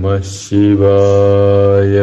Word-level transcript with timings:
नमः 0.00 0.20
शिवाय। 0.20 1.96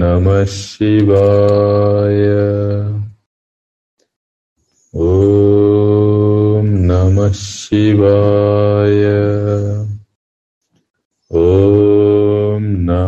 नमः 0.03 0.45
शिवाय। 0.45 2.27
ॐ 4.95 6.67
नमः 6.91 7.31
शिवाय 7.31 9.05
ॐ 11.31 12.63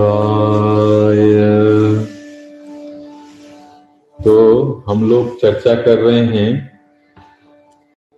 तो 4.25 4.73
हम 4.87 5.09
लोग 5.09 5.41
चर्चा 5.41 5.73
कर 5.73 5.97
रहे 5.97 6.19
हैं 6.19 6.79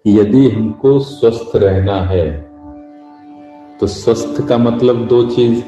कि 0.05 0.19
यदि 0.19 0.49
हमको 0.49 0.99
स्वस्थ 0.99 1.55
रहना 1.55 2.02
है 2.02 2.41
तो 3.80 3.87
स्वस्थ 3.87 4.47
का 4.49 4.57
मतलब 4.57 5.07
दो 5.07 5.30
चीज़ 5.30 5.63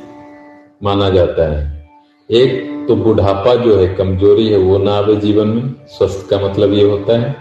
माना 0.84 1.10
जाता 1.10 1.52
है। 1.52 1.81
एक 2.32 2.86
तो 2.88 2.96
बुढ़ापा 2.96 3.54
जो 3.56 3.76
है, 3.78 3.88
कमज़ोरी 3.96 4.48
है, 4.48 4.58
वो 4.58 4.78
ना 4.78 4.92
आवे 4.92 5.16
जीवन 5.16 5.48
में। 5.48 5.74
स्वस्थ 5.88 6.30
का 6.30 6.38
मतलब 6.40 6.74
ये 6.74 6.84
होता 6.84 7.20
है। 7.20 7.36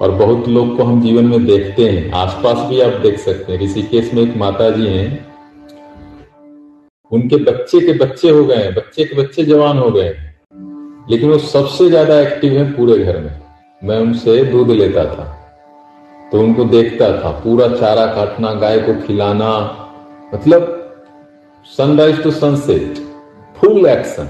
और 0.00 0.10
बहुत 0.10 0.48
लोग 0.48 0.76
को 0.76 0.84
हम 0.84 1.00
जीवन 1.02 1.24
में 1.24 1.44
देखते 1.46 1.88
हैं। 1.88 2.10
आसपास 2.12 2.58
भी 2.68 2.80
आप 2.80 2.92
देख 2.92 3.18
सकते 3.18 3.52
हैं। 3.52 3.60
ऋषिकेश 3.60 4.12
में 4.14 4.22
एक 4.22 4.36
माता 4.36 4.68
जी 4.70 4.86
हैं। 4.86 5.26
उनके 7.12 7.36
बच्चे 7.36 7.80
के 7.80 7.92
बच्चे 7.92 8.30
हो 8.30 8.44
गए 8.44 8.70
बच्चे 8.72 9.04
के 9.04 9.16
बच्चे 9.16 9.44
जवान 9.44 9.78
हो 9.78 9.90
गए 9.90 10.14
लेकिन 11.10 11.30
वो 11.30 11.38
सबसे 11.38 11.88
ज़्यादा 11.88 12.20
एक्टिव 12.20 12.52
है 12.52 12.64
पूरे 12.72 12.98
घर 12.98 13.20
में। 13.20 13.40
मैं 13.82 13.98
उनसे 14.00 14.44
दूध 14.44 14.70
लेता 14.70 15.04
था। 15.04 15.24
तो 16.32 16.40
उनको 16.40 16.64
देखता 16.64 17.10
था। 17.12 17.30
पूरा 17.44 17.68
चारा 17.68 18.06
काटना, 18.06 18.52
गाय 18.52 18.78
को 18.78 18.94
खिलाना। 19.06 19.50
मतलब 20.34 20.72
sunrise 21.66 22.22
to 22.22 22.30
sunset 22.30 23.05
full 23.56 23.86
action. 23.86 24.28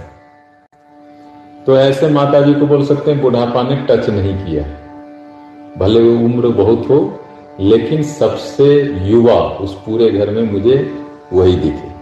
तो 1.67 1.77
ऐसे 1.77 2.09
माता 2.09 2.41
जी 2.41 2.55
को 2.55 2.67
बोल 2.67 2.85
सकते 2.85 3.11
हैं, 3.11 3.23
बुढ़ापा 3.23 3.63
ने 3.63 3.77
टच 3.77 4.11
नहीं 4.11 4.47
किया। 4.47 4.63
भले 5.79 6.01
वो 6.01 6.25
उम्र 6.25 6.49
बहुत 6.49 6.87
हो, 6.91 7.21
लेकिन 7.61 8.03
सबसे 8.03 8.83
युवा 8.83 9.35
उस 9.35 9.75
पूरे 9.75 10.11
घर 10.11 10.31
में 10.31 10.53
मुझे 10.53 10.95
वही 11.33 11.57
दिखे। 11.57 11.97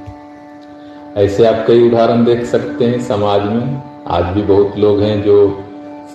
ऐसे 1.20 1.46
आप 1.46 1.64
कई 1.66 1.88
उदाहरण 1.88 2.24
देख 2.24 2.44
सकते 2.44 2.84
हैं 2.84 3.00
समाज 3.00 3.42
में। 3.42 3.82
आज 4.08 4.24
भी 4.24 4.42
बहुत 4.42 4.78
लोग 4.78 5.00
हैं 5.00 5.22
जो 5.22 5.64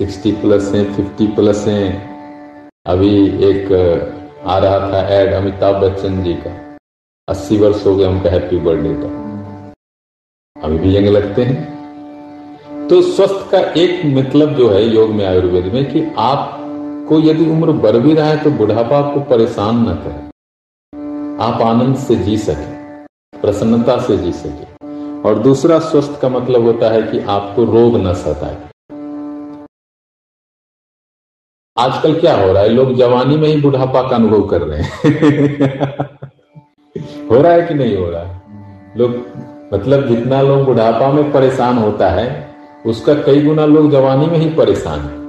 60 0.01 0.31
प्लस 0.31 0.71
हैं 0.75 0.95
50 0.95 1.27
प्लस 1.27 1.67
हैं। 1.67 2.09
अभी 2.85 3.25
एक, 3.27 3.71
आ 4.45 4.57
रहा 4.57 4.79
था 4.79 5.07
एड 5.07 5.33
अमिताभ 5.33 5.75
बच्चन 5.75 6.23
जी 6.23 6.33
का। 6.33 6.77
80 7.29 7.57
वर्ष 7.57 7.85
हो 7.85 7.95
गए 7.95 8.05
उनका 8.05 8.29
हैप्पी 8.29 8.57
बर्थडे 8.57 8.93
का। 8.93 9.18
अभी 10.63 10.77
भी 10.77 10.97
यंग 10.97 11.07
लगते 11.07 11.43
हैं। 11.43 11.79
तो 12.87 13.01
स्वस्थ 13.01 13.51
का 13.51 13.59
एक 13.59 14.05
मतलब 14.05 14.55
जो 14.55 14.69
है 14.69 14.83
योग 14.83 15.09
में 15.09 15.25
आयुर्वेद 15.25 15.65
में 15.65 15.93
कि 15.93 16.11
आपको 16.17 17.19
यदि 17.19 17.49
उम्र 17.49 17.71
बढ़ 17.71 17.91
भी 17.91 18.13
रहा 18.13 18.27
है 18.27 18.43
तो 18.43 18.51
बुढ़ापा 18.51 18.97
आपको 18.97 19.19
परेशान 19.19 19.89
न 19.89 19.93
करे। 19.93 20.29
आप 21.43 21.61
आनंद 21.61 21.97
से 21.97 22.15
जी 22.15 22.37
सके, 22.37 22.99
प्रसन्नता 23.39 23.99
से 23.99 24.17
जी 24.17 24.31
सके। 24.31 24.89
और 25.29 25.39
दूसरा 25.39 25.79
स्वस्थ 25.79 26.21
का 26.21 26.29
मतलब 26.29 26.61
होता 26.61 26.89
है 26.89 27.03
कि 27.03 27.19
आपको 27.19 27.63
रोग 27.63 27.97
न 27.97 28.13
सताए। 28.13 28.57
आजकल 31.77 32.19
क्या 32.19 32.41
हो 32.41 32.53
रहा 32.53 32.63
है? 32.63 32.69
लोग 32.69 32.93
जवानी 32.93 33.37
में 33.37 33.49
ही 33.49 33.61
बुढ़ापा 33.61 34.09
का 34.09 34.15
अनुभव 34.15 34.47
कर 34.47 34.61
रहे 34.61 34.81
हैं। 34.81 35.05
हो 37.31 37.41
रहा 37.41 37.51
है 37.51 37.61
कि 37.61 37.73
नहीं 37.73 37.97
हो 37.97 38.09
रहा 38.09 38.23
है? 38.23 38.41
लोग 38.97 39.25
मतलब 39.73 40.07
जितना 40.07 40.41
लोग 40.41 40.63
बुढ़ापा 40.63 41.11
में 41.11 41.31
परेशान 41.31 41.77
होता 41.77 42.09
है, 42.09 42.49
उसका 42.85 43.13
कई 43.13 43.41
गुना 43.41 43.65
लोग 43.65 43.91
जवानी 43.91 44.27
में 44.27 44.37
ही 44.37 44.49
परेशान 44.49 44.99
है। 44.99 45.19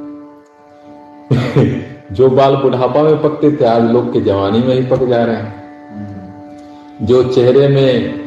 जो 2.12 2.30
बाल 2.30 2.56
बुढ़ापा 2.56 3.02
में 3.02 3.22
पकते 3.22 3.52
थे, 3.52 3.64
आज 3.64 3.90
लोग 3.90 4.12
के 4.12 4.20
जवानी 4.20 4.58
में 4.58 4.74
ही 4.74 4.86
पक 4.86 5.04
जा 5.04 5.24
रहे 5.24 5.36
हैं। 5.36 5.60
जो 7.02 7.22
चेहरे 7.22 7.68
में 7.68 8.20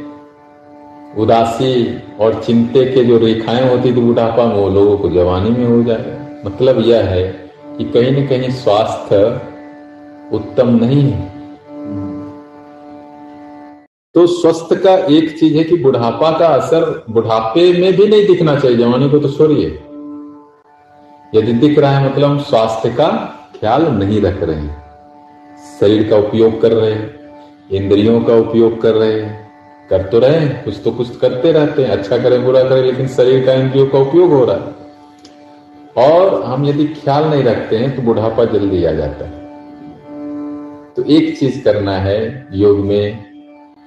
उदासी 1.17 2.03
और 2.19 2.43
चिंते 2.43 2.85
के 2.85 3.03
जो 3.03 3.17
रेखाएँ 3.17 3.69
होती 3.69 3.91
थी 3.91 4.01
बुढ़ापा 4.01 4.45
में, 4.45 4.55
वो 4.55 4.69
लोगों 4.69 4.97
को 4.97 5.09
जवानी 5.09 5.49
में 5.49 5.65
हो 5.65 5.83
जाए। 5.83 6.19
मतलब 6.45 6.81
यह 6.81 7.03
है 7.03 7.51
कि 7.77 7.83
कहीं 7.83 8.23
न 8.23 8.27
कहीं 8.27 8.49
स्वास्थ्य 8.49 9.41
उत्तम 10.31 10.69
नहीं 10.69 11.11
है। 11.11 11.32
तो 14.15 14.25
स्वस्थ 14.27 14.73
का 14.73 14.93
एक 15.11 15.39
चीज़ 15.39 15.55
है 15.57 15.63
कि 15.63 15.75
बुढ़ापा 15.75 16.29
का 16.39 16.47
असर 16.47 16.83
बुढ़ापे 17.09 17.61
में 17.73 17.93
भी 17.93 18.05
नहीं 18.07 18.25
दिखना 18.27 18.55
चाहिए, 18.59 18.77
जवानी 18.77 19.09
को 19.09 19.19
तो 19.19 19.29
छोड़िए। 19.29 19.67
यदि 21.35 21.53
दिख 21.53 21.79
रहा 21.79 21.91
है 21.91 22.11
मतलब 22.11 22.29
हम 22.29 22.39
स्वास्थ्य 22.39 22.89
का 22.89 23.07
ख्याल 23.59 23.87
नहीं 23.87 24.21
रख 24.21 24.43
रहे 24.43 24.55
हैं। 24.55 24.83
शरीर 25.79 26.09
का 26.09 26.17
उपयोग 26.17 26.61
कर 26.61 26.71
रहे 26.71 26.91
हैं, 26.91 27.09
इंद्रियों 27.71 28.21
का 28.21 28.35
उपयोग 28.35 28.81
कर 28.81 28.93
रहे 28.93 29.19
हैं, 29.21 29.49
कर 29.89 30.01
तो 30.01 30.19
रहे 30.19 30.37
हैं, 30.37 30.63
कुछ 30.65 30.79
तो 30.83 30.91
कुछ 30.91 31.17
करते 31.17 31.51
रहते 31.51 31.83
हैं 31.83 31.89
अच्छा 31.89 32.17
करें, 32.17 32.45
बुरा 32.45 32.63
करें, 32.63 32.83
लेकिन 32.83 33.07
शरीर 33.07 33.45
का 33.45 33.53
इंद्रियों 33.53 33.87
का 33.87 33.99
उपयोग 33.99 34.31
हो 34.31 34.45
रहा 34.45 34.55
है। 34.55 36.07
और 36.09 36.43
हम 36.43 36.65
यदि 36.65 36.85
ख्याल 36.85 37.25
नहीं 37.25 37.43
रखते 37.43 37.77
हैं 37.77 37.95
तो 37.95 38.01
बुढ़ापा 38.01 38.45
जल्दी 38.45 38.85
आ 38.85 38.91
जाता 38.91 39.25
है। 39.25 39.41
तो 40.95 41.03
एक 41.03 41.37
चीज़ 41.39 41.63
करना 41.63 41.97
है, 41.99 42.47
योग 42.53 42.79
में 42.79 43.32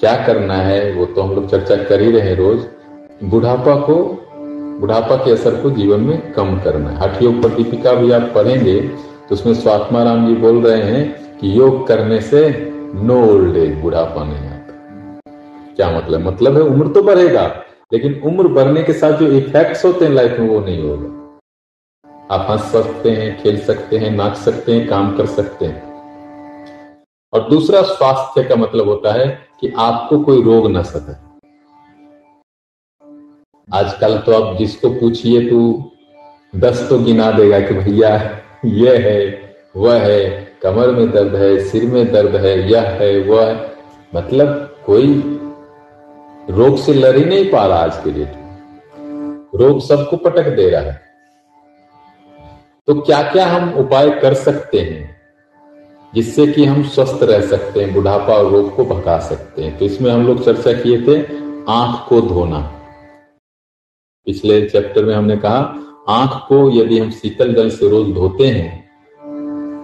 क्या 0.01 0.15
करना 0.27 0.55
है, 0.55 0.93
वो 0.93 1.05
तो 1.07 1.23
हम 1.23 1.35
लोग 1.35 1.49
चर्चा 1.51 1.77
कर 1.85 2.01
ही 2.01 2.11
रहे 2.11 2.35
रोज। 2.35 2.65
बुढ़ापा 3.25 3.75
को, 3.81 3.95
बुढ़ापा 4.81 5.17
के 5.17 5.31
असर 5.33 5.55
को 5.63 5.71
जीवन 5.71 6.01
में 6.01 6.33
कम 6.33 6.59
करना 6.61 6.91
है। 6.91 6.99
हठ 6.99 7.23
योग 7.23 7.43
पर 7.43 7.49
दीपिका 7.49 7.93
भी 7.93 8.11
आप 8.13 8.31
पढ़ेंगे 8.35 8.81
तो 9.29 9.35
उसमें 9.35 9.55
स्वात्मा 9.55 10.03
राम 10.03 10.27
जी 10.27 10.35
बोल 10.35 10.61
रहे 10.67 10.83
हैं 10.83 11.39
कि 11.39 11.59
योग 11.59 11.87
करने 11.89 12.21
से 12.23 12.43
नो 12.97 13.17
ओल्ड 13.27 13.57
एज 13.57 13.75
बुढ़ापा 13.81 14.25
नहीं 14.25 14.49
आता। 14.49 15.75
क्या 15.77 15.91
मतलब? 15.91 16.21
मतलब 16.21 16.57
है 16.57 16.63
उम्र 16.63 16.89
तो 16.89 17.03
बढ़ेगा, 17.03 17.47
लेकिन 17.93 18.21
उम्र 18.25 18.49
बढ़ने 18.49 18.83
के 18.83 18.93
साथ 18.93 19.19
जो 19.19 19.27
इफेक्ट्स 19.29 19.85
होते 19.85 20.05
हैं 20.05 20.13
लाइफ 20.13 20.39
में 20.41 20.49
वो 20.49 20.61
नहीं 20.61 20.83
होगा। 20.83 22.35
आप 22.35 22.47
हंस 22.51 22.71
सकते 22.73 23.11
हैं, 23.11 23.43
खेल 23.43 23.59
सकते 23.61 23.99
हैं, 23.99 24.11
नाच 24.11 24.37
सकते 24.37 24.73
हैं, 24.73 24.87
काम 24.89 25.17
कर 25.17 25.27
सकते 25.29 25.65
हैं। 25.65 25.83
और 27.33 27.49
दूसरा 27.51 27.83
स्वास्थ्य 27.85 28.43
का 28.45 28.57
मतलब 28.57 28.89
होता 28.89 29.13
है 29.13 29.46
कि 29.61 29.75
आपको 29.79 30.19
कोई 30.19 30.43
रोग 30.43 30.71
न 30.71 30.83
सके 30.83 31.27
आजकल 33.73 34.19
तो 34.19 34.33
आप 34.33 34.57
जिसको 34.57 34.89
पूछिए 34.89 35.51
तो 35.51 35.91
दस 36.57 36.89
तो 36.89 36.99
गिना 36.99 37.31
देगा 37.31 37.61
कि 37.61 37.75
भैया, 37.75 38.41
ये 38.65 38.97
है, 38.97 39.55
वह 39.77 40.01
है, 40.01 40.49
कमर 40.63 40.91
में 40.91 41.11
दर्द 41.11 41.35
है, 41.35 41.65
सिर 41.65 41.85
में 41.85 42.13
दर्द 42.13 42.37
है, 42.37 42.71
यह 42.71 42.81
है, 42.81 43.23
वह 43.23 43.47
है। 43.47 43.73
मतलब 44.15 44.77
कोई 44.87 45.23
रोग 46.51 46.77
से 46.77 46.95
लड़ 46.95 47.17
ही 47.17 47.25
नहीं 47.25 47.51
पा 47.51 47.67
रहा 47.67 47.79
आज 47.79 48.05
के 48.05 48.11
डेट 48.11 48.29
में। 48.29 48.47
रोग 49.55 49.81
सबको 49.81 50.17
पटक 50.17 50.49
दे 50.49 50.71
रहा 50.71 50.81
है। 50.81 51.01
तो 52.87 53.01
क्या 53.01 53.23
क्या 53.23 53.47
हम 53.47 53.75
उपाय 53.75 54.11
कर 54.11 54.35
सकते 54.35 54.81
हैं? 54.81 55.16
जिससे 56.17 56.47
कि 56.47 56.65
हम 56.65 56.83
स्वस्थ 56.85 57.23
रह 57.23 57.41
सकते 57.47 57.81
हैं, 57.81 57.93
बुढ़ापा 57.95 58.35
और 58.35 58.51
रोग 58.53 58.75
को 58.77 58.85
भगा 58.87 59.19
सकते 59.21 59.63
हैं। 59.63 59.79
तो 59.79 59.85
इसमें 59.85 60.11
हम 60.11 60.27
लोग 60.27 60.45
चर्चा 60.45 60.73
किए 60.73 61.01
थे 61.03 61.21
आँख 61.71 62.09
को 62.09 62.21
धोना। 62.23 62.59
पिछले 64.27 64.61
चैप्टर 64.67 65.05
में 65.05 65.15
हमने 65.15 65.37
कहा, 65.37 65.59
आँख 66.09 66.31
को 66.49 66.59
यदि 66.73 66.99
हम 66.99 67.11
शीतल 67.13 67.55
जल 67.55 67.69
से 67.71 67.89
रोज 67.89 68.13
धोते 68.15 68.47
हैं 68.47 68.85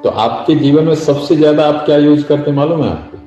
तो 0.04 0.08
आपके 0.10 0.54
जीवन 0.54 0.84
में 0.84 0.94
सबसे 0.94 1.36
ज़्यादा 1.36 1.66
आप 1.68 1.84
क्या 1.86 1.96
यूज़ 1.98 2.24
करते 2.26 2.50
हैं 2.50 2.56
मालूम 2.56 2.82
है 2.82 2.90
आपको? 2.90 3.18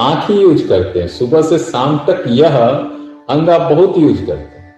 आँख 0.00 0.30
ही 0.30 0.36
यूज़ 0.36 0.66
करते 0.68 1.00
हैं। 1.00 1.08
सुबह 1.08 1.42
से 1.42 1.58
शाम 1.60 1.98
तक 2.06 2.24
यह 2.28 2.56
अंग 2.56 3.48
आप 3.50 3.72
बहुत 3.72 3.98
यूज़ 3.98 4.24
करते 4.26 4.58
हैं। 4.58 4.74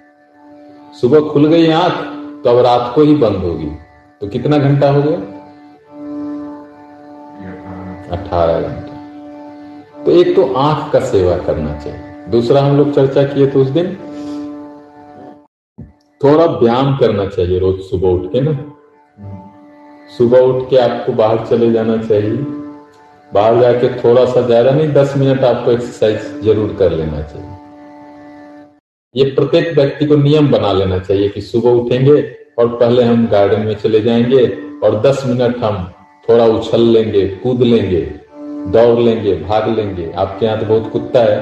सुबह 1.00 1.28
खुल 1.28 1.46
गई 1.48 1.70
आँख 1.72 1.92
तो 2.44 2.50
अब 2.50 2.58
रात 2.66 2.92
को 2.94 3.02
ही 3.02 3.14
बंद 3.16 3.36
होगी। 3.36 3.70
तो 4.20 4.28
कितना 4.28 4.58
घंटा 4.58 4.90
हो 4.90 5.02
गया? 5.02 5.18
अठारह 8.16 8.60
घंटा। 8.60 10.04
तो 10.04 10.12
एक 10.12 10.34
तो 10.36 10.52
आँख 10.54 10.92
का 10.92 11.00
सेवा 11.02 11.36
करना 11.38 11.78
चाहिए। 11.78 12.30
दूसरा 12.30 12.62
हम 12.62 12.76
लोग 12.76 12.92
चर्चा 12.94 13.22
किए 13.24 13.46
थे 13.46 13.58
उस 13.58 13.68
दिन 13.70 13.96
थोड़ा 16.20 16.44
व्यायाम 16.44 16.96
करना 16.96 17.26
चाहिए 17.26 17.58
रोज 17.58 17.80
सुबह 17.80 18.08
उठ 18.08 18.30
के 18.32 18.40
ना। 18.40 18.52
सुबह 20.10 20.40
उठ 20.40 20.68
के 20.70 20.76
आपको 20.78 21.12
बाहर 21.12 21.44
चले 21.46 21.70
जाना 21.72 21.96
चाहिए। 21.98 22.36
बाहर 23.30 23.60
जाके 23.60 23.88
थोड़ा 23.94 24.24
सा 24.24 24.40
ज़्यादा 24.40 24.70
नहीं, 24.70 24.88
दस 24.90 25.14
मिनट 25.16 25.44
आपको 25.44 25.70
एक्सरसाइज 25.70 26.42
ज़रूर 26.44 26.74
कर 26.78 26.90
लेना 26.90 27.20
चाहिए। 27.22 27.52
ये 29.14 29.24
प्रत्येक 29.30 29.74
व्यक्ति 29.74 30.06
को 30.06 30.16
नियम 30.16 30.50
बना 30.50 30.72
लेना 30.72 30.98
चाहिए 30.98 31.28
कि 31.28 31.40
सुबह 31.40 31.70
उठेंगे 31.72 32.20
और 32.58 32.68
पहले 32.76 33.02
हम 33.02 33.26
गार्डन 33.26 33.66
में 33.66 33.74
चले 33.74 34.00
जाएँगे 34.00 34.46
और 34.84 35.00
दस 35.00 35.22
मिनट 35.26 35.56
हम 35.64 35.76
थोड़ा 36.28 36.44
उछल 36.48 36.80
लेंगे, 36.82 37.26
कूद 37.42 37.62
लेंगे, 37.62 38.00
दौड़ 38.72 38.98
लेंगे, 38.98 39.34
भाग 39.40 39.68
लेंगे। 39.68 40.10
आपके 40.12 40.46
यहाँ 40.46 40.58
तो 40.60 40.66
बहुत 40.66 40.90
कुत्ता 40.92 41.20
है। 41.20 41.40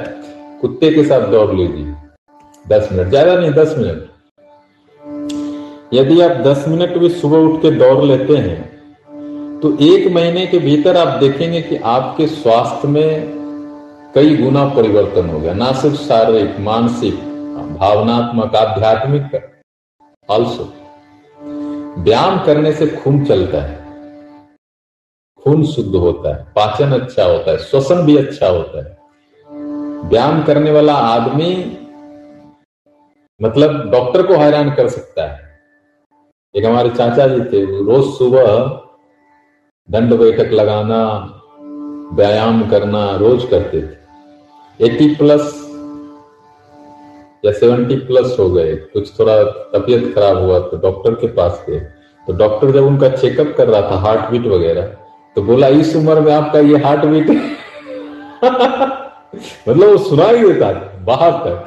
कुत्ते 0.61 0.91
के 0.91 1.05
साथ 1.05 1.29
दौड़ 1.31 1.51
लीजिए। 1.53 1.95
दस 2.69 2.89
मिनट। 2.93 3.09
ज़्यादा 3.09 3.37
नहीं, 3.37 3.51
दस 3.53 3.75
मिनट। 3.79 4.11
यदि 5.95 6.21
आप 6.21 6.37
दस 6.43 6.65
मिनट 6.69 6.97
भी 6.99 7.09
सुबह 7.11 7.39
उठ 7.39 7.61
के 7.63 7.71
दौड़ 7.73 8.05
लेते 8.05 8.37
हैं 8.39 8.61
तो 9.61 9.77
एक 9.83 10.07
महीने 10.13 10.47
के 10.47 10.59
भीतर 10.59 10.97
आप 10.97 11.19
देखेंगे 11.19 11.61
कि 11.63 11.77
आपके 11.77 12.27
स्वास्थ्य 12.29 12.89
में 12.89 13.33
कई 14.15 14.37
गुना 14.37 14.65
परिवर्तन 14.69 15.29
हो 15.29 15.41
गया। 15.41 15.53
ना 15.55 15.73
सिर्फ़ 15.73 15.97
शारीरिक, 15.99 16.59
मानसिक, 16.61 17.15
भावनात्मक, 17.75 18.55
आध्यात्मिक 18.57 19.41
ऑल्सो 20.29 20.65
व्यायाम 21.99 22.39
करने 22.47 22.73
से 22.73 22.87
खून 22.87 23.25
चलता 23.25 23.63
है। 23.63 23.82
खून 25.45 25.65
शुद्ध 25.67 25.95
होता 25.95 26.35
है, 26.35 26.43
पाचन 26.57 26.93
अच्छा 26.93 27.25
होता 27.25 27.51
है, 27.51 27.59
श्वसन 27.59 28.05
भी 28.07 28.17
अच्छा 28.17 28.49
होता 28.49 28.79
है। 28.79 28.97
व्यायाम 30.09 30.43
करने 30.43 30.71
वाला 30.71 30.95
आदमी 30.95 31.55
मतलब 33.41 33.91
डॉक्टर 33.91 34.23
को 34.23 34.35
हैरान 34.35 34.71
कर 34.71 34.89
सकता 34.89 35.27
है। 35.27 35.41
एक 36.55 36.65
हमारे 36.65 36.91
चाचा 36.91 37.27
जी 37.29 37.41
थे 37.43 37.65
रोज 37.85 38.05
सुबह 38.15 38.47
दंड 39.89 40.15
बैठक 40.15 40.53
लगाना, 40.53 41.03
व्यायाम 42.15 42.69
करना 42.71 43.05
रोज 43.17 43.45
करते 43.51 43.83
थे। 43.83 44.87
एटी 44.87 45.15
प्लस 45.15 45.53
या 47.45 47.53
सेवेंटी 47.53 47.97
प्लस 48.07 48.37
हो 48.39 48.49
गए। 48.51 48.75
कुछ 48.75 49.19
थोड़ा 49.19 49.43
तबीयत 49.73 50.15
खराब 50.15 50.37
हुआ 50.39 50.59
तो 50.61 50.77
डॉक्टर 50.79 51.15
के 51.15 51.27
पास 51.35 51.65
गए। 51.69 51.81
तो 52.27 52.33
डॉक्टर 52.33 52.71
जब 52.71 52.85
उनका 52.87 53.09
चेकअप 53.09 53.55
कर 53.57 53.69
रहा 53.69 53.91
था 53.91 53.97
हार्ट 54.01 54.31
बीट 54.31 54.47
वगैरह 54.47 54.91
तो 55.37 55.43
बोला, 55.43 55.69
इस 55.69 55.97
उम्र 55.97 56.21
में 56.21 56.33
आपका 56.33 56.59
ये 56.59 56.77
हार्ट 56.77 57.05
बीट 57.05 57.31
मतलब 59.69 59.89
वो 59.89 59.99
सुना 59.99 60.25
ही 60.25 60.53
देता 60.53 60.73
बाहर 61.05 61.31
तक। 61.31 61.65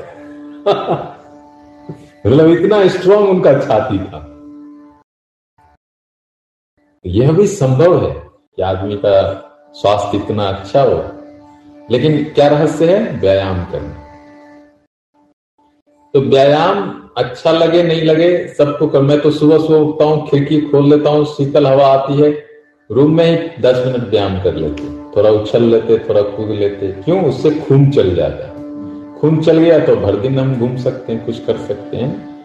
मतलब 2.28 2.50
इतना 2.50 2.88
स्ट्रांग 2.88 3.30
उनका 3.30 3.60
छाती 3.60 4.00
था। 4.00 4.32
यह 7.06 7.32
भी 7.32 7.48
संभव 7.48 8.06
है 8.06 8.14
कि 8.14 8.62
आदमी 8.62 8.96
का 8.96 9.34
स्वास्थ्य 9.76 10.18
इतना 10.18 10.48
अच्छा 10.48 10.82
हो, 10.82 11.06
लेकिन 11.92 12.24
क्या 12.24 12.48
रहस्य 12.48 12.96
है? 12.96 13.20
व्यायाम 13.20 13.66
करना। 13.66 14.02
तो 16.14 16.22
व्यायाम 16.22 17.02
अच्छा 17.18 17.52
लगे, 17.52 17.84
नहीं 17.84 18.02
लगे, 18.02 18.48
सबको 18.48 18.88
कर, 18.88 19.02
मैं 19.02 19.22
तो 19.22 19.32
सुबह 19.32 19.58
सुबह 19.58 19.78
उठता 19.78 20.06
हूँ, 20.06 20.28
खिड़की 20.28 20.62
खोल 20.62 20.90
लेता 20.90 21.10
हूँ, 21.10 21.26
शीतल 21.26 21.68
हवा 21.68 21.88
आती 21.88 22.22
है 22.22 22.55
रूम 22.92 23.18
में 23.18 23.26
ही 23.26 23.62
दस 23.62 23.84
मिनट 23.86 24.10
व्यायाम 24.10 24.42
कर 24.42 24.56
लेते, 24.56 24.84
थोड़ा 25.18 25.30
उछल 25.30 25.64
लेते, 25.64 25.98
थोड़ा 25.98 26.22
कूद 26.22 26.50
लेते। 26.50 26.88
क्यों? 26.88 27.24
उससे 27.24 27.52
खून 27.52 27.92
चल 27.92 28.16
जाता। 28.16 28.48
है 28.48 28.56
खून 29.14 29.42
चल 29.42 29.58
गया 29.58 29.80
तो 29.80 29.96
भर 29.96 30.16
दिन 30.16 30.40
हम 30.40 30.56
घूम 30.56 30.78
सकते 30.78 31.14
हैं, 31.14 31.26
कुछ 31.26 31.40
कर 31.40 31.58
सकते 31.58 31.98
हैं। 31.98 32.36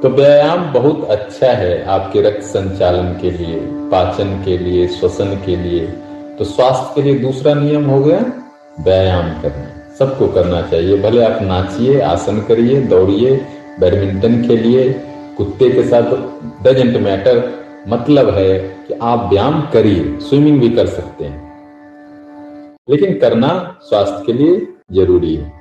तो 0.00 0.08
व्यायाम 0.08 0.72
बहुत 0.72 1.10
अच्छा 1.10 1.52
है 1.52 1.84
आपके 1.84 2.22
रक्त 2.22 2.42
संचालन 2.42 3.18
के 3.20 3.30
लिए, 3.30 3.60
पाचन 3.62 4.42
के 4.44 4.58
लिए, 4.58 4.88
श्वसन 4.88 5.42
के 5.46 5.56
लिए। 5.56 5.86
तो 6.38 6.44
स्वास्थ्य 6.44 7.02
के 7.02 7.02
लिए 7.02 7.20
दूसरा 7.20 7.54
नियम 7.54 7.84
हो 7.84 8.02
गया, 8.02 8.32
व्यायाम 8.80 9.42
करना। 9.42 9.96
सबको 9.98 10.26
करना 10.26 10.62
चाहिए, 10.62 10.96
भले 10.96 11.24
आप 11.24 11.42
नाचिए, 11.42 12.00
आसन 12.00 12.40
करिए, 12.40 12.80
दौड़िए, 12.80 13.46
बैडमिंटन 13.80 14.48
खेलिए, 14.48 14.92
कुत्ते 15.36 15.70
के 15.70 15.82
साथ 15.82 16.02
डजेंट 16.64 16.96
मैटर। 16.96 17.61
मतलब 17.88 18.34
है 18.34 18.58
कि 18.58 18.94
आप 18.94 19.30
व्यायाम 19.32 19.62
करिए 19.72 20.18
स्विमिंग 20.20 20.60
भी 20.60 20.68
कर 20.68 20.86
सकते 20.86 21.24
हैं। 21.24 21.52
लेकिन 22.90 23.18
करना 23.18 23.78
स्वास्थ्य 23.82 24.22
के 24.26 24.32
लिए 24.32 24.66
ज़रूरी 24.92 25.34
है। 25.34 25.52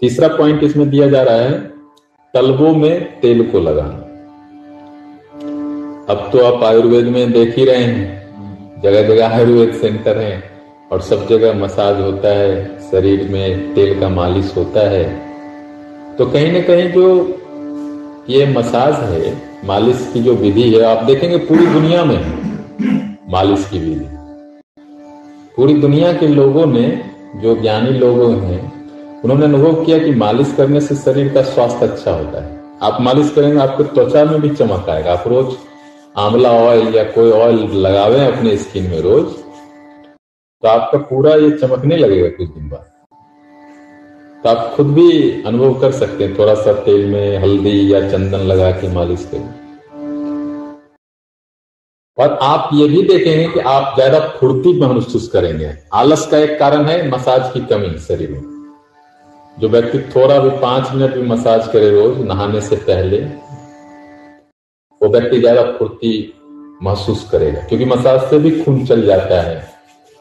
तीसरा 0.00 0.28
पॉइंट 0.28 0.64
इसमें 0.64 0.90
दिया 0.90 1.08
जा 1.08 1.22
रहा 1.22 1.36
है, 1.36 1.58
तलबों 2.34 2.74
में 2.74 3.20
तेल 3.20 3.50
को 3.50 3.60
लगाना। 3.60 4.02
अब 6.12 6.30
तो 6.32 6.44
आप 6.44 6.64
आयुर्वेद 6.64 7.04
में 7.04 7.32
देख 7.32 7.58
ही 7.58 7.64
रहे 7.64 7.84
हैं 7.84 8.16
जगह 8.82 9.08
जगह 9.08 9.34
आयुर्वेद 9.34 9.74
सेंटर 9.74 10.18
है 10.18 10.50
और 10.92 11.00
सब 11.00 11.28
जगह 11.28 11.52
मसाज 11.52 12.00
होता 12.00 12.28
है, 12.28 12.80
शरीर 12.90 13.28
में 13.28 13.74
तेल 13.74 14.00
का 14.00 14.08
मालिश 14.08 14.56
होता 14.56 14.80
है। 14.80 15.26
तो 16.16 16.26
कहीं 16.26 16.52
ना 16.52 16.60
कहीं 16.60 16.92
जो 16.92 17.38
ये 18.30 18.46
मसाज 18.46 18.94
है 18.94 19.32
मालिश 19.64 20.10
की 20.12 20.20
जो 20.20 20.34
विधि 20.34 20.62
है, 20.62 20.82
आप 20.82 21.02
देखेंगे 21.04 21.36
पूरी 21.38 21.66
दुनिया 21.66 22.04
में 22.04 22.18
मालिश 23.30 23.68
की 23.68 23.78
विधि। 23.78 24.06
पूरी 25.56 25.74
दुनिया 25.74 26.12
के 26.12 26.28
लोगों 26.28 26.66
ने, 26.66 26.86
जो 27.36 27.54
ज्ञानी 27.56 27.90
लोग 27.90 28.18
हैं, 28.42 29.22
उन्होंने 29.22 29.44
अनुभव 29.44 29.84
किया 29.84 29.98
कि 29.98 30.10
मालिश 30.14 30.54
करने 30.56 30.80
से 30.80 30.94
शरीर 30.94 31.32
का 31.34 31.42
स्वास्थ्य 31.42 31.86
अच्छा 31.86 32.10
होता 32.10 32.44
है। 32.44 32.60
आप 32.82 33.00
मालिश 33.00 33.30
करेंगे, 33.30 33.58
आपको 33.58 33.84
त्वचा 33.84 34.24
में 34.24 34.40
भी 34.40 34.50
चमक 34.50 34.88
आएगा। 34.90 35.12
आप 35.12 35.28
रोज 35.28 35.54
आंवला 36.16 36.50
ऑयल 36.50 36.94
या 36.94 37.04
कोई 37.04 37.30
ऑयल 37.30 37.56
लगावे 37.76 38.26
अपने 38.26 38.56
स्किन 38.56 38.90
में 38.90 39.00
रोज 39.00 39.24
तो 40.62 40.68
आपका 40.68 40.98
पूरा 40.98 41.34
ये 41.34 41.50
चमकने 41.50 41.96
लगेगा 41.96 42.28
कुछ 42.28 42.48
दिन 42.48 42.68
बाद। 42.68 42.86
तो 44.46 44.50
आप 44.50 44.74
खुद 44.74 44.86
भी 44.86 45.42
अनुभव 45.42 45.72
कर 45.80 45.92
सकते 45.92 46.24
हैं 46.24 46.38
थोड़ा 46.38 46.54
सा 46.54 46.72
तेल 46.82 47.06
में 47.06 47.38
हल्दी 47.38 47.94
या 47.94 48.00
चंदन 48.10 48.40
लगा 48.40 48.70
के 48.70 48.88
मालिश 48.88 49.24
करें। 49.32 49.48
और 52.18 52.38
आप 52.42 52.70
ये 52.74 52.86
भी 52.88 53.02
देखेंगे 53.02 53.48
कि 53.48 53.60
आप 53.60 53.94
ज़्यादा 53.96 54.20
फुर्ती 54.36 54.78
महसूस 54.80 55.28
करेंगे। 55.28 55.72
आलस 55.94 56.26
का 56.26 56.38
एक 56.38 56.58
कारण 56.58 56.86
है 56.86 57.10
मसाज 57.10 57.50
की 57.54 57.60
कमी 57.64 57.98
शरीर 57.98 58.30
में। 58.30 58.40
जो 59.56 59.68
व्यक्ति 59.68 59.98
थोड़ा 60.16 60.38
भी 60.38 60.50
पाँच 60.60 60.92
मिनट 60.94 61.14
भी 61.14 61.22
मसाज 61.22 61.68
करे 61.72 61.90
रोज, 61.90 62.20
नहाने 62.20 62.60
से 62.60 62.76
पहले, 62.76 63.20
वो 65.00 65.08
व्यक्ति 65.08 65.40
ज़्यादा 65.40 65.62
फुर्ती 65.72 66.14
महसूस 66.82 67.28
करेगा। 67.32 67.60
क्योंकि 67.60 67.84
मसाज 67.84 68.30
से 68.30 68.38
भी 68.38 68.58
खून 68.62 68.84
चल 68.86 69.06
जाता 69.06 69.42
है, 69.42 69.60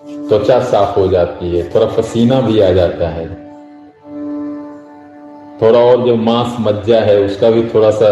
त्वचा 0.01 0.63
साफ़ 0.65 0.99
हो 0.99 1.07
जाती 1.07 1.57
है, 1.57 1.69
थोड़ा 1.75 1.85
पसीना 1.85 2.41
भी 2.41 2.59
आ 2.59 2.71
जाता 2.73 3.09
है। 3.09 3.44
थोड़ा 5.61 5.79
और 5.79 6.05
जो 6.05 6.15
मांस 6.15 6.55
मज्जा 6.59 6.99
है, 7.01 7.19
उसका 7.19 7.49
भी 7.49 7.63
थोड़ा 7.69 7.91
सा 7.91 8.09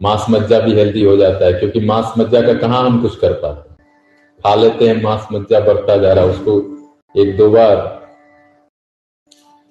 मांस 0.00 0.26
मज्जा 0.30 0.58
भी 0.60 0.72
हेल्दी 0.72 1.04
हो 1.04 1.16
जाता 1.16 1.46
है, 1.46 1.52
क्योंकि 1.52 1.80
मांस 1.80 2.12
मज्जा 2.18 2.40
का 2.42 2.54
कहा 2.58 2.78
हम 2.78 3.00
कुछ 3.02 3.16
कर 3.18 3.32
पाते 3.32 3.72
खा 4.44 4.54
लेते 4.54 4.88
हैं, 4.88 5.02
मांस 5.02 5.26
मज्जा 5.32 5.60
बढ़ता 5.60 5.96
जा 5.96 6.12
रहा 6.12 6.24
है, 6.24 6.30
उसको 6.30 7.20
एक 7.20 7.36
दो 7.36 7.50
बार। 7.50 7.76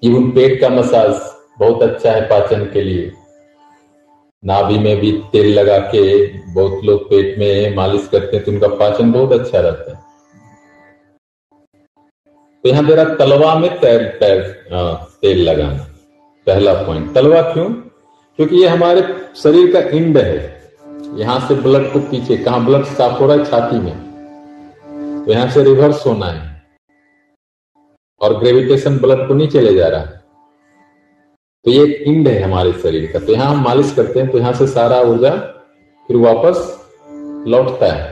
इवन 0.03 0.29
पेट 0.31 0.59
का 0.61 0.69
मसाज 0.69 1.19
बहुत 1.59 1.83
अच्छा 1.83 2.11
है 2.11 2.21
पाचन 2.29 2.65
के 2.65 2.81
लिए। 2.81 3.11
नाभि 4.43 4.77
में 4.79 4.97
भी 4.99 5.11
तेल 5.31 5.53
लगा 5.53 5.77
के 5.91 6.03
बहुत 6.53 6.83
लोग 6.85 7.03
पेट 7.09 7.37
में 7.39 7.75
मालिश 7.75 8.07
करते 8.07 8.37
हैं 8.37 8.45
तो 8.45 8.51
उनका 8.51 8.67
पाचन 8.75 9.11
बहुत 9.11 9.31
अच्छा 9.31 9.59
रहता 9.59 9.91
है। 9.91 10.02
तो 12.63 12.69
यहाँ 12.69 12.83
रहा 12.85 13.15
तलवा 13.15 13.53
में 13.59 13.69
तेल 13.79 14.05
तेल 14.19 14.41
तेल 15.21 15.41
लगाना। 15.49 15.87
पहला 16.47 16.73
पॉइंट 16.73 17.13
तलवा 17.15 17.41
क्यों? 17.41 17.69
क्योंकि 18.39 18.55
ये 18.55 18.67
हमारे 18.67 19.01
शरीर 19.35 19.71
का 19.73 19.79
इंड 19.97 20.17
है। 20.17 20.61
यहाँ 21.17 21.39
से 21.47 21.55
ब्लड 21.55 21.91
को 21.93 21.99
पीछे, 21.99 22.37
कहा 22.37 22.59
ब्लड 22.59 22.85
साफ़ 22.85 23.19
हो 23.19 23.27
रहा 23.27 23.37
है? 23.37 23.45
छाती 23.45 23.79
में। 23.79 25.25
तो 25.25 25.31
यहाँ 25.31 25.49
से 25.49 25.63
रिवर्स 25.63 26.05
होना 26.07 26.25
है। 26.25 26.51
और 28.21 28.37
ग्रेविटेशन 28.39 28.97
ब्लड 28.97 29.27
को 29.27 29.33
नीचे 29.33 29.61
ले 29.61 29.73
जा 29.73 29.87
रहा 29.87 30.01
है। 30.01 30.21
तो 31.65 31.71
ये 31.71 31.85
इंड 31.85 32.27
है 32.27 32.41
हमारे 32.41 32.71
शरीर 32.73 33.11
का। 33.11 33.19
तो 33.19 33.33
यहाँ 33.33 33.47
हम 33.47 33.63
मालिश 33.63 33.93
करते 33.93 34.19
हैं 34.19 34.29
तो 34.31 34.37
यहाँ 34.37 34.53
से 34.53 34.67
सारा 34.67 35.01
ऊर्जा 35.01 35.35
फिर 36.09 36.17
वापस 36.17 36.79
लौटता 37.47 37.93
है। 37.93 38.11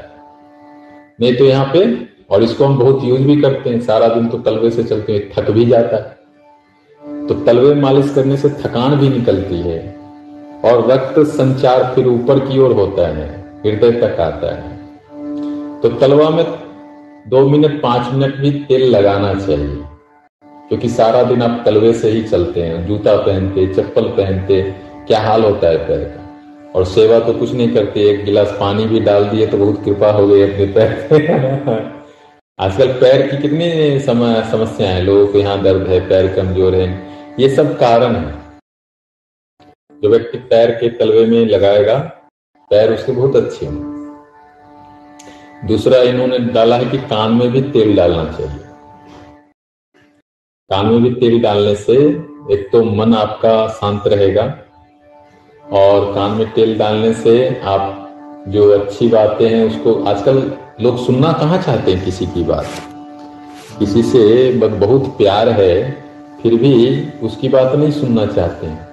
नहीं 1.21 1.35
तो 1.35 1.45
यहाँ 1.45 1.65
पे 1.73 2.10
और 2.31 2.43
इसको 2.43 2.65
हम 2.65 2.77
बहुत 2.79 3.03
यूज़ 3.03 3.21
भी 3.21 3.35
करते 3.41 3.69
हैं। 3.69 3.79
सारा 3.81 4.07
दिन 4.07 4.27
तो 4.27 4.37
तलवे 4.39 4.69
से 4.71 4.83
चलते 4.83 5.13
हैं, 5.13 5.29
थक 5.29 5.49
भी 5.51 5.65
जाता 5.65 5.97
है। 5.97 6.19
तो 7.27 7.33
तलवे 7.35 7.73
मालिश 7.75 8.13
करने 8.13 8.37
से 8.37 8.49
थकान 8.61 8.95
भी 8.95 9.09
निकलती 9.09 9.59
है 9.59 9.79
और 10.65 10.87
रक्त 10.91 11.19
संचार 11.29 11.91
फिर 11.95 12.07
ऊपर 12.07 12.39
की 12.39 12.59
ओर 12.59 12.73
होता 12.73 13.07
है, 13.07 13.27
हृदय 13.65 13.91
तक 14.01 14.19
आता 14.19 14.53
है। 14.55 15.79
तो 15.81 15.89
तलवा 15.89 16.29
में 16.29 16.45
दो 17.27 17.47
मिनट, 17.49 17.81
पाँच 17.81 18.13
मिनट 18.13 18.35
भी 18.35 18.51
तेल 18.67 18.89
लगाना 18.89 19.33
चाहिए, 19.35 19.77
क्योंकि 20.69 20.89
सारा 20.89 21.23
दिन 21.23 21.41
आप 21.41 21.61
तलवे 21.65 21.93
से 21.93 22.09
ही 22.09 22.23
चलते 22.23 22.61
हैं। 22.61 22.85
जूता 22.87 23.15
पहनते, 23.17 23.67
चप्पल 23.67 24.07
पहनते, 24.17 24.61
क्या 25.07 25.19
हाल 25.19 25.43
होता 25.43 25.67
है 25.67 25.77
पैर 25.87 26.03
का? 26.05 26.69
और 26.75 26.85
सेवा 26.87 27.19
तो 27.19 27.33
कुछ 27.33 27.53
नहीं 27.53 27.69
करते, 27.69 28.09
एक 28.09 28.25
गिलास 28.25 28.55
पानी 28.59 28.85
भी 28.85 28.99
डाल 28.99 29.25
दिए 29.25 29.47
तो 29.47 29.57
बहुत 29.57 29.83
कृपा 29.85 30.11
हो 30.11 30.27
गई 30.27 30.41
अपने 30.41 30.65
पैर 30.67 31.91
आजकल 32.59 32.91
पैर 32.93 33.21
की 33.27 33.37
कितनी 33.37 33.67
समस्या 33.99 34.89
है। 34.89 35.01
लोगों 35.01 35.27
को 35.27 35.37
यहाँ 35.39 35.61
दर्द 35.63 35.87
है, 35.87 35.99
पैर 36.09 36.27
कमज़ोर 36.35 36.75
है। 36.75 36.87
ये 37.39 37.49
सब 37.55 37.77
कारण 37.77 38.15
है। 38.15 38.59
जो 40.01 40.09
व्यक्ति 40.09 40.37
पैर 40.49 40.71
के 40.71 40.89
तलवे 40.89 41.25
में 41.25 41.45
लगाएगा, 41.45 41.97
पैर 42.71 42.93
उसके 42.93 43.11
बहुत 43.11 43.35
अच्छे 43.35 43.65
होंगे। 43.65 43.89
दूसरा, 45.67 46.01
इन्होंने 46.01 46.39
डाला 46.53 46.77
है 46.77 46.85
कि 46.85 46.97
कान 47.07 47.31
में 47.31 47.49
भी 47.51 47.61
तेल 47.71 47.95
डालना 47.95 48.31
चाहिए। 48.31 48.59
कान 50.69 50.85
में 50.85 51.03
भी 51.03 51.13
तेल 51.15 51.41
डालने 51.41 51.75
से 51.77 51.97
एक 52.53 52.69
तो 52.71 52.83
मन 52.85 53.13
आपका 53.15 53.67
शांत 53.69 54.07
रहेगा 54.07 54.43
और 55.63 56.13
कान 56.15 56.31
में 56.31 56.51
तेल 56.53 56.77
डालने 56.77 57.13
से 57.15 57.33
आप 57.67 58.43
जो 58.47 58.69
अच्छी 58.71 59.07
बातें 59.07 59.47
हैं 59.49 59.63
उसको 59.67 60.03
आजकल 60.03 60.39
लोग 60.79 61.05
सुनना 61.05 61.31
कहाँ 61.31 61.61
चाहते 61.61 61.93
हैं 61.93 62.05
किसी 62.05 62.25
की 62.25 62.43
बात? 62.43 62.65
किसी 63.79 64.03
से 64.03 64.51
बहुत 64.67 65.17
प्यार 65.17 65.49
है, 65.49 66.03
फिर 66.43 66.55
भी 66.55 66.73
उसकी 67.23 67.49
बात 67.49 67.75
नहीं 67.75 67.91
सुनना 67.91 68.25
चाहते 68.25 68.67
हैं। 68.67 68.87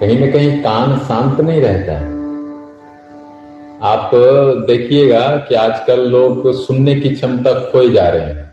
कहीं 0.00 0.18
ना 0.20 0.26
कहीं 0.26 0.62
कान 0.62 0.96
शांत 0.98 1.40
नहीं 1.40 1.60
रहता 1.60 1.92
है। 1.92 2.08
आप 3.82 4.10
देखिएगा 4.66 5.36
कि 5.36 5.54
आजकल 5.54 6.00
लोग 6.00 6.52
सुनने 6.54 6.94
की 6.94 7.10
क्षमता 7.10 7.52
खोए 7.70 7.90
जा 7.90 8.08
रहे 8.08 8.22
हैं। 8.22 8.50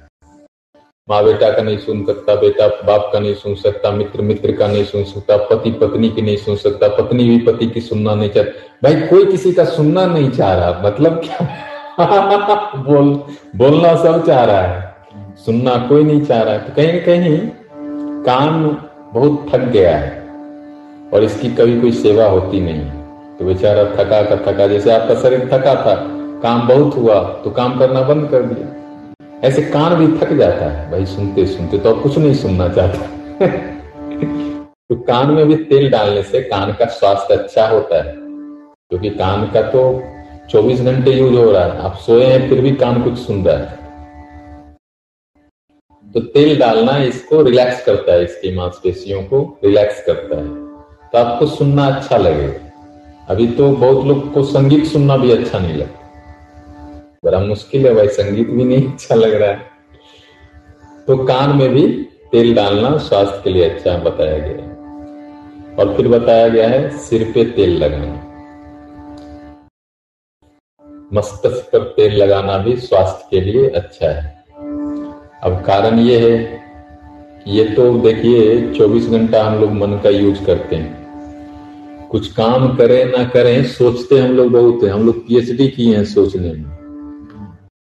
माँ 1.09 1.23
बेटा 1.23 1.49
का 1.49 1.61
नहीं 1.61 1.77
सुन 1.77 2.05
सकता, 2.05 2.35
बेटा 2.35 2.67
बाप 2.67 3.09
का 3.13 3.19
नहीं 3.19 3.33
सुन 3.33 3.55
सकता, 3.55 3.91
मित्र 3.91 4.21
मित्र 4.21 4.51
का 4.51 4.67
नहीं 4.67 4.83
सुन 4.83 5.03
सकता, 5.03 5.37
पति 5.37 5.71
पत्नी 5.71 6.09
की 6.09 6.21
नहीं 6.21 6.37
सुन 6.37 6.55
सकता, 6.55 6.87
पत्नी 6.87 7.29
भी 7.29 7.37
पति 7.37 7.67
की 7.67 7.81
सुनना 7.81 8.15
नहीं 8.15 8.29
चाहती 8.29 8.49
भाई 8.83 9.07
कोई 9.07 9.25
किसी 9.25 9.51
का 9.51 9.65
सुनना 9.65 10.05
नहीं 10.05 10.29
चाह 10.29 10.53
रहा 10.53 10.81
मतलब 10.85 11.19
क्या? 11.19 11.47
बोल, 11.99 13.07
बोलना 13.55 13.95
सब 13.95 14.25
चाह 14.25 14.43
रहा 14.43 14.61
है, 14.61 14.95
सुनना 15.35 15.75
कोई 15.87 16.03
नहीं 16.03 16.21
चाह 16.25 16.41
रहा 16.41 16.53
है। 16.53 16.59
तो 16.59 16.73
कहीं 16.73 16.93
ना 16.93 16.99
कहीं 17.05 17.37
कान 18.23 18.63
बहुत 19.13 19.45
थक 19.49 19.59
गया 19.67 19.95
है 19.97 20.11
और 21.13 21.23
इसकी 21.23 21.49
कभी 21.51 21.79
कोई 21.81 21.91
सेवा 21.93 22.25
होती 22.25 22.59
नहीं। 22.61 22.81
तो 23.37 23.45
बेचारा 23.45 23.83
थका 23.93 24.21
का 24.21 24.35
थका, 24.45 24.67
जैसे 24.67 24.91
आपका 24.91 25.15
शरीर 25.21 25.45
थका 25.53 25.73
था, 25.75 25.95
काम 26.43 26.67
बहुत 26.67 26.95
हुआ 26.97 27.21
तो 27.43 27.51
काम 27.51 27.77
करना 27.79 28.01
बंद 28.01 28.29
कर 28.29 28.41
दिया। 28.43 29.47
ऐसे 29.47 29.61
कान 29.63 29.95
भी 29.95 30.07
थक 30.19 30.33
जाता 30.33 30.65
है, 30.65 30.91
भाई 30.91 31.05
सुनते 31.05 31.45
सुनते 31.47 31.77
तो 31.77 31.93
कुछ 31.93 32.17
नहीं 32.17 32.33
सुनना 32.33 32.67
चाहता। 32.69 33.45
तो 34.89 34.95
कान 35.03 35.31
में 35.31 35.47
भी 35.47 35.55
तेल 35.65 35.89
डालने 35.89 36.21
से 36.23 36.41
कान 36.43 36.71
का 36.73 36.85
स्वास्थ्य 36.91 37.33
अच्छा 37.33 37.67
होता 37.67 38.03
है, 38.03 38.13
क्योंकि 38.13 39.09
कान 39.11 39.45
का 39.47 39.61
तो 39.71 39.81
24 40.49 40.81
घंटे 40.81 41.11
यूज़ 41.11 41.35
हो 41.35 41.51
रहा 41.51 41.65
है। 41.65 41.79
आप 41.79 41.95
सोए 41.95 42.25
हैं, 42.25 42.49
फिर 42.49 42.61
भी 42.61 42.71
कान 42.71 43.03
कुछ 43.03 43.17
सुन 43.17 43.45
रहा 43.45 43.57
है। 43.57 43.77
तो 46.13 46.19
तेल 46.19 46.59
डालना 46.59 46.97
इसको 46.97 47.41
रिलैक्स 47.41 47.85
करता 47.85 48.13
है, 48.13 48.23
इसकी 48.23 48.55
मांसपेशियों 48.55 49.23
को 49.23 49.59
रिलैक्स 49.63 50.03
करता 50.05 50.37
है। 50.37 50.47
तो 51.09 51.17
आपको 51.17 51.45
सुनना 51.45 51.87
अच्छा 51.87 52.17
लगेगा 52.17 52.53
अभी 53.29 53.47
तो 53.47 53.71
बहुत 53.71 54.05
लोग 54.05 54.33
को 54.33 54.43
संगीत 54.43 54.85
सुनना 54.85 55.17
भी 55.17 55.31
अच्छा 55.31 55.59
नहीं 55.59 55.73
लगता। 55.73 56.03
बड़ा 57.25 57.39
मुश्किल 57.39 57.87
है 57.87 57.93
भाई, 57.95 58.07
संगीत 58.07 58.49
भी 58.49 58.63
नहीं 58.63 58.91
अच्छा 58.91 59.15
लग 59.15 59.33
रहा 59.33 59.49
है। 59.49 59.61
तो 61.07 61.17
कान 61.17 61.57
में 61.57 61.69
भी 61.69 61.87
तेल 62.31 62.55
डालना 62.55 62.97
स्वास्थ्य 62.97 63.41
के 63.43 63.49
लिए 63.49 63.69
अच्छा 63.69 63.97
बताया 63.97 64.37
गया 64.37 64.63
है। 64.63 64.71
और 65.75 65.93
फिर 65.97 66.07
बताया 66.07 66.47
गया 66.47 66.67
है, 66.67 66.97
सिर 66.97 67.31
पे 67.35 67.45
तेल 67.45 67.83
लगाना। 67.83 68.26
मस्तिष्क 71.13 71.65
पर 71.73 71.83
तेल 71.83 72.23
लगाना 72.23 72.57
भी 72.57 72.77
स्वास्थ्य 72.77 73.27
के 73.31 73.41
लिए 73.41 73.69
अच्छा 73.69 74.07
है। 74.07 74.45
अब 75.43 75.63
कारण 75.67 75.99
ये 75.99 76.19
है 76.19 76.61
कि 77.45 77.51
ये 77.51 77.63
तो 77.63 77.99
देखिए 77.99 78.73
24 78.73 79.09
घंटा 79.09 79.43
हम 79.43 79.59
लोग 79.59 79.71
मन 79.71 79.99
का 80.03 80.09
यूज़ 80.09 80.45
करते 80.45 80.75
हैं। 80.75 81.07
कुछ 82.11 82.33
काम 82.33 82.75
करें 82.75 83.17
ना 83.17 83.23
करें, 83.23 83.63
सोचते 83.65 84.19
हम 84.19 84.31
लोग 84.31 84.51
बहुत 84.51 84.83
है। 84.83 84.89
हम 84.89 85.05
लोग 85.05 85.27
पीएचडी 85.27 85.67
किए 85.67 85.95
हैं 85.95 86.05
सोचने 86.05 86.53
में। 86.53 86.77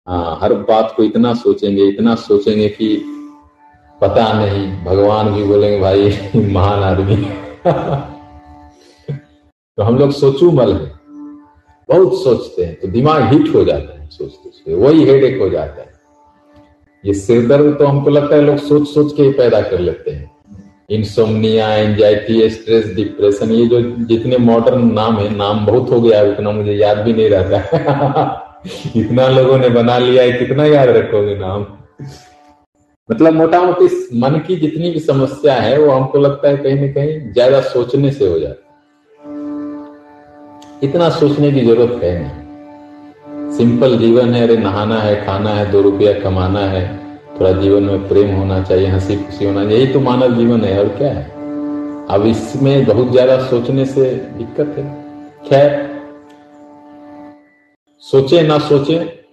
हाँ 0.08 0.40
हर 0.42 0.54
बात 0.54 0.94
को 0.98 1.04
इतना 1.04 1.34
सोचेंगे 1.34 1.84
इतना 1.84 2.16
सोचेंगे 2.16 2.70
कि 2.70 3.06
पता 4.02 4.34
नहीं, 4.34 4.84
भगवान 4.84 5.34
भी 5.34 5.44
बोलेंगे, 5.44 5.80
भाई, 5.80 6.20
महान 6.36 6.84
आदमी 6.84 7.16
तो 9.78 9.84
हम 9.84 9.98
लोग 9.98 10.12
सोचू 10.12 10.52
मल 10.52 10.74
है। 10.74 10.91
बहुत 11.92 12.24
सोचते 12.24 12.64
हैं 12.64 12.76
तो 12.80 12.88
दिमाग 12.88 13.22
हिट 13.34 13.54
हो 13.56 13.64
जाता 13.64 14.00
है 14.00 14.10
सोचते 14.10 14.50
सोचते, 14.50 14.74
वही 14.76 15.04
हेडेक 15.06 15.40
हो 15.42 15.50
जाता 15.50 15.82
है। 15.82 15.90
ये 17.04 17.14
सिरदर्द 17.14 17.76
तो 17.80 17.86
हमको 17.86 18.10
लगता 18.10 18.36
है 18.36 18.42
लोग 18.42 18.58
सोच 18.58 18.88
सोच 18.88 19.16
के 19.18 19.24
ही 19.24 19.32
पैदा 19.32 19.62
कर 19.62 19.80
लेते 19.80 20.12
हैं। 20.12 20.30
इंसोमनिया 20.90 21.74
एंजाइटी 21.74 22.50
स्ट्रेस 22.50 22.86
डिप्रेशन 22.96 23.52
ये 23.52 23.66
जो 23.66 23.82
जितने 24.06 24.38
मॉडर्न 24.38 24.92
नाम 24.94 25.18
है, 25.18 25.30
नाम 25.36 25.66
बहुत 25.66 25.90
हो 25.90 26.02
गया, 26.02 26.22
उतना 26.24 26.52
मुझे 26.52 26.74
याद 26.74 26.98
भी 26.98 27.14
नहीं 27.14 27.30
रहता। 27.30 28.62
इतना 28.96 29.28
लोगों 29.28 29.58
ने 29.58 29.70
बना 29.70 29.98
लिया 29.98 30.24
है, 30.24 30.32
कितना 30.32 30.66
याद 30.66 30.90
रखोगे 30.90 31.36
नाम? 31.36 31.66
मतलब 33.10 33.34
मोटा 33.34 33.62
मोटी 33.62 33.86
मन 34.20 34.40
की 34.48 34.56
जितनी 34.56 34.92
भी 34.92 35.00
समस्या 35.00 35.54
है, 35.54 35.78
वो 35.80 35.92
हमको 35.92 36.20
लगता 36.20 36.50
है 36.50 36.58
कहीं 36.58 36.76
ना 36.76 36.92
कहीं 36.94 37.32
ज़्यादा 37.34 37.62
सोचने 37.62 38.12
से 38.12 38.28
हो 38.28 38.40
जाता 38.40 38.71
इतना 40.84 41.10
सोचने 41.10 41.52
की 41.52 41.62
ज़रूरत 41.62 42.04
है 42.04 42.20
नहीं। 42.20 43.52
सिंपल 43.58 43.98
जीवन 43.98 44.34
है, 44.34 44.44
अरे 44.44 44.58
नहाना 44.58 44.96
है, 44.96 45.26
खाना 45.26 45.50
है, 45.50 45.72
दो 45.72 45.82
रुपया 45.82 46.14
कमाना 46.20 46.60
है, 46.60 46.98
थोड़ा 47.40 47.52
जीवन 47.52 47.84
में 47.84 48.08
प्रेम 48.08 48.36
होना 48.36 48.64
चाहिए, 48.64 48.88
हँसी 48.88 49.16
खुशी 49.16 49.46
होना 49.46 49.64
चाहिए, 49.64 49.78
यही 49.78 49.94
तो 49.94 50.00
मानव 50.00 50.36
जीवन 50.36 50.62
है, 50.62 50.80
और 50.80 50.88
क्या 50.88 51.12
है? 51.12 51.24
अब 52.10 52.26
इसमें 52.26 52.86
बहुत 52.86 53.12
ज़्यादा 53.12 53.38
सोचने 53.38 53.86
से 53.86 54.12
दिक्कत 54.12 54.76
है। 54.78 55.04
खैर, 55.50 56.00
सोचे 58.00 58.42
ना 58.42 58.58
सोचे, 58.60 59.24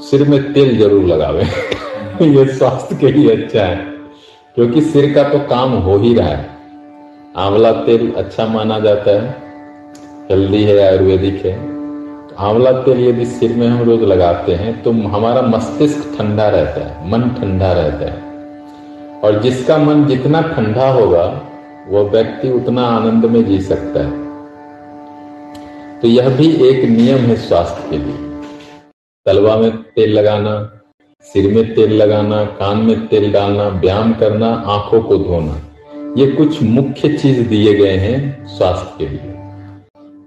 सिर 0.00 0.28
में 0.28 0.52
तेल 0.52 0.78
ज़रूर 0.78 1.04
लगावे। 1.04 1.44
ये 2.22 2.46
स्वास्थ्य 2.54 2.96
के 2.96 3.12
लिए 3.12 3.36
अच्छा 3.36 3.64
है, 3.64 3.76
क्योंकि 4.54 4.80
सिर 4.80 5.14
का 5.14 5.28
तो 5.28 5.38
काम 5.38 5.70
हो 5.70 5.98
ही 5.98 6.14
रहा 6.14 6.28
है। 6.28 6.50
आंवला 7.36 7.72
तेल 7.72 8.12
अच्छा 8.12 8.46
माना 8.46 8.78
जाता 8.78 9.10
है। 9.10 9.43
हेल्दी 10.30 10.62
है, 10.64 10.78
आयुर्वेदिक 10.80 11.44
है। 11.46 11.56
तो 12.28 12.36
आंवला 12.38 12.70
तेल 12.72 13.00
यदि 13.00 13.24
सिर 13.26 13.52
में 13.52 13.66
हम 13.68 13.82
रोज 13.82 14.02
लगाते 14.02 14.52
हैं 14.54 14.82
तो 14.82 14.90
हमारा 14.90 15.42
मस्तिष्क 15.42 16.14
ठंडा 16.18 16.48
रहता 16.48 16.80
है, 16.80 17.10
मन 17.10 17.22
ठंडा 17.30 17.72
रहता 17.72 18.06
है। 18.06 19.20
और 19.20 19.40
जिसका 19.42 19.76
मन 19.78 20.04
जितना 20.04 20.40
ठंडा 20.42 20.88
होगा 20.90 21.24
वह 21.88 22.08
व्यक्ति 22.10 22.50
उतना 22.50 22.86
आनंद 22.86 23.24
में 23.24 23.44
जी 23.44 23.60
सकता 23.60 24.00
है। 24.00 24.22
तो 26.00 26.08
यह 26.08 26.28
भी 26.28 26.48
एक 26.68 26.84
नियम 26.84 27.18
है 27.18 27.36
स्वास्थ्य 27.36 27.90
के 27.90 27.98
लिए। 27.98 28.16
तलवा 29.26 29.56
में 29.56 29.70
तेल 29.70 30.12
लगाना, 30.12 30.56
सिर 31.24 31.52
में 31.54 31.74
तेल 31.74 31.92
लगाना, 31.92 32.44
कान 32.44 32.78
में 32.78 33.06
तेल 33.06 33.32
डालना, 33.32 33.68
व्यायाम 33.68 34.12
करना, 34.14 34.48
आँखों 34.66 35.00
को 35.00 35.18
धोना, 35.18 35.60
ये 36.18 36.30
कुछ 36.30 36.62
मुख्य 36.62 37.12
चीज़ 37.12 37.48
दिए 37.48 37.74
गए 37.74 37.96
हैं 37.98 38.46
स्वास्थ्य 38.46 38.92
के 38.98 39.10
लिए। 39.10 39.33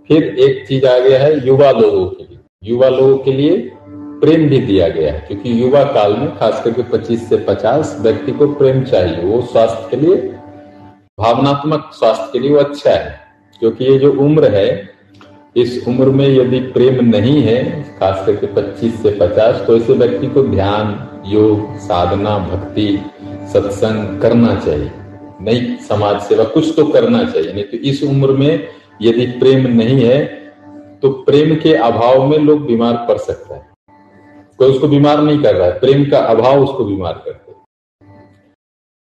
फिर 0.09 0.23
एक 0.39 0.67
चीज़ 0.67 0.85
आ 0.85 0.97
गया 0.99 1.19
है 1.19 1.47
युवा 1.47 1.71
लोगों 1.71 2.05
के 2.07 2.23
लिए। 2.23 2.37
युवा 2.63 2.89
लोगों 2.89 3.17
के 3.17 3.31
लिए 3.31 3.57
प्रेम 4.21 4.47
भी 4.49 4.59
दिया 4.59 4.87
गया 4.89 5.11
है, 5.13 5.19
क्योंकि 5.19 5.61
युवा 5.61 5.83
काल 5.93 6.15
में 6.17 6.29
खास 6.37 6.61
करके 6.63 6.83
25 6.91 7.27
से 7.29 7.37
50 7.47 7.95
व्यक्ति 8.01 8.31
को 8.31 8.47
प्रेम 8.53 8.83
चाहिए। 8.83 9.23
वो 9.23 9.41
स्वास्थ्य 9.43 9.87
के 9.89 9.97
लिए, 9.97 10.15
भावनात्मक 11.17 11.89
स्वास्थ्य 11.93 12.29
के 12.33 12.39
लिए 12.39 12.51
वो 12.51 12.59
अच्छा 12.59 12.91
है, 12.91 13.19
क्योंकि 13.59 13.85
ये 13.85 13.97
जो 13.99 14.11
उम्र 14.19 14.51
है, 14.55 14.69
इस 15.55 15.83
उम्र 15.87 16.09
में 16.09 16.27
यदि 16.27 16.59
प्रेम 16.71 17.03
नहीं 17.05 17.41
है, 17.41 17.59
खास 17.99 18.25
करके 18.25 18.47
25 18.53 19.01
से 19.03 19.11
50 19.11 19.61
तो 19.67 19.77
ऐसे 19.77 19.93
व्यक्ति 19.93 20.27
को 20.27 20.43
ध्यान, 20.45 20.95
योग, 21.25 21.77
साधना, 21.79 22.37
भक्ति, 22.47 22.87
सत्संग 23.53 24.19
करना 24.21 24.55
चाहिए। 24.59 24.91
नहीं 25.41 25.75
समाज 25.87 26.21
सेवा 26.21 26.43
कुछ 26.43 26.73
तो 26.75 26.85
करना 26.87 27.23
चाहिए, 27.23 27.53
नहीं 27.53 27.63
तो 27.63 27.77
इस 27.79 28.03
उम्र 28.03 28.31
में 28.33 28.67
यदि 29.01 29.25
प्रेम 29.39 29.67
नहीं 29.71 30.03
है 30.03 30.25
तो 31.03 31.09
प्रेम 31.23 31.55
के 31.55 31.73
अभाव 31.73 32.25
में 32.27 32.37
लोग 32.37 32.65
बीमार 32.65 33.05
पड़ 33.07 33.17
सकता 33.17 33.55
है। 33.55 33.65
कोई 34.59 34.69
उसको 34.69 34.87
बीमार 34.87 35.21
नहीं 35.21 35.39
कर 35.39 35.55
रहा 35.55 35.67
है, 35.67 35.79
प्रेम 35.79 36.05
का 36.05 36.19
अभाव 36.27 36.63
उसको 36.63 36.85
बीमार 36.85 37.21
करते 37.25 37.45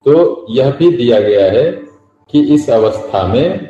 तो 0.06 0.47
यह 0.50 0.70
भी 0.70 0.90
दिया 0.97 1.18
गया 1.20 1.44
है 1.52 1.70
कि 2.32 2.40
इस 2.54 2.68
अवस्था 2.70 3.26
में 3.26 3.68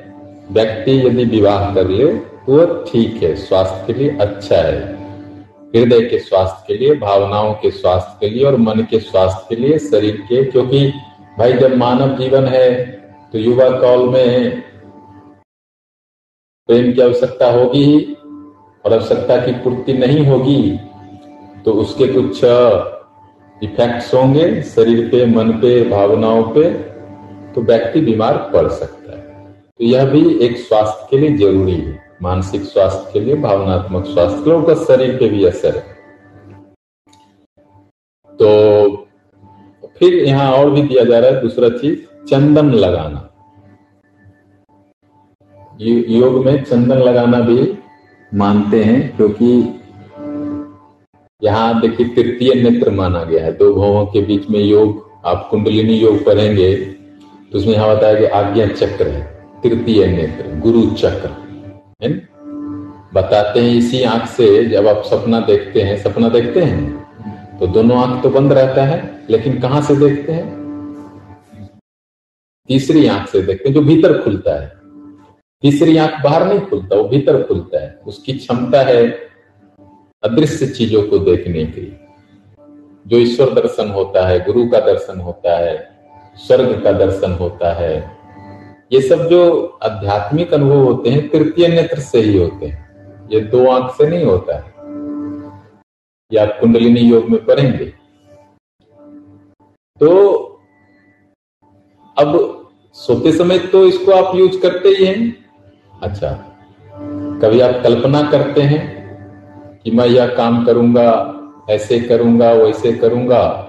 व्यक्ति 0.53 0.93
यदि 0.99 1.25
विवाह 1.27 1.75
कर 1.75 1.89
ले 1.89 2.07
तो 2.07 2.53
वह 2.53 2.85
ठीक 2.89 3.23
है, 3.23 3.35
स्वास्थ्य 3.37 3.87
के 3.87 3.99
लिए 3.99 4.17
अच्छा 4.17 4.57
है। 4.57 4.79
हृदय 5.75 6.01
के 6.01 6.19
स्वास्थ्य 6.19 6.65
के 6.67 6.77
लिए, 6.79 6.95
भावनाओं 6.97 7.53
के 7.55 7.71
स्वास्थ्य 7.71 8.17
के 8.21 8.35
लिए 8.35 8.45
और 8.45 8.57
मन 8.59 8.87
के 8.91 8.99
स्वास्थ्य 9.01 9.47
के 9.49 9.61
लिए, 9.63 9.79
शरीर 9.81 10.17
के, 10.21 10.45
क्योंकि 10.45 10.87
भाई 11.39 11.53
जब 11.53 11.77
मानव 11.77 12.17
जीवन 12.19 12.47
है 12.47 12.71
तो 13.33 13.39
युवा 13.39 13.69
काल 13.81 14.09
में 14.09 14.63
प्रेम 16.69 16.93
की 16.93 17.01
आवश्यकता 17.03 17.51
होगी 17.53 17.85
ही 17.85 18.17
और 18.85 18.93
आवश्यकता 18.93 19.37
की 19.37 19.53
पूर्ति 19.53 19.93
नहीं 19.93 20.27
होगी 20.27 20.79
तो 21.65 21.73
उसके 21.73 22.07
कुछ 22.07 22.45
इफेक्ट्स 23.63 24.13
होंगे 24.15 24.63
शरीर 24.63 25.09
पे, 25.09 25.25
मन 25.27 25.51
पे, 25.53 25.83
भावनाओं 25.91 26.43
पे 26.43 26.71
तो 27.53 27.63
व्यक्ति 27.63 28.01
बीमार 28.01 28.37
पड़ 28.53 28.69
सकता 28.69 29.13
है। 29.13 29.53
तो 29.53 29.85
यह 29.85 30.05
भी 30.05 30.39
एक 30.39 30.57
स्वास्थ्य 30.59 31.07
के 31.11 31.19
लिए 31.19 31.37
ज़रूरी 31.39 31.73
है। 31.73 31.99
मानसिक 32.23 32.63
स्वास्थ्य 32.63 33.11
के 33.13 33.21
लिए, 33.21 33.35
भावनात्मक 33.37 34.07
स्वास्थ्य 34.07 34.43
के 34.45 34.51
लिए 34.51 34.85
शरीर 34.85 35.17
पे 35.17 35.29
भी 35.29 35.45
असर 35.45 35.77
है। 35.77 35.99
तो 38.31 39.07
फिर 39.99 40.15
यहाँ 40.15 40.53
और 40.53 40.71
भी 40.71 40.83
दिया 40.83 41.05
जा 41.05 41.19
रहा 41.19 41.31
है 41.31 41.41
दूसरा 41.41 41.69
चीज़, 41.69 41.99
चंदन 42.27 42.71
लगाना। 42.71 43.30
योग 45.81 46.45
में 46.45 46.63
चंदन 46.65 46.99
लगाना 46.99 47.41
भी 47.41 47.73
मानते 48.33 48.83
हैं, 48.85 49.17
क्योंकि 49.17 49.47
यहाँ 51.43 51.81
देखिए 51.81 52.07
तृतीय 52.15 52.55
नेत्र 52.63 52.91
माना 52.93 53.23
गया 53.25 53.45
है। 53.45 53.53
दो 53.53 53.73
भावों 53.75 54.05
के 54.07 54.21
बीच 54.23 54.49
में 54.51 54.59
योग, 54.61 55.09
आप 55.25 55.47
कुंडलिनी 55.51 55.95
योग 55.95 56.25
करेंगे 56.25 56.75
तो 57.53 57.59
उसमें 57.59 57.73
यहाँ 57.75 57.89
बताया 57.89 58.15
कि 58.15 58.25
आज्ञा 58.27 58.67
चक्र 58.69 59.07
है, 59.07 59.23
तृतीय 59.63 60.07
नेत्र, 60.07 60.59
गुरु 60.61 60.83
चक्र, 60.93 61.31
है 62.03 62.11
बताते 63.15 63.61
हैं 63.61 63.75
इसी 63.77 64.03
आँख 64.05 64.29
से, 64.29 64.65
जब 64.67 64.89
आप 64.89 65.03
सपना 65.05 65.41
देखते 65.43 65.83
हैं, 65.83 65.97
सपना 66.03 66.29
देखते 66.29 66.61
हैं 66.63 67.59
तो 67.59 67.67
दोनों 67.69 67.97
आँख 67.99 68.23
तो 68.23 68.31
बंद 68.31 68.53
रहता 68.53 68.85
है, 68.85 68.99
लेकिन 69.31 69.59
कहाँ 69.61 69.81
से 69.83 69.97
देखते 69.99 70.33
हैं? 70.33 70.45
तीसरी 72.69 73.07
आँख 73.09 73.29
से 73.29 73.43
देखते 73.43 73.69
हैं, 73.69 73.75
जो 73.75 73.83
भीतर 73.83 74.19
खुलता 74.23 74.61
है। 74.61 74.80
तीसरी 75.63 75.97
आँख 75.97 76.25
बाहर 76.25 76.47
नहीं 76.47 76.61
खुलता, 76.61 76.97
वो 76.97 77.05
भीतर 77.05 77.43
खुलता 77.43 77.83
है। 77.83 78.01
उसकी 78.07 78.33
क्षमता 78.33 78.83
है 78.83 79.11
अदृश्य 80.23 80.67
चीज़ों 80.67 81.03
को 81.03 81.19
देखने 81.19 81.65
की। 81.65 82.01
जो 83.07 83.17
ईश्वर 83.17 83.51
दर्शन 83.51 83.91
होता 83.91 84.29
है, 84.29 84.45
गुरु 84.45 84.69
का 84.69 84.81
दर्शन 84.81 85.21
होता 85.21 85.59
है, 85.59 85.99
स्वर्ग 86.37 86.85
का 86.85 86.93
दर्शन 86.93 87.33
होता 87.33 87.75
है, 87.75 88.19
ये 88.93 89.03
सब 89.03 89.29
जो 89.29 89.67
आध्यात्मिक 89.83 90.55
अनुभव 90.55 90.77
होते 90.77 91.11
हैं, 91.11 91.29
तृतीय 91.29 91.69
नेत्र 91.69 91.99
से 92.01 92.21
ही 92.21 92.39
होते 92.39 92.67
हैं। 92.67 92.91
ये 93.33 93.41
दो 93.41 93.67
आँख 93.67 93.93
से 93.93 94.07
नहीं 94.07 94.25
होता 94.25 94.57
है। 94.57 94.71
या 96.33 96.47
कुंडलिनी 96.47 97.01
योग 97.01 97.29
में 97.29 97.45
पढ़ेंगे। 97.45 97.85
तो 100.01 100.29
अब 102.19 102.57
सोते 102.93 103.33
समय 103.33 103.59
तो 103.59 103.87
इसको 103.87 104.13
आप 104.13 104.37
यूज़ 104.37 104.61
करते 104.61 104.89
ही 104.89 105.07
हैं। 105.07 105.40
अच्छा। 106.03 106.31
कभी 107.43 107.61
आप 107.61 107.81
कल्पना 107.83 108.23
करते 108.31 108.63
हैं 108.63 108.81
कि 109.85 109.91
मैं 109.91 110.07
यह 110.07 110.27
काम 110.27 110.65
करूँगा, 110.65 111.37
ऐसे 111.71 112.01
करूँगा, 112.01 112.53
वैसे 112.53 112.93
करूँगा? 112.93 113.67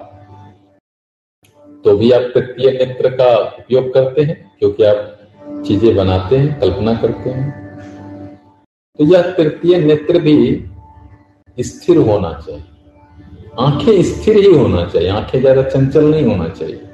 तो 1.86 1.98
भी 1.98 2.12
आप 2.12 2.22
तृतीय 2.22 2.72
नेत्र 2.72 3.10
का 3.10 3.38
उपयोग 3.38 3.94
करते 3.94 4.22
हैं, 4.22 4.52
क्योंकि 4.60 4.84
आप 4.84 5.18
चीज़ें 5.68 5.96
बनाते 5.96 6.38
हैं, 6.38 6.60
कल्पना 6.60 6.94
करते 6.94 7.30
हैं। 7.30 7.50
तो 9.00 9.04
यह 9.04 9.22
तृतीय 9.22 9.78
नेत्र 9.78 10.20
भी 10.20 10.66
स्थिर 11.58 11.98
होना 11.98 12.34
चाहिए। 12.34 12.64
आँखें 13.60 14.04
स्थिर 14.04 14.38
ही 14.38 14.54
होना 14.54 14.86
चाहिए, 14.86 15.10
आँखें 15.10 15.40
ज़्यादा 15.40 15.64
चंचल 15.64 16.12
नहीं 16.12 16.26
होना 16.26 16.48
चाहिए। 16.48 16.88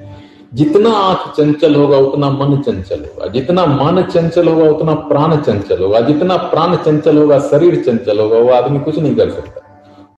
जितना 0.54 0.90
आँख 0.90 1.34
चंचल 1.36 1.74
होगा, 1.74 1.96
उतना 1.96 2.30
मन 2.30 2.62
चंचल 2.62 3.00
होगा। 3.00 3.26
जितना 3.26 3.66
मन 3.66 4.02
चंचल 4.02 4.48
होगा, 4.48 4.70
उतना 4.70 4.94
प्राण 4.94 5.36
चंचल 5.36 5.82
होगा। 5.82 6.00
जितना 6.00 6.36
प्राण 6.36 6.76
चंचल 6.76 7.18
होगा, 7.18 7.38
शरीर 7.38 7.84
चंचल 7.84 8.20
होगा, 8.20 8.38
वो 8.38 8.50
आदमी 8.50 8.80
कुछ 8.80 8.98
नहीं 8.98 9.16
कर 9.16 9.30
सकता। 9.30 9.60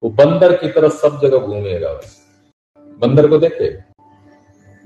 वो 0.03 0.11
बंदर 0.11 0.53
की 0.53 0.69
तरह 0.69 0.89
सब 0.89 1.21
जगह 1.23 1.39
घूमेगा 1.39 1.89
बस। 1.89 2.19
बंदर 3.01 3.27
को 3.27 3.39
देखे? 3.39 3.79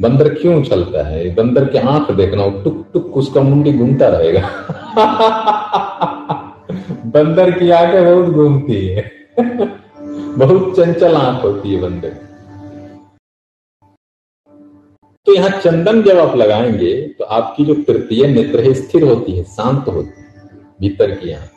बंदर 0.00 0.34
क्यों 0.34 0.62
चलता 0.62 1.06
है? 1.06 1.34
बंदर 1.34 1.64
के 1.64 1.78
आँख 1.78 2.10
देखना 2.10 2.48
टुक 2.48 2.86
टुक 2.92 3.16
उसका 3.16 3.40
मुंडी 3.40 3.72
घूमता 3.72 4.08
रहेगा। 4.08 4.48
बंदर 7.06 7.50
की 7.50 7.70
आँखें 7.70 8.04
बहुत 8.04 8.34
घूमती 8.34 8.86
है। 8.86 9.12
बहुत 10.38 10.76
चंचल 10.76 11.14
आँख 11.14 11.44
होती 11.44 11.74
है 11.74 11.80
बंदर 11.80 12.33
तो 15.26 15.34
यहाँ 15.34 15.60
चंदन 15.60 16.02
जब 16.02 16.18
आप 16.18 16.34
लगाएँगे 16.36 16.94
तो 17.18 17.24
आपकी 17.24 17.64
जो 17.64 17.74
तृतीय 17.82 18.26
नेत्र 18.26 18.62
है, 18.62 18.72
स्थिर 18.74 19.02
होती 19.02 19.32
है, 19.32 19.44
शांत 19.44 19.88
होती 19.88 20.20
है, 20.20 20.26
भीतर 20.80 21.10
की 21.10 21.28
यहाँ 21.28 21.48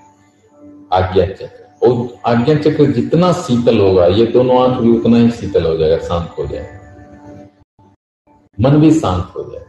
आज्ञा 0.94 1.26
चक्र। 1.26 1.66
और 1.82 2.08
आज्ञा 2.26 2.56
चक्र 2.56 2.86
जितना 2.94 3.32
शीतल 3.34 3.80
होगा, 3.80 4.06
ये 4.08 4.26
दोनों 4.28 4.62
आँख 4.62 4.82
भी 4.82 4.98
उतना 4.98 5.18
ही 5.18 5.30
शीतल 5.32 5.66
हो 5.66 5.76
जाएगा, 5.78 5.98
शांत 6.00 6.36
हो 6.40 6.46
जाएगा। 6.48 6.76
मन 8.58 8.80
भी 8.82 8.92
शांत 8.94 9.34
हो 9.36 9.44
जाए 9.44 9.66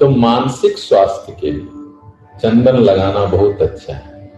तो 0.00 0.08
मानसिक 0.10 0.78
स्वास्थ्य 0.78 1.36
के 1.40 1.50
लिए 1.50 2.40
चंदन 2.40 2.76
लगाना 2.78 3.24
बहुत 3.26 3.62
अच्छा 3.62 3.92
है। 3.92 4.30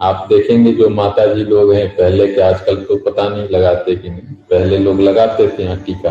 आप 0.00 0.26
देखेंगे 0.28 0.72
जो 0.72 0.88
माता 0.90 1.26
जी 1.34 1.44
लोग 1.44 1.72
हैं, 1.74 1.88
पहले 1.96 2.26
के 2.26 2.40
आजकल 2.42 2.84
तो 2.84 2.96
पता 3.00 3.28
नहीं 3.28 3.48
लगाते 3.48 3.96
कि 3.96 4.10
नहीं, 4.10 4.34
पहले 4.50 4.78
लोग 4.78 5.00
लगाते 5.00 5.48
थे 5.48 5.62
यहाँ 5.62 5.76
टीका 5.86 6.10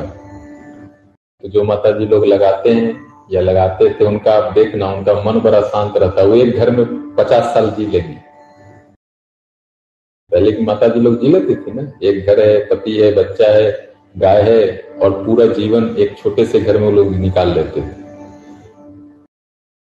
तो 1.43 1.49
जो 1.49 1.63
माता 1.63 1.91
जी 1.91 2.05
लोग 2.05 2.25
लगाते 2.25 2.69
हैं 2.69 3.13
या 3.31 3.41
लगाते 3.41 3.89
थे, 3.89 4.05
उनका 4.05 4.33
आप 4.33 4.53
देखना, 4.53 4.87
उनका 4.87 5.13
मन 5.23 5.39
बड़ा 5.39 5.61
शांत 5.61 5.97
रहता 5.97 6.21
है। 6.21 6.27
वो 6.27 6.35
एक 6.35 6.55
घर 6.55 6.71
में 6.71 7.15
पचास 7.15 7.53
साल 7.53 7.69
जी 7.69 7.85
लेंगे। 7.85 8.17
पहले 10.31 10.51
की 10.51 10.63
माता 10.63 10.87
जी 10.87 10.99
लोग 10.99 11.21
जी 11.21 11.27
लेती 11.27 11.55
थी 11.55 11.71
ना। 11.71 11.91
एक 12.03 12.25
घर 12.25 12.39
है, 12.39 12.59
पति 12.59 12.97
है, 12.97 13.13
बच्चा 13.13 13.51
है, 13.51 13.93
गाय 14.17 14.41
है, 14.41 14.87
और 15.01 15.25
पूरा 15.25 15.45
जीवन 15.45 15.95
एक 15.99 16.17
छोटे 16.17 16.45
से 16.45 16.59
घर 16.59 16.77
में 16.77 16.91
लोग 16.91 17.15
निकाल 17.15 17.53
लेते 17.53 17.81
थे। 17.81 18.03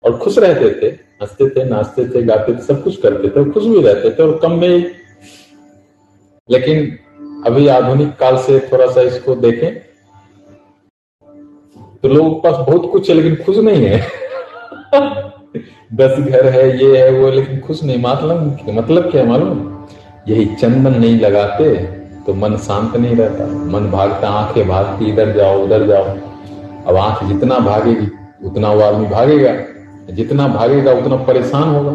और 0.04 0.18
खुश 0.18 0.38
रहते 0.38 0.82
थे, 0.82 0.86
हँसते 1.22 1.50
थे, 1.50 1.64
नाचते 1.64 2.06
थे, 2.08 2.24
गाते 2.24 2.56
थे, 2.56 2.62
सब 2.62 2.84
कुछ 2.84 3.02
करते 3.02 3.30
थे, 3.30 3.52
खुश 3.52 3.64
भी 3.64 3.82
रहते 3.82 4.10
थे 4.10 4.24
और 4.24 4.40
कम 4.40 4.52
में 4.52 4.96
लेकिन 6.52 7.00
अभी 7.46 7.68
आधुनिक 7.68 8.16
काल 8.16 8.38
से 8.38 8.60
थोड़ा 8.60 8.88
सा 8.88 9.02
इसको 9.02 9.36
देखें 9.36 9.87
तो 12.04 12.08
लोगों 12.08 12.32
के 12.32 12.50
पास 12.50 12.68
बहुत 12.68 12.92
कुछ 12.92 13.10
है, 13.10 13.16
लेकिन 13.16 13.36
खुश 13.36 13.58
नहीं 13.58 13.86
है। 13.86 14.02
दस 15.94 16.20
घर 16.20 16.46
है, 16.46 16.84
ये 16.84 17.02
है, 17.02 17.20
वो 17.20 17.32
लेकिन 17.32 17.60
खुश 17.60 17.84
नहीं। 17.84 18.02
मतलब 18.02 18.60
मतलब 18.70 19.12
क्या 19.12 19.24
मालूम? 19.24 19.86
यही 20.28 20.46
चंदन 20.46 21.00
नहीं 21.00 21.20
लगाते 21.20 21.76
तो 22.26 22.34
मन 22.34 22.58
शांत 22.58 22.96
नहीं 22.96 23.16
रहता। 23.16 23.46
मन 23.46 23.92
भागता, 23.92 24.30
आँखें 24.30 24.68
भागती, 24.68 25.06
इधर 25.06 25.32
जाओ, 25.32 25.64
उधर 25.64 25.88
जाओ। 25.88 26.04
अब 26.88 26.96
आँख 26.96 27.24
जितना 27.24 27.60
भागेगी, 27.60 28.08
उतना 28.48 28.74
वो 28.74 28.82
आदमी 28.82 29.06
भागेगा। 29.06 29.56
जितना 30.14 30.48
भागेगा, 30.48 30.92
उतना 30.92 31.16
परेशान 31.16 31.76
होगा। 31.76 31.92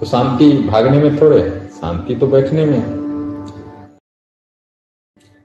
तो 0.00 0.06
शांति 0.06 0.52
भागने 0.52 0.98
में 0.98 1.20
थोड़े, 1.20 1.68
शांति 1.80 2.14
तो 2.14 2.26
बैठने 2.26 2.64
में। 2.64 2.80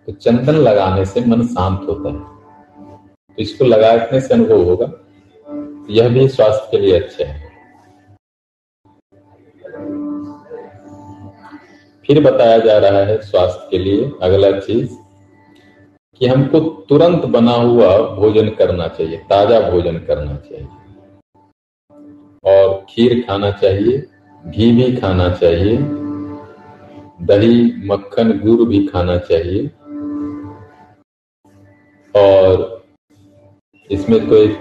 तो 0.07 0.11
चंदन 0.11 0.53
लगाने 0.53 1.05
से 1.05 1.21
मन 1.21 1.41
शांत 1.41 1.81
होता 1.87 2.09
है। 2.09 2.40
इसको 3.41 3.65
लगाने 3.65 4.21
से 4.21 4.33
अनुभव 4.33 4.63
होगा। 4.63 4.91
यह 5.89 6.09
भी 6.09 6.27
स्वास्थ्य 6.27 6.67
के 6.71 6.77
लिए 6.77 6.99
अच्छा 6.99 7.25
है। 7.25 7.49
फिर 12.07 12.23
बताया 12.23 12.57
जा 12.57 12.77
रहा 12.77 12.99
है 12.99 13.21
स्वास्थ्य 13.21 13.67
के 13.71 13.77
लिए 13.77 14.11
अगला 14.21 14.51
चीज़ 14.59 14.89
कि 16.17 16.27
हमको 16.27 16.59
तुरंत 16.59 17.25
बना 17.25 17.51
हुआ 17.51 17.97
भोजन 18.15 18.49
करना 18.49 18.87
चाहिए, 18.87 19.17
ताज़ा 19.17 19.69
भोजन 19.69 19.97
करना 19.97 20.35
चाहिए। 20.35 20.67
और 22.45 22.85
खीर 22.89 23.23
खाना 23.27 23.51
चाहिए, 23.51 24.05
घी 24.47 24.71
भी 24.71 24.95
खाना 24.97 25.29
चाहिए, 25.29 25.77
दही, 27.21 27.87
मक्खन, 27.87 28.39
गुड़ 28.39 28.67
भी 28.67 28.87
खाना 28.87 29.17
चाहिए। 29.17 29.67
और 32.15 32.80
इसमें 33.91 34.29
तो 34.29 34.35
एक 34.35 34.57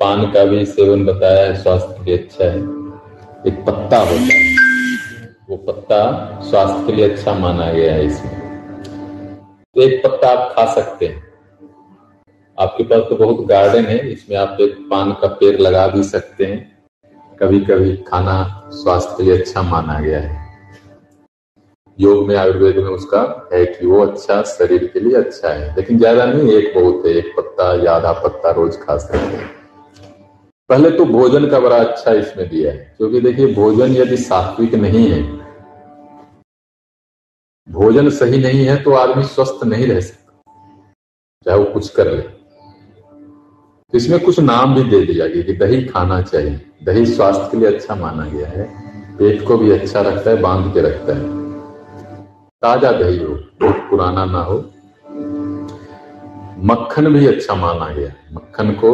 पान 0.00 0.30
का 0.30 0.44
भी 0.44 0.66
सेवन 0.66 1.04
बताया 1.04 1.46
है, 1.46 1.62
स्वास्थ्य 1.62 1.94
के 1.98 2.04
लिए 2.04 2.18
अच्छा 2.18 2.44
है। 2.44 2.58
एक 3.46 3.64
पत्ता 3.66 3.98
होता 3.98 4.34
है। 4.34 4.54
वो 5.50 5.56
पत्ता 5.56 6.40
स्वास्थ्य 6.42 6.86
के 6.86 6.92
लिए 6.92 7.08
अच्छा 7.10 7.34
माना 7.34 7.72
गया 7.72 7.94
है 7.94 8.06
इसमें। 8.06 8.34
तो 9.74 9.82
एक 9.82 10.06
पत्ता 10.06 10.28
आप 10.28 10.54
खा 10.56 10.74
सकते 10.74 11.06
हैं। 11.06 11.22
आपके 12.58 12.84
पास 12.84 13.02
तो 13.10 13.16
बहुत 13.16 13.46
गार्डन 13.46 13.84
है, 13.84 14.12
इसमें 14.12 14.36
आप 14.36 14.56
एक 14.60 14.76
पान 14.90 15.12
का 15.12 15.26
पेड़ 15.26 15.60
लगा 15.60 15.86
भी 15.86 16.02
सकते 16.02 16.44
हैं। 16.44 16.78
कभी 17.40 17.60
कभी 17.60 17.96
खाना 17.96 18.70
स्वास्थ्य 18.72 19.14
के 19.16 19.22
लिए 19.22 19.38
अच्छा 19.38 19.62
माना 19.62 20.00
गया 20.00 20.20
है। 20.20 20.43
योग 21.98 22.26
में, 22.28 22.34
आयुर्वेद 22.36 22.76
में 22.76 22.90
उसका 22.90 23.48
है 23.52 23.64
कि 23.66 23.86
वो 23.86 24.04
अच्छा 24.06 24.42
शरीर 24.42 24.84
के 24.94 25.00
लिए 25.00 25.16
अच्छा 25.16 25.48
है। 25.48 25.74
लेकिन 25.76 25.98
ज़्यादा 25.98 26.24
नहीं, 26.24 26.52
एक 26.52 26.72
बहुत 26.74 27.06
है, 27.06 27.12
एक 27.12 27.32
पत्ता 27.36 27.72
या 27.84 27.92
आधा 27.92 28.12
पत्ता 28.12 28.50
रोज 28.50 28.76
खा 28.76 28.96
सकते 28.96 29.18
हैं। 29.18 29.50
पहले 30.70 30.90
तो 30.90 31.04
भोजन 31.04 31.46
का 31.50 31.60
बड़ा 31.60 31.76
अच्छा 31.76 32.12
इसमें 32.12 32.48
दिया 32.48 32.72
है। 32.72 32.94
क्योंकि 32.98 33.20
देखिए, 33.20 33.54
भोजन 33.54 33.92
यदि 33.92 34.16
सात्विक 34.16 34.74
नहीं 34.74 35.08
है, 35.10 35.22
भोजन 37.68 38.08
सही 38.10 38.38
नहीं 38.38 38.64
है 38.64 38.76
तो 38.82 38.92
आदमी 38.92 39.22
स्वस्थ 39.24 39.64
नहीं 39.64 39.86
रह 39.86 40.00
सकता। 40.00 40.32
चाहे 41.46 41.58
वो 41.58 41.64
कुछ 41.64 41.88
कर 41.88 42.10
ले। 42.10 42.22
तो 42.22 43.96
इसमें 43.96 44.18
कुछ 44.20 44.40
नाम 44.40 44.74
भी 44.74 44.84
दे 44.90 45.00
दिया 45.06 45.26
गया 45.26 45.42
कि 45.42 45.52
दही 45.52 45.82
खाना 45.84 46.20
चाहिए। 46.22 46.60
दही 46.84 47.06
स्वास्थ्य 47.06 47.48
के 47.50 47.56
लिए 47.56 47.68
अच्छा 47.68 47.94
माना 47.94 48.26
गया 48.26 48.48
है। 48.48 48.66
पेट 49.18 49.46
को 49.46 49.58
भी 49.58 49.70
अच्छा 49.70 50.00
रखता 50.00 50.30
है, 50.30 50.40
बाँध 50.40 50.72
के 50.74 50.80
रखता 50.80 51.16
है। 51.16 51.43
ताज़ा 52.64 52.92
दही 52.92 53.18
हो, 53.18 53.34
बहुत 53.60 53.76
पुराना 53.90 54.24
ना 54.24 54.38
हो। 54.38 54.54
मक्खन 56.64 57.12
भी 57.12 57.26
अच्छा 57.26 57.54
माना 57.54 57.88
गया। 57.88 58.12
मक्खन 58.32 58.70
को 58.70 58.92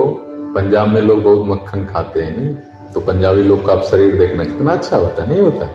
पंजाब 0.54 0.88
में 0.88 1.00
लोग 1.02 1.22
बहुत 1.22 1.46
मक्खन 1.48 1.85
खाते 1.87 2.22
हैं 2.22 2.92
तो 2.92 3.00
पंजाबी 3.00 3.42
लोग 3.42 3.66
का 3.66 3.72
आप 3.72 3.83
शरीर 3.83 4.18
देखना 4.18 4.44
कितना 4.44 4.72
अच्छा 4.72 4.96
होता 4.96 5.24
नहीं 5.24 5.40
होता? 5.40 5.66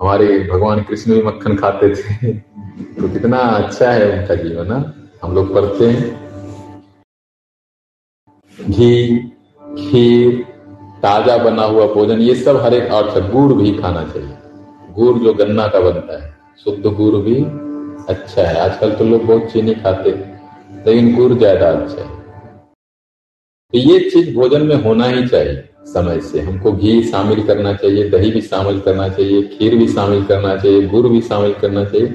हमारे 0.00 0.48
भगवान 0.52 0.82
कृष्ण 0.82 1.12
भी 1.12 1.22
मक्खन 1.22 1.56
खाते 1.56 1.94
थे। 1.94 2.32
तो 3.00 3.08
कितना 3.08 3.38
अच्छा 3.38 3.90
है 3.90 4.20
उनका 4.20 4.34
जीवन 4.34 4.66
ना 4.66 4.94
हम 5.22 5.34
लोग 5.34 5.54
पढ़ते 5.54 5.88
हैं। 5.90 6.10
घी, 8.70 9.18
खीर, 9.78 10.42
ताज़ा 11.02 11.38
बना 11.38 11.64
हुआ 11.64 11.86
भोजन, 11.86 12.20
ये 12.20 12.34
सब 12.34 12.56
हर 12.56 12.74
एक 12.74 12.92
और 12.92 13.30
गुड़ 13.30 13.52
भी 13.52 13.74
खाना 13.78 14.04
चाहिए। 14.04 14.36
गुड़ 14.92 15.18
जो 15.18 15.34
गन्ना 15.34 15.66
का 15.66 15.80
बनता 15.80 16.22
है। 16.22 16.31
शुद्ध 16.60 16.86
गुड़ 16.86 17.16
भी 17.16 17.34
अच्छा 18.08 18.42
है। 18.42 18.60
आजकल 18.60 18.92
तो 18.92 19.04
लोग 19.04 19.24
बहुत 19.26 19.50
चीनी 19.52 19.74
खाते 19.74 20.10
लेकिन 20.10 21.14
गुड़ 21.14 21.32
ज़्यादा 21.32 21.68
अच्छा 21.70 22.02
है। 22.02 22.10
तो 23.72 23.78
ये 23.78 23.98
चीज़ 24.10 24.34
भोजन 24.34 24.62
में 24.62 24.74
होना 24.76 25.06
ही 25.06 25.26
चाहिए 25.28 25.62
समय 25.86 26.20
से। 26.20 26.40
हमको 26.40 26.72
घी 26.72 27.02
शामिल 27.02 27.42
करना 27.46 27.72
चाहिए, 27.74 28.08
दही 28.10 28.30
भी 28.30 28.40
शामिल 28.40 28.80
करना 28.80 29.08
चाहिए, 29.08 29.42
खीर 29.48 29.76
भी 29.76 29.86
शामिल 29.88 30.24
करना 30.24 30.56
चाहिए, 30.56 30.86
गुड़ 30.88 31.06
भी 31.08 31.20
शामिल 31.20 31.52
करना 31.52 31.84
चाहिए। 31.84 32.14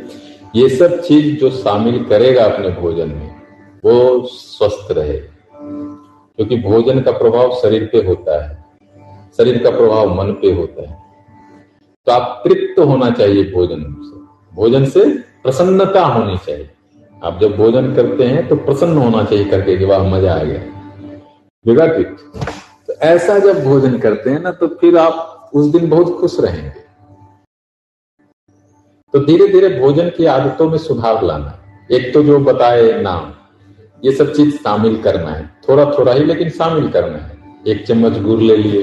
ये 0.56 0.69
सब 0.69 1.00
चीज़ 1.02 1.39
जो 1.39 1.50
शामिल 1.54 2.04
करेगा 2.04 2.43
अपने 2.45 2.69
भोजन 2.71 3.08
में, 3.08 3.30
वो 3.84 4.26
स्वस्थ 4.28 4.91
रहेगा 4.91 5.36
क्योंकि 6.38 6.58
भोजन 6.60 7.00
का 7.02 7.12
प्रभाव 7.12 7.56
शरीर 7.56 7.89
पे 7.91 8.04
होता 8.04 8.43
है। 8.43 8.56
शरीर 9.38 9.63
का 9.63 9.69
प्रभाव 9.69 10.13
मन 10.15 10.32
पे 10.34 10.52
होता 10.52 10.89
है। 10.89 10.95
तो 12.08 12.12
आप 12.12 12.41
तृप्त 12.43 12.80
होना 12.80 13.10
चाहिए 13.12 13.43
भोजन 13.52 13.84
से। 14.02 14.16
भोजन 14.58 14.86
से 14.86 15.04
प्रसन्नता 15.43 16.06
होनी 16.06 16.38
चाहिए। 16.38 16.70
आप 17.17 17.39
जब 17.41 17.56
भोजन 17.58 17.93
करते 17.96 18.24
हैं 18.26 18.48
तो 18.48 18.56
प्रसन्न 18.56 18.98
होना 18.98 19.24
चाहिए, 19.24 19.46
करके 19.46 19.78
कि 19.78 19.86
वाह, 19.86 20.04
मज़ा 20.06 20.34
आ 20.34 20.43
गया। 20.43 20.60
ठीक 21.65 22.15
तो 22.88 22.93
ऐसा 23.04 23.38
जब 23.39 23.63
भोजन 23.63 23.98
करते 24.00 24.30
हैं 24.30 24.39
ना 24.41 24.52
तो 24.52 24.67
फिर 24.82 24.98
आप 24.98 25.52
उस 25.54 25.72
दिन 25.72 25.89
बहुत 25.89 26.20
खुश 26.20 26.39
रहेंगे। 26.39 26.80
तो 29.13 29.20
धीरे 29.26 29.48
धीरे 29.48 29.70
भोजन 29.80 30.10
की 30.10 30.26
आदतों 30.28 30.70
में 30.70 30.78
सुधार 30.80 31.24
लाना। 31.24 31.54
एक 31.89 32.13
तो 32.13 32.24
जो 32.24 32.39
बताए 32.41 32.91
नाम, 33.02 33.32
ये 34.04 34.12
सब 34.12 34.34
चीज़ 34.34 34.56
शामिल 34.56 35.02
करना 35.02 35.32
है। 35.32 35.50
थोड़ा 35.70 35.86
थोड़ा 35.91 36.13
ही, 36.13 36.24
लेकिन 36.24 36.50
शामिल 36.52 36.89
करना 36.89 37.17
है। 37.17 37.38
एक 37.67 37.86
चम्मच 37.88 38.22
गुड़ 38.22 38.39
ले 38.41 38.58
लिए, 38.58 38.82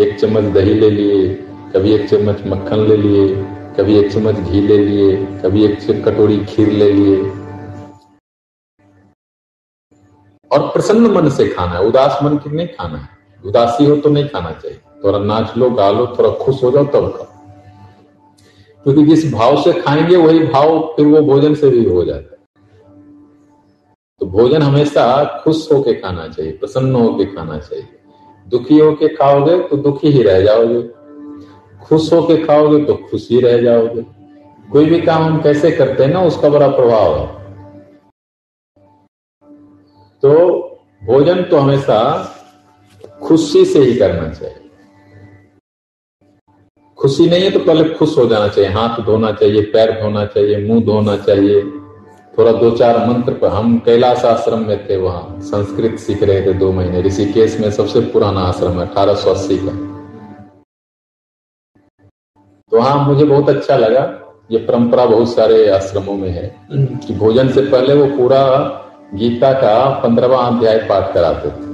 एक 0.00 0.18
चम्मच 0.20 0.52
दही 0.54 0.74
ले 0.74 0.90
लिए, 0.90 1.28
कभी 1.74 1.92
एक 1.94 2.08
चम्मच 2.10 2.46
मक्खन 2.46 2.86
ले 2.88 2.96
लिए 2.96 3.26
कभी 3.80 3.98
एक 3.98 4.12
चम्मच 4.12 4.34
घी 4.34 4.60
ले 4.60 4.78
लिए, 4.78 5.16
कभी 5.16 5.64
एक 5.64 6.04
कटोरी 6.04 6.44
खीर 6.44 6.68
ले 6.68 6.92
लिए। 6.92 7.16
और 10.52 10.68
प्रसन्न 10.68 11.06
मन 11.06 11.28
से 11.28 11.48
खाना 11.48 11.72
है, 11.72 11.84
उदास 11.84 12.18
मन 12.22 12.36
की 12.36 12.50
नहीं 12.50 12.66
खाना 12.66 12.98
है। 12.98 13.08
उदासी 13.44 13.84
हो 13.84 13.96
तो 13.96 14.08
नहीं 14.10 14.28
खाना 14.28 14.52
चाहिए। 14.52 14.80
थोड़ा 15.04 15.18
नाच 15.18 15.56
लो, 15.56 15.70
गा 15.70 15.90
लो, 15.90 16.06
थोड़ा 16.06 16.30
खुश 16.30 16.64
हो 16.64 16.70
जाओ, 16.70 16.84
तब 16.84 17.16
खाओ। 17.16 17.26
क्योंकि 18.82 19.14
जिस 19.14 19.32
भाव 19.32 19.62
से 19.62 19.72
खाएँगे, 19.72 20.16
वही 20.16 20.38
भाव 20.38 20.94
फिर 20.96 21.06
वो 21.06 21.22
भोजन 21.22 21.54
से 21.54 21.70
भी 21.70 21.84
हो 21.84 22.04
जाता 22.04 22.36
है। 22.36 22.38
तो 24.20 24.26
भोजन 24.26 24.62
हमेशा 24.62 25.24
खुश 25.44 25.72
होके 25.72 25.94
खाना 25.94 26.28
चाहिए, 26.28 26.52
प्रसन्न 26.52 26.94
होके 26.94 27.24
खाना 27.24 27.58
चाहिए। 27.58 27.88
दुखी 28.48 28.78
होके 28.78 29.08
खाओगे 29.08 29.58
तो 29.58 29.76
दुखी 29.76 30.08
ही 30.08 30.22
रह 30.22 30.40
जाओगे। 30.40 30.99
खुश 31.90 32.12
होके 32.12 32.36
खाओगे 32.36 32.84
तो 32.84 32.94
खुश 32.94 33.30
ही 33.30 33.40
रह 33.40 33.62
जाओगे। 33.62 34.02
कोई 34.72 34.84
भी 34.84 35.00
काम 35.00 35.22
हम 35.22 35.40
कैसे 35.42 35.70
करते 35.70 36.04
हैं 36.04 36.12
ना, 36.12 36.22
उसका 36.22 36.48
बड़ा 36.48 36.68
प्रभाव 36.68 37.18
है। 37.18 37.26
तो 40.22 40.58
भोजन 41.04 41.42
तो 41.42 41.56
हमेशा 41.56 41.98
खुशी 43.22 43.64
से 43.64 43.78
ही 43.78 43.94
करना 43.94 44.28
चाहिए। 44.28 44.56
खुशी 46.98 47.28
नहीं 47.30 47.42
है 47.42 47.50
तो 47.50 47.58
पहले 47.58 47.88
खुश 47.88 48.18
हो 48.18 48.26
जाना 48.26 48.48
चाहिए, 48.48 48.70
हाथ 48.70 49.02
धोना 49.02 49.32
चाहिए, 49.32 49.62
पैर 49.62 50.02
धोना 50.02 50.26
चाहिए, 50.26 50.66
मुँह 50.68 50.84
धोना 50.84 51.16
चाहिए। 51.16 51.62
थोड़ा 52.38 52.52
दो 52.52 52.70
चार 52.70 53.06
मंत्र 53.08 53.32
पर 53.32 53.48
हम 53.48 53.78
कैलाश 53.78 54.24
आश्रम 54.24 54.66
में 54.66 54.88
थे 54.88 54.96
वहाँ, 54.96 55.40
संस्कृत 55.40 55.98
सीख 55.98 56.22
रहे 56.22 56.46
थे 56.46 56.52
दो 56.52 56.72
महीने। 56.72 57.02
ऋषिकेश 57.02 57.60
में 57.60 57.70
सबसे 57.70 58.00
पुराना 58.00 58.40
आश्रम 58.40 58.80
है, 58.80 58.88
अठारह 58.88 59.14
सौ 59.14 59.30
अस्सी 59.30 59.58
का। 59.58 59.89
तो 62.72 62.76
वहाँ 62.76 63.08
मुझे 63.08 63.24
बहुत 63.24 63.48
अच्छा 63.48 63.76
लगा। 63.76 64.16
ये 64.50 64.58
परंपरा 64.58 65.06
बहुत 65.06 65.28
सारे 65.28 65.70
आश्रमों 65.70 66.14
में 66.14 66.30
है। 66.30 66.56
कि 66.72 67.14
भोजन 67.14 67.48
से 67.48 67.60
पहले 67.62 67.94
वो 67.94 68.06
पूरा 68.16 68.42
गीता 69.14 69.52
का 69.52 69.90
पंद्रहवा 69.90 70.38
अध्याय 70.38 70.78
पाठ 70.78 71.14
कराते 71.14 71.48
थे। 71.48 71.68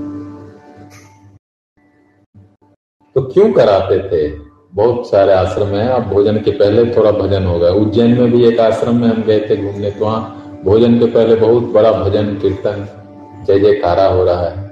तो 3.14 3.22
क्यों 3.22 3.52
कराते 3.52 3.98
थे? 3.98 4.38
बहुत 4.74 5.10
सारे 5.10 5.32
आश्रम 5.32 5.66
है। 5.66 5.88
अब 5.88 6.02
भोजन 6.02 6.38
के 6.38 6.50
पहले 6.50 6.84
थोड़ा 6.96 7.10
भजन 7.10 7.44
होगा। 7.46 7.68
उज्जैन 7.70 8.20
में 8.20 8.32
भी 8.32 8.44
एक 8.44 8.60
आश्रम 8.60 9.00
में 9.00 9.08
हम 9.08 9.22
गए 9.22 9.40
थे 9.40 9.56
घूमने 9.56 9.90
तो 9.90 10.04
वहाँ 10.04 10.20
भोजन 10.64 10.98
के 10.98 11.06
पहले 11.06 11.34
बहुत 11.34 11.62
बड़ा 11.62 11.92
भजन 11.92 12.34
कीर्तन 12.36 12.88
जय 13.46 13.58
जयकारा 13.58 14.06
हो 14.06 14.24
रहा 14.24 14.48
है। 14.48 14.66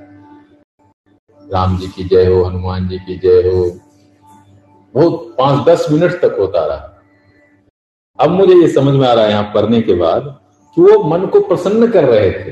राम 1.52 1.78
जी 1.78 1.86
की 1.86 2.04
जय 2.04 2.26
हो 2.26 2.42
हनुमान 2.44 2.88
जी 2.88 2.98
की 2.98 3.16
जय 3.16 3.48
हो 3.48 3.64
बहुत 4.94 5.34
पाँच 5.38 5.66
दस 5.66 5.86
मिनट 5.90 6.12
तक 6.12 6.36
होता 6.38 6.66
रहा। 6.66 6.90
अब 8.20 8.30
मुझे 8.30 8.54
ये 8.54 8.68
समझ 8.68 8.94
में 8.94 9.08
आ 9.08 9.12
रहा 9.12 9.24
है 9.24 9.30
यहाँ 9.30 9.44
पढ़ने 9.44 9.82
के 9.82 9.94
बाद 9.94 10.40
कि 10.74 10.80
वो 10.80 11.04
मन 11.04 11.26
को 11.26 11.40
प्रसन्न 11.40 11.90
कर 11.90 12.04
रहे 12.04 12.30
थे। 12.30 12.50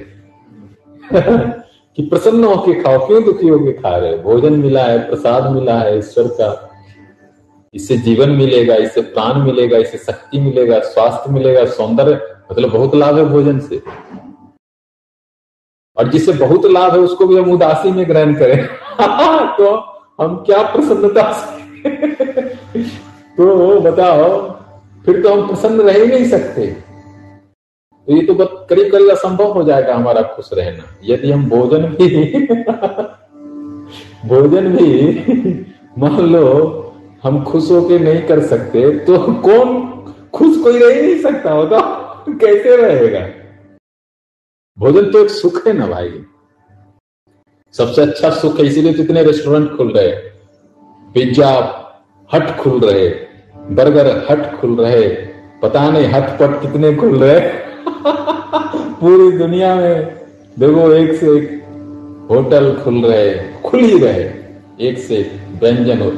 कि 1.96 2.02
प्रसन्न 2.02 2.44
होके 2.44 2.82
खाओ, 2.82 3.06
क्यों 3.06 3.24
दुखी 3.24 3.48
होके 3.48 3.72
खा 3.72 3.96
रहे 3.96 4.16
भोजन 4.16 4.52
मिला 4.52 4.84
है, 4.84 5.10
प्रसाद 5.10 5.52
मिला 5.52 5.78
है 5.78 5.98
ईश्वर 5.98 6.28
का। 6.28 6.70
इससे 7.74 7.96
जीवन 7.96 8.30
मिलेगा, 8.30 8.74
इससे 8.74 9.00
प्राण 9.00 9.42
मिलेगा, 9.42 9.78
इससे 9.78 9.98
शक्ति 9.98 10.40
मिलेगा, 10.40 10.80
स्वास्थ्य 10.80 11.32
मिलेगा, 11.32 11.64
सौंदर्य 11.64 12.36
मतलब 12.52 12.70
बहुत 12.70 12.94
लाभ 12.94 13.18
है 13.18 13.24
भोजन 13.24 13.60
से। 13.60 13.82
और 15.96 16.08
जिससे 16.08 16.32
बहुत 16.32 16.66
लाभ 16.66 16.92
है, 16.92 16.98
उसको 16.98 17.26
भी 17.26 17.36
हम 17.36 17.50
उदासी 17.50 17.90
में 17.90 18.08
ग्रहण 18.08 18.34
करें। 18.34 18.66
तो 19.58 19.76
हम 20.20 20.36
क्या 20.36 20.62
प्रसन्नता 20.62 21.32
से 21.32 21.62
तो 22.76 23.80
बताओ, 23.80 24.50
फिर 25.04 25.22
तो 25.22 25.34
हम 25.34 25.48
प्रसन्न 25.48 25.80
रह 25.80 25.92
ही 25.92 26.06
नहीं 26.06 26.30
सकते। 26.30 26.66
तो 28.08 28.12
ये 28.12 28.22
तो 28.26 28.34
करीब 28.68 28.92
करीब 28.92 29.10
असंभव 29.10 29.52
हो 29.52 29.64
जाएगा 29.64 29.94
हमारा 29.94 30.22
खुश 30.34 30.50
रहना। 30.52 30.84
यदि 31.04 31.32
हम 31.32 31.50
भोजन 31.50 31.88
भी 31.88 32.08
भोजन 34.28 34.76
भी 34.76 35.52
मान 35.98 36.22
लो 36.22 36.46
हम 37.22 37.44
खुश 37.44 37.70
होके 37.70 37.98
नहीं 37.98 38.22
कर 38.22 38.46
सकते 38.46 38.98
तो 38.98 39.18
कौन 39.42 39.88
खुश 40.34 40.62
कोई 40.62 40.78
रह 40.78 40.94
ही 40.94 41.02
नहीं 41.02 41.22
सकता 41.22 41.52
होता? 41.52 41.78
कैसे 42.30 42.76
रहेगा? 42.76 43.20
भोजन 44.78 45.10
तो 45.10 45.24
एक 45.24 45.30
सुख 45.30 45.66
है 45.66 45.72
ना 45.72 45.86
भाई। 45.86 46.24
सबसे 47.74 48.02
अच्छा 48.02 48.30
सुख 48.30 48.60
है, 48.60 48.66
इसीलिए 48.66 48.94
तो 48.94 49.02
इतने 49.02 49.22
रेस्टोरेंट 49.22 49.76
खुल 49.76 49.92
रहे 49.92 50.12
पिज्जा 51.14 51.60
हट 52.34 52.56
खुल 52.56 52.80
रहे। 52.80 53.08
बर्गर 53.74 54.26
हट 54.30 54.60
खुल 54.60 54.80
रहे। 54.80 55.08
पता 55.62 55.90
नहीं 55.90 56.04
हट 56.04 56.22
पट 56.22 56.62
कितने 56.62 56.94
खुल 56.94 57.18
रहे। 57.18 57.40
पूरी 58.94 59.38
दुनिया 59.38 59.74
में 59.74 60.06
देखो, 60.58 60.92
एक 60.92 61.14
से 61.14 61.26
एक 61.26 61.62
होटल 62.30 62.80
खुल 62.84 63.06
रहे, 63.06 63.34
खुल 63.64 63.80
ही 63.80 63.98
रहे। 63.98 64.42
एक 64.88 64.98
से 64.98 65.16
एक 65.16 65.32
व्यंजन 65.62 65.98
हो। 65.98 66.12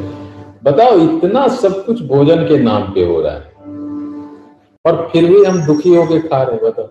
बताओ, 0.65 0.99
इतना 0.99 1.49
सब 1.49 1.87
कुछ 1.87 2.03
भोजन 2.03 2.37
के 2.37 2.59
नाम 2.59 2.83
पे 2.83 3.05
हो 3.05 3.21
रहा 3.21 3.33
है। 3.33 3.53
और 4.87 5.09
फिर 5.13 5.25
भी 5.25 5.45
हम 5.45 5.63
दुखी 5.63 5.95
होके 5.95 6.19
खा 6.21 6.43
रहे 6.43 6.57
बताओ। 6.57 6.89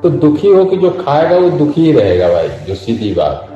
तो 0.00 0.10
दुखी 0.10 0.48
होके 0.48 0.76
जो 0.76 0.90
खाएगा, 0.90 1.38
वो 1.38 1.50
दुखी 1.50 1.84
ही 1.84 1.92
रहेगा 1.92 2.28
भाई, 2.28 2.48
जो 2.48 2.74
सीधी 2.74 3.14
बात। 3.14 3.48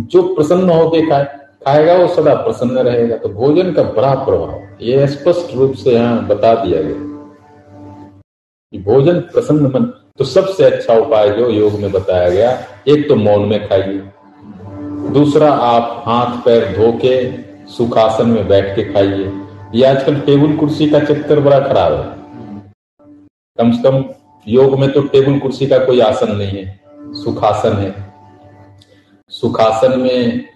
जो 0.00 0.22
प्रसन्न 0.22 0.70
होके 0.70 1.10
खाए। 1.10 1.41
खाएगा 1.66 1.94
वो 1.94 2.06
सदा 2.08 2.34
प्रसन्न 2.34 2.78
रहेगा। 2.78 3.16
तो 3.16 3.28
भोजन 3.28 3.72
का 3.72 3.82
बड़ा 3.82 4.14
प्रभाव, 4.14 4.60
ये 4.80 5.06
स्पष्ट 5.06 5.54
रूप 5.56 5.74
से 5.74 5.90
यहाँ 5.90 6.26
बता 6.26 6.54
दिया 6.54 6.82
गया। 6.82 7.10
कि 8.72 8.78
भोजन 8.78 9.20
प्रसन्न 9.20 9.66
मन 9.66 9.84
तो 10.18 10.24
सबसे 10.24 10.64
अच्छा 10.64 10.94
उपाय 10.94 11.30
जो 11.30 11.48
योग 11.50 11.72
में 11.72 11.92
बताया 11.92 12.28
गया, 12.30 12.50
एक 12.88 13.08
तो 13.08 13.16
मौन 13.16 13.44
में 13.44 13.68
खाइए। 13.68 14.02
दूसरा, 15.12 15.52
आप 15.52 16.02
हाथ 16.06 16.36
पैर 16.44 16.76
धो 16.76 16.92
के 17.04 17.14
सुखासन 17.68 18.28
में 18.28 18.48
बैठ 18.48 18.76
के 18.76 18.82
खाइए। 18.92 19.32
ये 19.74 19.84
आजकल 19.84 20.20
टेबल 20.20 20.56
कुर्सी 20.56 20.90
का 20.90 21.00
चक्कर 21.00 21.40
बड़ा 21.40 21.60
खराब 21.60 21.92
है। 21.92 22.22
कम 23.58 23.72
से 23.72 23.82
कम 23.82 24.04
योग 24.46 24.78
में 24.78 24.92
तो 24.92 25.02
टेबल 25.02 25.38
कुर्सी 25.38 25.66
का 25.66 25.78
कोई 25.78 26.00
आसन 26.00 26.36
नहीं 26.36 26.64
है, 26.64 26.80
सुखासन 27.14 27.72
है। 27.72 27.94
सुखासन 29.30 30.00
में 30.00 30.51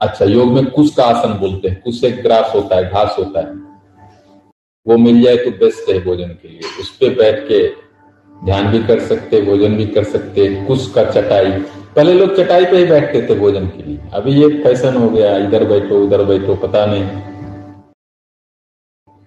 अच्छा 0.00 0.24
योग 0.24 0.52
में 0.52 0.66
कुछ 0.66 0.94
का 0.94 1.04
आसन 1.04 1.32
बोलते 1.32 1.68
हैं, 1.68 1.80
कुछ 1.82 2.04
एक 2.04 2.22
ग्रास 2.22 2.54
होता 2.54 2.76
है, 2.76 2.90
घास 2.90 3.16
होता 3.18 3.40
है। 3.40 3.54
वो 4.86 4.96
मिल 4.96 5.22
जाए 5.22 5.36
तो 5.36 5.50
बेस्ट 5.50 5.90
है 5.90 6.04
भोजन 6.04 6.28
के 6.28 6.48
लिए। 6.48 6.60
उस 6.80 6.90
पर 6.96 7.14
बैठ 7.14 7.48
के 7.48 7.66
ध्यान 8.44 8.66
भी 8.66 8.78
कर 8.78 9.00
सकते, 9.00 9.40
भोजन 9.40 9.76
भी 9.76 9.86
कर 9.86 10.04
सकते, 10.04 10.64
कुछ 10.66 10.92
का 10.92 11.04
चटाई। 11.04 11.50
पहले 11.96 12.12
लोग 12.14 12.36
चटाई 12.36 12.64
पे 12.64 12.76
ही 12.76 12.86
बैठते 12.86 13.22
थे 13.22 13.34
भोजन 13.34 13.66
के 13.66 13.82
लिए। 13.82 13.98
अभी 14.14 14.32
ये 14.32 14.48
फ़ैशन 14.62 14.96
हो 14.96 15.10
गया, 15.10 15.36
इधर 15.36 15.64
बैठो, 15.64 16.02
उधर 16.04 16.24
बैठो, 16.24 16.54
पता 16.54 16.86
नहीं। 16.86 17.04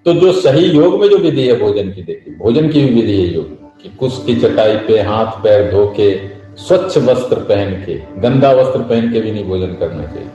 तो 0.05 0.13
जो 0.13 0.33
सही 0.33 0.65
योग 0.65 0.99
में 1.01 1.09
जो 1.09 1.17
विधि 1.17 1.47
है 1.47 1.59
भोजन 1.59 1.91
की, 1.91 2.03
देखिए, 2.03 2.33
भोजन 2.33 2.69
की 2.69 2.85
भी 2.85 3.01
विधि 3.01 3.21
है 3.21 3.33
योग 3.33 3.81
कि 3.81 3.89
कुछ 3.89 4.25
की 4.25 4.35
चटाई 4.35 4.77
पे 4.77 5.01
हाथ, 5.01 5.43
पैर 5.43 5.71
धो 5.71 5.85
के, 5.99 6.11
स्वच्छ 6.57 6.97
वस्त्र 6.97 7.35
पहन 7.35 7.73
के, 7.85 8.21
गंदा 8.21 8.51
वस्त्र 8.51 8.81
पहन 8.81 9.13
के 9.13 9.21
भी 9.21 9.31
नहीं 9.31 9.43
भोजन 9.43 9.73
करना 9.73 10.05
चाहिए। 10.05 10.29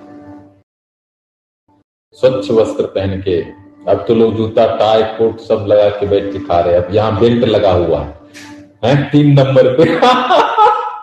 स्वच्छ 2.17 2.51
वस्त्र 2.51 2.85
पहन 2.85 3.21
के। 3.21 3.41
अब 3.89 4.05
तो 4.09 4.15
लोग 4.15 4.37
जूता, 4.37 4.77
टाई, 4.77 5.03
कोट 5.03 5.39
सब 5.39 5.65
लगा 5.69 5.89
के 5.89 6.07
बैठ 6.07 6.33
के 6.33 6.39
खा 6.39 6.61
रहे 6.61 6.77
अब 6.77 6.89
यहाँ 6.91 7.21
बेल्ट 7.21 7.45
लगा 7.45 7.73
हुआ 7.73 8.01
है। 8.01 8.19
हैं? 8.85 9.11
तीन 9.11 9.41
नंबर 9.41 9.77
पे। 9.77 9.95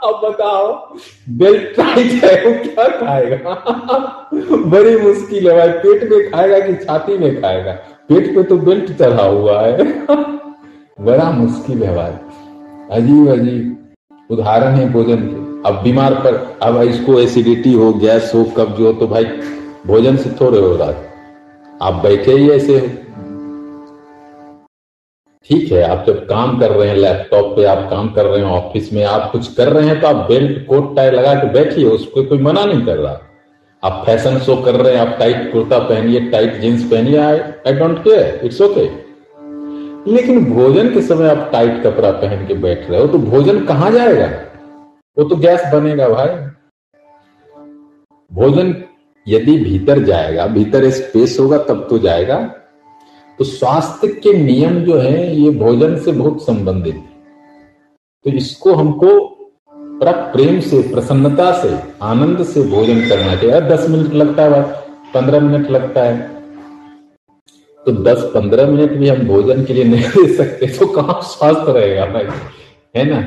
अब 0.04 0.22
बताओ, 0.26 0.96
बेल्ट 1.30 1.78
टाइट 1.78 2.24
है 2.24 2.46
वो 2.46 2.64
क्या 2.64 2.88
खाएगा? 2.88 3.38
बड़ी 4.70 4.98
मुश्किल 4.98 5.52
है 5.52 5.58
भाई। 5.58 5.70
पेट 5.70 6.12
में 6.12 6.32
खाएगा 6.32 6.60
कि 6.60 6.74
छाती 6.76 7.18
में 7.18 7.42
खाएगा? 7.42 7.72
पेट 8.10 8.36
पे 8.36 8.44
तो 8.44 8.58
बेल्ट 8.58 8.92
चढ़ा 8.92 9.24
हुआ 9.24 9.62
है। 9.62 10.06
बड़ा 11.02 11.32
मुश्किल 11.32 11.84
है 11.84 11.96
भाई। 11.96 12.12
अजीब 12.92 13.30
अजीब। 13.30 13.94
उदाहरण 14.32 14.72
है 14.72 14.92
भोजन 14.92 15.18
के। 15.18 15.70
अब 15.70 15.82
बीमार 15.84 16.14
पर, 16.14 16.58
अब 16.64 16.82
इसको 16.82 17.20
एसिडिटी 17.20 17.74
हो, 17.74 17.94
गैस 17.94 18.32
हो, 18.36 18.44
कब्ज 18.44 18.82
हो 18.82 18.94
तो 18.94 19.08
भाई 19.08 19.26
भोजन 19.84 20.18
से 20.18 20.30
थोड़े 20.42 20.60
हो 20.60 20.76
रहा 20.76 21.88
आप 21.88 21.94
बैठे 22.04 22.32
ही 22.32 22.50
ऐसे 22.52 22.78
हो। 22.80 22.88
ठीक 25.50 25.72
है, 25.72 25.82
आप 25.84 26.04
जब 26.08 26.20
काम 26.28 26.60
कर 26.60 26.72
रहे 26.72 26.88
हैं, 26.90 26.96
लैपटॉप 26.96 27.46
पे 27.56 27.64
आप 27.66 27.88
काम 27.90 28.10
कर 28.10 28.26
रहे 28.26 28.40
हैं, 28.40 28.52
ऑफ़िस 28.52 28.92
में 28.94 29.04
आप 29.06 29.30
कुछ 29.32 29.54
कर 29.54 29.72
रहे 29.74 29.88
हैं 29.88 30.00
तो 30.02 30.08
आप 30.08 30.16
बेल्ट, 30.28 30.66
कोट, 30.68 30.96
टाई 30.96 31.12
लगा 31.12 31.34
के 31.36 31.50
बैठिए, 31.54 31.86
उसको 31.88 32.24
कोई 32.24 32.38
मना 32.40 32.64
नहीं 32.66 32.86
कर 32.86 32.98
रहा। 32.98 33.20
आप 33.84 34.04
फ़ैशन 34.06 34.38
शो 34.40 34.56
कर 34.56 34.76
रहे 34.76 34.94
हैं, 34.94 35.00
आप 35.02 35.18
टाइट 35.20 35.52
कुर्ता 35.52 35.80
पहनिए, 35.80 36.20
टाइट 36.32 36.60
जींस 36.62 36.84
पहनिए 36.92 37.18
I 37.18 37.74
don't 37.74 38.04
care 38.04 38.46
it's 38.46 38.62
okay 38.62 38.86
लेकिन 40.08 40.46
भोजन 40.46 40.94
के 40.94 41.02
समय 41.02 41.30
आप 41.30 41.50
टाइट 41.52 41.84
कपड़ा 41.84 42.12
पहन 42.14 42.48
के 42.48 42.54
बैठ 42.64 42.90
रहे 42.90 43.02
हो 43.02 43.08
तो 43.08 43.18
भोजन 43.20 43.64
कहाँ 43.66 43.92
जाएगा? 43.92 44.28
वो 45.18 45.24
तो 45.24 45.36
गैस 45.38 45.62
बनेगा 45.74 46.08
भाई। 46.10 46.30
भोजन 48.32 48.74
यदि 49.28 49.58
भीतर 49.58 50.00
जाएगा, 50.00 50.48
भीतर 50.48 50.90
स्पेस 50.90 51.38
होगा, 51.40 51.58
तब 51.58 51.88
तो 51.90 51.98
जाएगा। 51.98 52.38
तो 53.40 53.44
स्वास्थ्य 53.44 54.08
के 54.08 54.34
नियम 54.38 54.80
जो 54.80 54.98
है, 54.98 55.36
ये 55.36 55.50
भोजन 55.50 55.98
से 55.98 56.12
बहुत 56.12 56.46
संबंधित 56.46 56.96
है। 56.96 57.14
तो 58.24 58.30
इसको 58.30 58.74
हमको 58.74 59.30
प्रेम 60.04 60.60
से, 60.60 60.82
प्रसन्नता 60.82 61.52
से, 61.62 61.80
आनंद 62.02 62.44
से 62.44 62.62
भोजन 62.62 63.10
करना 63.10 63.36
चाहिए। 63.36 63.62
दस 63.62 63.90
मिनट 63.90 64.14
लगता 64.14 64.44
है 64.44 64.64
पंद्रह 65.14 65.40
मिनट 65.40 65.70
लगता 65.72 66.04
है। 66.04 66.34
तो 67.86 67.92
दस 67.92 68.22
पंद्रह 68.22 68.68
मिनट 68.68 68.92
भी 68.92 69.10
हम 69.10 69.28
भोजन 69.28 69.64
के 69.64 69.74
लिए 69.74 69.84
नहीं 69.84 70.04
दे 70.04 70.34
सकते 70.34 70.66
तो 70.68 70.88
कहाँ 70.88 71.22
स्वास्थ्य 71.24 71.74
रहेगा 71.74 72.06
भाई? 72.06 72.26
है 72.96 73.10
ना? 73.10 73.22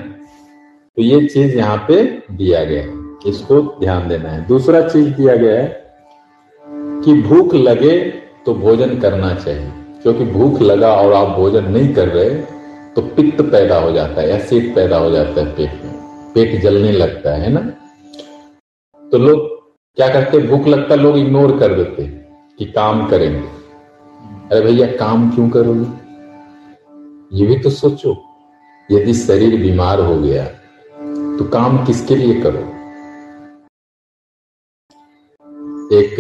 तो 0.96 1.02
ये 1.02 1.26
चीज़ 1.26 1.56
यहाँ 1.56 1.85
पे 1.88 2.02
दिया 2.32 2.64
गया 2.64 2.82
है। 2.82 2.92
इसको 3.26 3.61
ध्यान 3.80 4.09
देना 4.09 4.28
है। 4.28 4.46
दूसरा 4.46 4.88
चीज़ 4.88 5.09
दिया 5.09 5.37
गया 5.37 5.61
है 5.61 5.86
कि 7.06 7.12
भूख 7.22 7.54
लगे 7.54 7.98
तो 8.46 8.54
भोजन 8.54 8.98
करना 8.98 9.34
चाहिए। 9.34 9.70
क्योंकि 10.02 10.24
भूख 10.24 10.60
लगा 10.60 10.88
और 10.92 11.12
आप 11.12 11.28
भोजन 11.28 11.64
नहीं 11.64 11.92
कर 11.94 12.08
रहे 12.08 12.30
तो 12.94 13.02
पित्त 13.16 13.40
पैदा 13.42 13.78
हो 13.80 13.92
जाता 13.92 14.20
है 14.20 14.30
एसिड 14.30 14.74
पैदा 14.74 14.98
हो 14.98 15.10
जाता 15.10 15.40
है 15.40 15.46
पेट 15.46 15.84
में। 15.84 15.92
पेट 16.34 16.60
जलने 16.62 16.92
लगता 16.92 17.34
है 17.34 17.50
ना? 17.52 17.60
तो 19.00 19.18
लोग 19.18 19.38
क्या 19.96 20.08
करते, 20.08 20.38
भूख 20.38 20.66
लगता 20.66 20.94
लोग 20.94 21.18
इग्नोर 21.18 21.56
कर 21.58 21.74
देते 21.74 22.04
कि 22.58 22.64
काम 22.64 23.06
करेंगे। 23.06 23.48
अरे 24.50 24.60
भैया, 24.60 24.86
काम 24.96 25.30
क्यों 25.30 25.48
करोगे? 25.50 25.86
ये 27.32 27.46
भी 27.46 27.58
तो 27.58 27.70
सोचो, 27.70 28.16
यदि 28.92 29.14
शरीर 29.14 29.60
बीमार 29.60 30.00
हो 30.00 30.16
गया 30.16 30.44
तो 31.38 31.44
काम 31.44 31.84
किसके 31.86 32.16
लिए 32.16 32.40
करो? 32.40 32.75
एक 35.92 36.16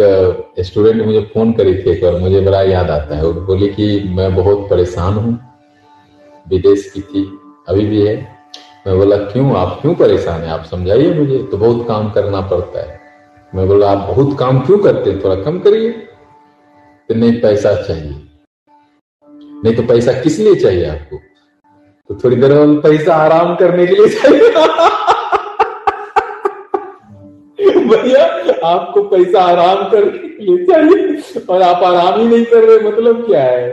स्टूडेंट 0.60 1.06
मुझे 1.06 1.20
फ़ोन 1.20 1.52
करी 1.52 1.74
थी 1.74 1.90
एक 1.90 2.02
बार, 2.02 2.16
मुझे 2.16 2.40
बड़ा 2.40 2.62
याद 2.62 2.90
आता 2.90 3.16
है। 3.16 3.26
वो 3.26 3.32
बोली 3.32 3.68
कि 3.68 4.08
मैं 4.08 4.34
बहुत 4.34 4.66
परेशान 4.70 5.12
हूँ, 5.12 5.38
विदेश 6.48 6.90
की 6.94 7.00
थी, 7.00 7.38
अभी 7.68 7.86
भी 7.86 8.06
है। 8.06 8.36
मैं 8.86 8.98
बोला, 8.98 9.16
क्यों? 9.16 9.56
आप 9.56 9.78
क्यों 9.80 9.94
परेशान 9.94 10.40
है? 10.40 10.48
आप 10.48 10.64
समझाइए 10.64 11.14
मुझे 11.14 11.42
तो 11.42 11.56
बहुत 11.56 11.88
काम 11.88 12.10
करना 12.10 12.40
पड़ता 12.40 12.80
है। 12.80 13.00
मैं 13.54 13.68
बोला, 13.68 13.90
आप 13.90 14.16
बहुत 14.16 14.38
काम 14.38 14.60
क्यों 14.60 14.78
करते 14.78 15.10
हैं? 15.10 15.24
थोड़ा 15.24 15.34
कम 15.34 15.58
करिए। 15.58 15.90
तो 17.08 17.14
नहीं, 17.14 17.40
पैसा 17.40 17.74
चाहिए। 17.82 18.14
नहीं 19.64 19.74
तो 19.74 19.82
पैसा 19.82 20.12
किस 20.12 20.38
लिए 20.38 20.54
चाहिए 20.54 20.86
आपको? 20.86 21.20
तो 22.08 22.14
थोड़ी 22.24 22.36
देर 22.36 22.52
पैसा 22.80 23.14
आराम 23.14 23.56
करने 23.56 23.86
के 23.86 23.94
लिए 23.94 24.08
चाहिए। 24.08 24.52
भैया, 27.86 28.24
आपको 28.68 29.02
पैसा 29.02 29.42
आराम 29.42 29.88
करने 29.90 30.44
लिए 30.44 30.64
चाहिए 30.66 31.40
और 31.50 31.62
आप 31.62 31.82
आराम 31.82 32.20
ही 32.20 32.26
नहीं 32.28 32.44
कर 32.44 32.64
रहे 32.64 32.90
मतलब 32.90 33.26
क्या 33.26 33.42
है? 33.42 33.72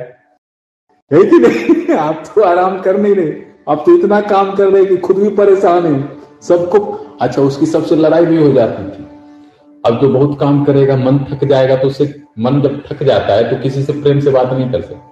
है 1.12 1.24
कि 1.24 1.38
नहीं? 1.38 1.96
आप 1.96 2.24
तो 2.36 2.42
आराम 2.42 2.82
कर 2.82 2.98
नहीं 2.98 3.16
रहे। 3.16 3.32
आप 3.70 3.84
तो 3.86 3.98
इतना 3.98 4.22
काम 4.22 4.56
कर 4.56 4.68
रहे 4.68 4.86
कि 4.86 4.98
खुद 4.98 5.18
भी 5.18 5.30
परेशान 5.30 5.86
है। 5.86 6.18
सबको 6.42 6.80
अच्छा 7.22 7.42
उसकी 7.42 7.66
सबसे 7.66 7.96
लड़ाई 7.96 8.26
भी 8.26 8.38
हो 8.38 8.52
जाती 8.52 8.84
थी। 8.84 9.04
अब 9.86 10.02
जो 10.02 10.10
बहुत 10.10 10.40
काम 10.40 10.64
करेगा, 10.66 10.96
मन 10.96 11.20
थक 11.20 11.46
जाएगा 11.46 11.76
तो 11.76 11.88
उससे 11.88 12.24
मन 12.40 12.62
जब 12.62 12.84
थक 12.88 13.04
जाता 13.04 13.34
है 13.34 13.50
तो 13.50 13.62
किसी 13.64 13.84
से 13.84 13.94
प्रेम 13.94 14.20
से 14.20 14.32
बात 14.32 14.54
नहीं 14.54 14.72
कर 14.72 14.82
सकता। 14.82 15.10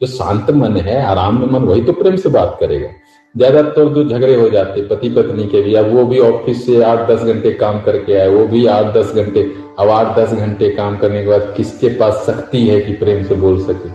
जो 0.00 0.06
शांत 0.06 0.50
मन 0.50 0.76
है, 0.76 1.02
आराम 1.06 1.40
में 1.40 1.46
मन, 1.46 1.64
वही 1.64 1.82
तो 1.82 1.92
प्रेम 1.92 2.16
से 2.16 2.28
बात 2.28 2.56
करेगा। 2.60 2.88
ज़्यादातर 3.34 3.88
जो 3.88 4.04
झगड़े 4.04 4.34
हो 4.34 4.48
जाते 4.50 4.82
पति 4.88 5.08
पत्नी 5.08 5.44
के 5.44 5.60
भी। 5.62 5.74
अब 5.74 5.86
वो 5.92 6.04
भी 6.04 6.18
ऑफ़िस 6.18 6.66
से 6.66 6.82
आठ 6.82 7.08
दस 7.10 7.22
घंटे 7.22 7.52
काम 7.52 7.80
करके 7.80 8.14
आए, 8.14 8.28
वो 8.28 8.46
भी 8.46 8.66
आठ 8.66 8.92
दस 8.94 9.14
घंटे, 9.14 9.42
अब 9.78 9.90
आठ 9.90 10.16
दस 10.18 10.32
घंटे 10.32 10.68
काम 10.70 10.98
करने 10.98 11.22
के 11.22 11.28
बाद 11.28 11.54
किसके 11.56 11.88
पास 11.88 12.24
शक्ति 12.26 12.66
है 12.66 12.80
कि 12.80 12.92
प्रेम 12.92 13.24
से 13.24 13.34
बोल 13.34 13.60
सके? 13.62 13.90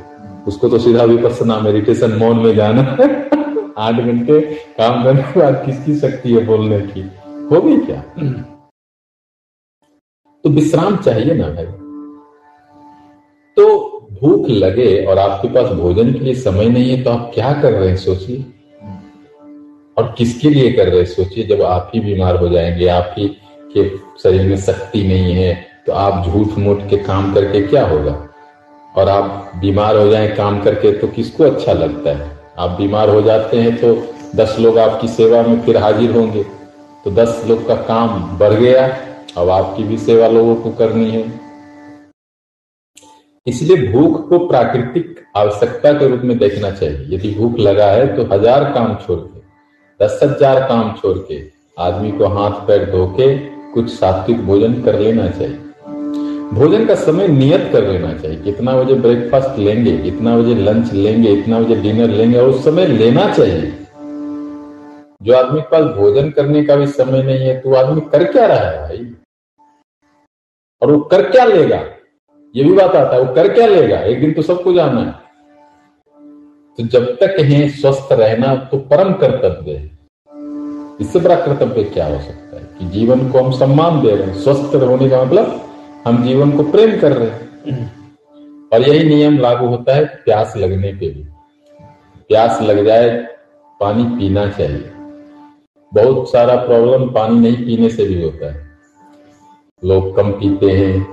उसको 0.47 0.69
तो 0.69 0.78
सीधा 0.80 1.06
भी 1.06 1.15
विपස්සना 1.15 1.60
मेडिटेशन 1.60 2.12
मौन 2.12 2.39
में 2.39 2.56
जाना 2.56 2.82
आठ 3.78 3.95
घंटे 3.95 4.41
काम 4.78 5.04
करने 5.04 5.21
के 5.21 5.39
बाद 5.39 5.63
किसकी 5.65 5.95
शक्ति 5.95 6.34
है 6.34 6.45
बोलने 6.45 6.80
की? 6.82 7.02
होगी 7.52 7.78
क्या? 7.78 8.02
तो 10.43 10.50
विश्राम 10.50 10.97
चाहिए 10.97 11.34
ना 11.34 11.50
भाई। 11.50 11.65
तो 13.58 13.65
भूख 14.21 14.50
लगे 14.50 15.06
और 15.06 15.19
आपके 15.19 15.47
पास 15.47 15.71
भोजन 15.71 16.13
के 16.13 16.19
लिए 16.19 16.36
समय 16.36 16.69
नहीं 16.69 16.89
है 16.89 17.04
तो 17.04 17.10
आप 17.10 17.32
क्या 17.34 17.54
कर 17.62 17.71
रहे 17.71 17.89
हैं, 17.89 17.97
सोचिए। 17.97 18.45
और 19.98 20.14
किसके 20.18 20.50
लिए 20.50 20.72
कर 20.72 20.88
रहे 20.88 21.06
सोचिए, 21.06 21.44
जब 21.46 21.62
आप 21.64 21.92
ही 21.94 22.00
बीमार 22.02 22.36
हो 22.36 22.50
जाएँगे, 22.50 22.88
आप 22.88 23.14
ही 23.18 23.28
के 23.74 23.90
शरीर 24.24 24.42
में 24.42 24.58
शक्ति 24.58 25.04
नहीं 25.04 25.34
है 25.34 25.54
तो 25.88 25.94
आप 25.94 26.26
झूठ 26.26 26.58
मूठ 26.58 26.80
के 26.90 26.98
काम 27.04 27.34
करके 27.34 27.62
क्या 27.62 27.86
होगा? 27.88 28.12
और 28.96 29.10
आप 29.10 29.52
बीमार 29.56 29.98
हो 29.98 30.08
जाए 30.10 30.28
काम 30.36 30.60
करके 30.64 30.92
तो 30.92 31.08
किसको 31.08 31.44
अच्छा 31.44 31.74
लगता 31.74 32.10
है? 32.10 32.30
आप 32.60 32.70
बीमार 32.72 33.10
हो 33.10 33.22
जाते 33.22 33.58
हैं 33.58 33.76
तो 33.78 33.96
दस 34.36 34.56
लोग 34.60 34.78
आपकी 34.80 35.08
सेवा 35.08 35.42
में 35.42 35.60
फिर 35.62 35.78
हाजिर 35.78 36.12
होंगे। 36.12 36.44
तो 37.06 37.12
दस 37.14 37.44
लोग 37.48 37.68
का 37.68 37.76
काम 37.84 38.38
बढ़ 38.38 38.54
गया, 38.54 38.86
अब 39.38 39.50
आपकी 39.50 39.84
भी 39.84 39.98
सेवा 39.98 40.28
लोगों 40.28 40.56
को 40.56 40.72
करनी 40.74 41.10
है। 41.12 41.24
इसलिए 43.48 43.88
भूख 43.92 44.28
को 44.30 44.38
प्राकृतिक 44.48 45.24
आवश्यकता 45.38 45.92
के 45.94 46.08
रूप 46.08 46.22
में 46.24 46.38
देखना 46.38 46.72
चाहिए। 46.72 47.16
यदि 47.16 47.34
भूख 47.34 47.60
लगा 47.60 47.86
है 47.88 48.16
तो 48.16 48.24
हज़ार 48.34 48.64
काम 48.74 48.96
छोड़ 48.98 49.20
दस 50.00 50.20
हज़ार 50.24 50.60
काम 50.70 50.92
छोड़ 50.96 51.18
के 51.28 51.42
आदमी 51.78 52.12
को 52.12 52.28
हाथ 52.30 52.60
पैर 52.68 52.86
धो 52.92 53.06
के 53.12 53.36
कुछ 53.74 53.90
सात्विक 53.90 54.46
भोजन 54.46 54.82
कर 54.84 55.00
लेना 55.00 55.28
चाहिए। 55.30 55.56
भोजन 56.54 56.86
का 56.86 56.96
समय 56.96 57.28
नियत 57.28 57.70
कर 57.72 57.88
लेना 57.88 58.14
चाहिए। 58.14 58.38
कितना 58.42 58.76
बजे 58.76 58.94
ब्रेकफास्ट 58.96 59.58
लेंगे 59.60 59.98
कितना 59.98 60.38
बजे 60.38 60.56
लंच 60.56 60.94
लेंगे, 60.94 61.32
इतना 61.32 61.60
बजे 61.60 61.76
डिनर 61.76 62.10
लेंगे, 62.10 62.38
और 62.38 62.50
उस 62.50 62.64
समय 62.66 62.86
लेना 62.88 63.32
चाहिए। 63.34 63.72
जो 65.22 65.36
आदमी 65.36 65.62
के 65.62 65.68
पास 65.70 65.86
भोजन 65.96 66.30
करने 66.30 66.64
का 66.64 66.76
भी 66.76 66.88
समय 66.88 67.24
नहीं 67.24 67.48
है 67.48 67.60
तो 67.62 67.74
आदमी 67.76 68.02
कर 68.12 68.24
क्या 68.24 68.46
रहा 68.46 68.70
है 68.70 68.82
भाई? 68.82 69.14
और 70.82 70.92
वो 70.92 71.00
कर 71.02 71.30
क्या 71.32 71.46
लेगा? 71.46 71.84
ये 72.56 72.64
भी 72.64 72.74
बात 72.74 72.96
आता 72.96 73.16
है, 73.16 73.22
वो 73.22 73.34
कर 73.36 73.54
क्या 73.54 73.68
लेगा? 73.68 74.00
एक 74.00 74.20
दिन 74.22 74.34
तो 74.34 74.42
सबको 74.42 74.74
जाना 74.74 75.02
है। 75.02 75.27
तो 76.80 76.84
जब 76.84 77.06
तक 77.16 77.36
है 77.40 77.70
स्वस्थ 77.70 78.12
रहना 78.12 78.56
तो 78.56 78.78
परम 78.78 79.13
कर्तव्य 79.13 79.72
है। 79.72 79.86
इससे 81.02 81.20
बड़ा 81.20 81.36
कर्तव्य 81.36 81.84
क्या 81.84 82.08
हो 82.08 82.20
सकता 82.22 82.58
है 82.58 82.63
कि 82.80 82.86
जीवन 82.86 83.32
को 83.32 83.40
हम 83.40 83.52
सम्मान 83.52 84.02
दे 84.02 84.16
रहे 84.16 84.28
हैं? 84.28 84.34
स्वस्थ 84.34 84.76
होने 84.76 85.10
का 85.10 85.24
मतलब 85.24 85.70
हम 86.08 86.24
जीवन 86.24 86.52
को 86.52 86.63
प्रेम 86.63 87.00
कर 87.00 87.12
रहे 87.12 87.30
हैं। 87.30 88.70
और 88.74 88.82
यही 88.82 89.10
नियम 89.10 89.38
लागू 89.38 89.68
होता 89.68 89.96
है 89.96 90.06
प्यास 90.06 90.54
लगने 90.58 90.94
पे 90.94 91.10
भी। 91.10 91.26
प्यास 92.30 92.62
लग 92.62 92.86
जाए, 92.86 93.28
पानी 93.80 94.04
पीना 94.04 94.50
चाहिए। 94.50 94.92
बहुत 95.94 96.32
सारा 96.32 96.56
प्रॉब्लम 96.56 97.10
पानी 97.10 97.40
नहीं 97.40 97.66
पीने 97.66 97.90
से 97.90 98.06
भी 98.06 98.24
होता 98.24 98.54
है। 98.54 98.66
लोग 99.86 100.16
कम 100.16 100.32
पीते 100.32 100.72
हैं 100.72 101.08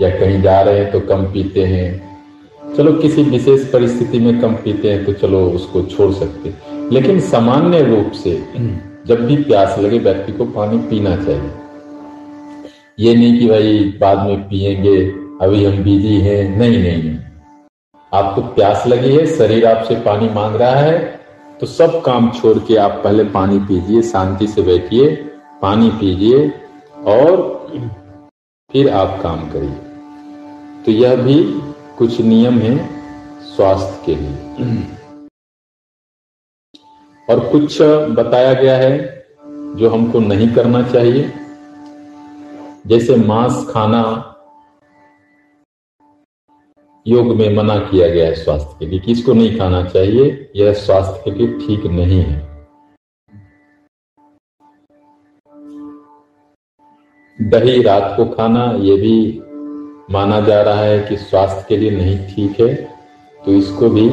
या 0.00 0.10
कहीं 0.10 0.42
जा 0.42 0.60
रहे 0.60 0.78
हैं 0.78 0.92
तो 0.92 1.00
कम 1.00 1.24
पीते 1.24 1.64
हैं। 1.64 2.07
चलो 2.76 2.92
किसी 2.92 3.22
विशेष 3.22 3.66
परिस्थिति 3.70 4.18
में 4.20 4.40
कम 4.40 4.54
पीते 4.54 4.90
हैं 4.92 5.04
तो 5.04 5.12
चलो 5.12 5.40
उसको 5.50 5.82
छोड़ 5.84 6.12
सकते। 6.14 6.54
लेकिन 6.92 7.20
सामान्य 7.20 7.82
रूप 7.84 8.10
से 8.14 8.32
जब 9.06 9.24
भी 9.26 9.36
प्यास 9.36 9.78
लगे 9.78 9.98
व्यक्ति 9.98 10.32
को 10.32 10.44
पानी 10.52 10.78
पीना 10.90 11.16
चाहिए। 11.16 11.50
ये 12.98 13.14
नहीं 13.14 13.38
कि 13.38 13.46
भाई 13.48 13.78
बाद 14.00 14.26
में 14.26 14.42
पिएँगे 14.48 14.96
अभी 15.42 15.64
हम 15.64 15.82
बिज़ी 15.84 16.16
हैं। 16.20 16.58
नहीं 16.58 16.78
नहीं 16.78 17.02
नहीं। 17.02 17.16
आपको 18.12 18.40
प्यास 18.54 18.86
लगी 18.86 19.16
है 19.16 19.26
शरीर 19.26 19.66
आपसे 19.66 19.94
पानी 20.00 20.28
मांग 20.28 20.56
रहा 20.56 20.74
है 20.74 20.98
तो 21.60 21.66
सब 21.66 22.00
काम 22.02 22.30
छोड़ 22.30 22.58
के 22.58 22.76
आप 22.76 23.00
पहले 23.04 23.24
पानी 23.30 23.58
पीजिए 23.58 24.02
शांति 24.02 24.46
से 24.46 24.62
बैठिए 24.62 25.10
पानी 25.62 25.88
पीजिए 25.90 26.48
और 27.06 27.36
फिर 28.70 28.88
आप 28.90 29.18
काम 29.22 29.48
करिए। 29.50 29.74
तो 30.86 30.92
यह 30.92 31.16
भी 31.16 31.34
कुछ 31.98 32.20
नियम 32.20 32.58
है 32.58 32.76
स्वास्थ्य 33.44 34.02
के 34.06 34.14
लिए। 34.14 34.82
और 37.28 37.40
कुछ 37.52 37.80
बताया 38.18 38.52
गया 38.54 38.76
है 38.76 38.92
जो 39.76 39.88
हमको 39.90 40.20
नहीं 40.20 40.48
करना 40.54 40.82
चाहिए। 40.82 41.32
जैसे 42.86 43.16
मांस 43.16 43.66
खाना 43.70 44.02
योग 47.06 47.26
में 47.36 47.56
मना 47.56 47.78
किया 47.80 48.08
गया 48.08 48.26
है 48.26 48.34
स्वास्थ्य 48.34 48.76
के 48.78 48.86
लिए 48.86 48.98
किसको 48.98 49.32
नहीं 49.32 49.58
खाना 49.58 49.82
चाहिए 49.84 50.52
यह 50.56 50.72
स्वास्थ्य 50.74 51.20
के 51.24 51.30
लिए 51.30 51.58
ठीक 51.58 51.86
नहीं 51.90 52.20
है। 52.20 52.36
दही 57.38 57.82
रात 57.82 58.14
को 58.16 58.24
खाना 58.24 58.64
यह 58.80 58.96
भी 58.96 59.42
माना 60.10 60.40
जा 60.40 60.62
रहा 60.62 60.80
है 60.80 61.00
कि 61.00 61.16
स्वास्थ्य 61.16 61.64
के 61.68 61.76
लिए 61.76 61.90
नहीं 61.90 62.18
ठीक 62.26 62.60
है 62.60 62.74
तो 63.44 63.52
इसको 63.52 63.88
भी 63.88 64.08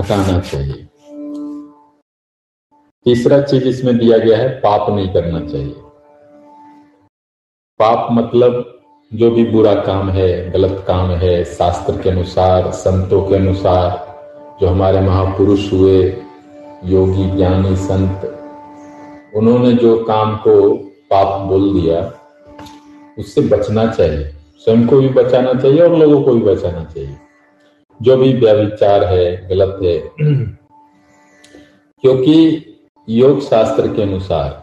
हटाना 0.00 0.40
चाहिए। 0.40 0.88
तीसरा 3.04 3.40
चीज़ 3.42 3.64
इसमें 3.64 3.98
दिया 3.98 4.18
गया 4.18 4.38
है, 4.38 4.48
पाप 4.48 4.90
नहीं 4.90 5.08
करना 5.08 5.40
चाहिए। 5.40 5.74
पाप 7.80 8.08
मतलब 8.12 8.80
जो 9.12 9.30
भी 9.30 9.44
बुरा 9.44 9.74
काम 9.74 10.10
है, 10.10 10.50
गलत 10.50 10.84
काम 10.86 11.10
है, 11.10 11.44
शास्त्र 11.44 12.02
के 12.02 12.10
अनुसार, 12.10 12.70
संतों 12.70 13.22
के 13.28 13.34
अनुसार, 13.34 14.16
जो 14.60 14.68
हमारे 14.68 15.00
महापुरुष 15.00 15.72
हुए, 15.72 15.98
योगी, 16.84 17.30
ज्ञानी, 17.36 17.76
संत, 17.76 18.24
उन्होंने 19.36 19.72
जो 19.72 20.04
काम 20.04 20.36
को 20.36 20.74
पाप 21.10 21.40
बोल 21.40 21.80
दिया 21.80 22.00
उससे 23.18 23.40
बचना 23.40 23.86
चाहिए। 23.86 24.24
स्वयं 24.64 24.86
को 24.86 25.00
भी 25.00 25.08
बचाना 25.08 25.52
चाहिए 25.54 25.80
और 25.80 25.96
लोगों 25.98 26.22
को 26.22 26.34
भी 26.34 26.40
बचाना 26.44 26.84
चाहिए। 26.84 27.16
जो 28.00 28.16
भी 28.16 28.32
व्यविचार 28.32 29.04
है, 29.04 29.48
गलत 29.48 29.78
है, 29.82 29.98
क्योंकि 32.04 32.34
योग 33.08 33.40
शास्त्र 33.40 33.88
के 33.88 34.02
अनुसार 34.02 34.60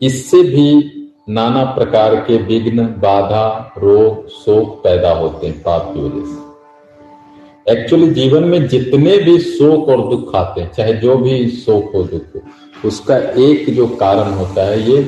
इससे 0.00 0.42
भी 0.42 0.92
नाना 1.28 1.64
प्रकार 1.64 2.14
के 2.14 2.36
विघ्न, 2.36 2.86
बाधा, 2.86 3.74
रोग, 3.78 4.28
शोक 4.28 4.82
पैदा 4.84 5.10
होते 5.10 5.46
हैं 5.46 5.62
पाप 5.62 5.92
की 5.94 6.00
वजह 6.00 6.26
से। 6.26 7.72
एक्चुअली 7.72 8.08
जीवन 8.10 8.44
में 8.44 8.66
जितने 8.68 9.16
भी 9.18 9.38
शोक 9.38 9.88
और 9.88 10.08
दुख 10.08 10.34
आते 10.34 10.60
हैं, 10.60 10.70
चाहे 10.72 10.92
जो 10.94 11.16
भी 11.16 11.48
शोक 11.48 11.90
हो 11.94 12.02
दुख 12.02 12.34
हो, 12.34 12.40
उसका 12.84 13.16
एक 13.16 13.74
जो 13.74 13.86
कारण 13.96 14.32
होता 14.32 14.66
है, 14.66 14.80
ये 14.90 15.02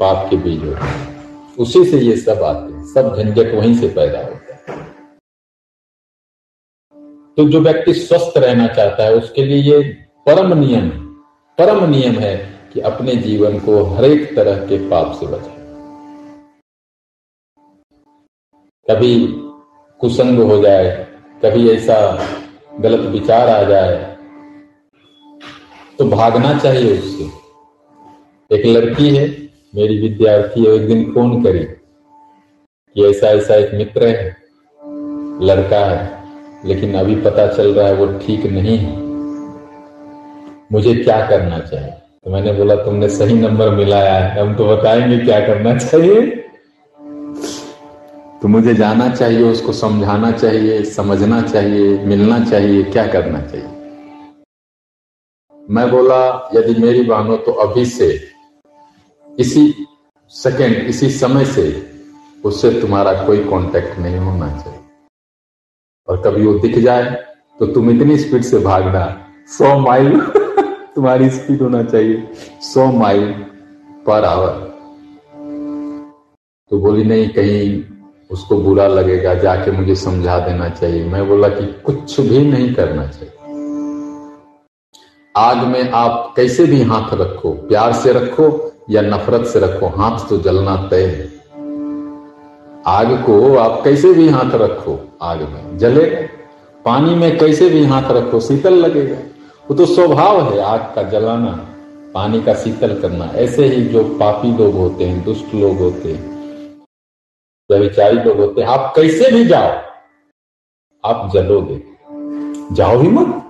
पाप 0.00 0.26
के 0.30 0.36
बीज 0.36 0.64
होते 0.64 0.86
हैं। 0.86 1.09
उसी 1.60 1.84
से 1.84 1.98
ये 1.98 2.16
सब 2.16 2.42
आते 2.42 2.72
हैं। 2.72 2.84
सब 2.86 3.16
झंझट 3.16 3.54
वहीं 3.54 3.74
से 3.74 3.88
पैदा 3.88 4.18
होता 4.18 4.54
है। 4.54 4.80
तो 7.36 7.48
जो 7.48 7.60
व्यक्ति 7.60 7.94
स्वस्थ 7.94 8.38
रहना 8.38 8.66
चाहता 8.66 9.02
है, 9.02 9.14
उसके 9.14 9.44
लिए 9.44 9.72
ये 9.72 9.82
परम 10.26 10.58
नियम 10.58 10.84
है। 10.84 11.00
परम 11.58 11.90
नियम 11.90 12.12
है 12.12 12.36
कि 12.72 12.80
अपने 12.80 13.14
जीवन 13.16 13.58
को 13.58 13.82
हर 13.84 14.04
एक 14.04 14.34
तरह 14.36 14.66
के 14.66 14.78
पाप 14.90 15.12
से 15.20 15.26
बचाए। 15.26 15.58
कभी 18.86 19.12
कुसंग 20.00 20.38
हो 20.40 20.60
जाए, 20.62 21.06
कभी 21.44 21.70
ऐसा 21.70 21.98
गलत 22.80 23.00
विचार 23.10 23.48
आ 23.48 23.62
जाए 23.62 24.16
तो 25.98 26.04
भागना 26.08 26.58
चाहिए 26.58 26.98
उससे। 26.98 27.24
एक 28.50 28.66
लड़की 28.66 29.16
है 29.16 29.49
मेरी 29.74 29.98
विद्यार्थी 29.98 30.66
एक 30.66 30.86
दिन 30.86 31.12
फ़ोन 31.14 31.44
करी 31.44 31.58
कि 32.94 33.10
ऐसा 33.10 33.26
ऐसा 33.26 33.54
एक 33.54 33.74
मित्र 33.74 34.06
है, 34.06 34.36
लड़का 35.46 35.84
है, 35.84 36.22
लेकिन 36.64 36.94
अभी 36.94 37.14
पता 37.14 37.46
चल 37.46 37.74
रहा 37.74 37.86
है 37.86 37.94
वो 37.94 38.18
ठीक 38.18 38.46
नहीं 38.46 38.78
है। 38.78 38.98
मुझे 40.72 40.94
क्या 40.94 41.26
करना 41.26 41.58
चाहिए? 41.58 41.90
तो 42.24 42.30
मैंने 42.30 42.52
बोला, 42.52 42.74
तुमने 42.74 43.08
सही 43.08 43.34
नंबर 43.34 43.70
मिलाया 43.70 44.14
है, 44.14 44.40
हम 44.40 44.54
तो 44.54 44.66
बताएँगे 44.66 45.18
क्या 45.18 45.40
करना 45.40 45.78
चाहिए। 45.78 46.26
तो 48.42 48.48
मुझे 48.48 48.74
जाना 48.74 49.08
चाहिए, 49.08 49.42
उसको 49.42 49.72
समझाना 49.72 50.32
चाहिए, 50.32 50.84
समझना 50.84 51.42
चाहिए, 51.42 51.98
मिलना 51.98 52.44
चाहिए, 52.44 52.82
क्या 52.82 53.06
करना 53.06 53.40
चाहिए? 53.40 53.66
मैं 55.70 55.90
बोला, 55.90 56.50
यदि 56.54 56.82
मेरी 56.82 57.02
बहनों 57.02 57.36
तो 57.36 57.52
अभी 57.52 57.84
से 57.84 58.39
इसी 59.38 59.86
सेकंड, 60.28 60.76
इसी 60.76 61.10
समय 61.10 61.44
से 61.44 61.86
उससे 62.44 62.80
तुम्हारा 62.80 63.12
कोई 63.26 63.38
कांटेक्ट 63.38 63.98
नहीं 63.98 64.16
होना 64.16 64.48
चाहिए। 64.56 64.80
और 66.08 66.22
कभी 66.22 66.46
वो 66.46 66.58
दिख 66.58 66.78
जाए 66.78 67.10
तो 67.58 67.66
तुम 67.66 67.90
इतनी 67.90 68.18
स्पीड 68.18 68.42
से 68.42 68.58
भागना, 68.58 69.04
सौ 69.58 69.78
माइल 69.78 70.20
तुम्हारी 70.94 71.30
स्पीड 71.30 71.62
होना 71.62 71.82
चाहिए, 71.82 72.28
सौ 72.62 72.92
माइल 72.92 73.32
पर 74.06 74.24
आवर 74.24 74.70
तो 76.70 76.78
बोली, 76.78 77.04
नहीं, 77.04 77.28
कहीं 77.28 77.84
उसको 78.30 78.56
बुरा 78.56 78.86
लगेगा, 78.88 79.34
जाके 79.34 79.70
मुझे 79.70 79.94
समझा 79.94 80.38
देना 80.38 80.68
चाहिए। 80.68 81.04
मैं 81.04 81.28
बोला 81.28 81.48
कि 81.48 81.66
कुछ 81.82 82.20
भी 82.20 82.38
नहीं 82.38 82.74
करना 82.74 83.06
चाहिए। 83.06 83.39
आग 85.36 85.56
में 85.56 85.90
आप 85.90 86.32
कैसे 86.36 86.64
भी 86.64 86.82
हाथ 86.82 87.14
रखो, 87.14 87.50
प्यार 87.50 87.92
से 87.92 88.12
रखो 88.12 88.72
या 88.90 89.02
नफरत 89.02 89.46
से 89.46 89.60
रखो, 89.60 89.86
हाथ 89.86 90.28
तो 90.28 90.38
जलना 90.38 90.88
तय 90.90 91.04
है। 91.04 91.32
आग 92.86 93.24
को 93.26 93.56
आप 93.56 93.84
कैसे 93.84 94.12
भी 94.12 94.28
हाथ 94.28 94.50
रखो, 94.54 95.08
आग 95.22 95.40
में 95.40 95.78
जलेगा। 95.78 96.28
पानी 96.84 97.14
में 97.14 97.38
कैसे 97.38 97.68
भी 97.68 97.84
हाथ 97.84 98.10
रखो, 98.10 98.40
शीतल 98.40 98.74
लगेगा। 98.74 99.16
वो 99.70 99.74
तो 99.74 99.86
स्वभाव 99.86 100.52
है, 100.52 100.60
आग 100.60 100.92
का 100.94 101.02
जलाना, 101.02 101.68
पानी 102.14 102.42
का 102.42 102.54
शीतल 102.54 103.00
करना। 103.00 103.24
ऐसे 103.24 103.66
ही 103.66 103.82
जो 103.82 104.04
पापी 104.04 104.56
लोग 104.56 104.74
होते 104.74 105.04
हैं, 105.04 105.24
दुष्ट 105.24 105.54
लोग 105.54 105.78
होते 105.78 106.12
हैं 106.12 106.30
व्यविचारी 107.70 108.16
लोग 108.16 108.36
होते 108.36 108.60
हैं, 108.60 108.68
आप 108.68 108.92
कैसे 108.96 109.30
भी 109.32 109.44
जाओ, 109.44 109.70
आप 111.04 111.30
जलोगे। 111.34 111.82
जाओ 112.72 112.98
ही 112.98 113.08
मत। 113.08 113.49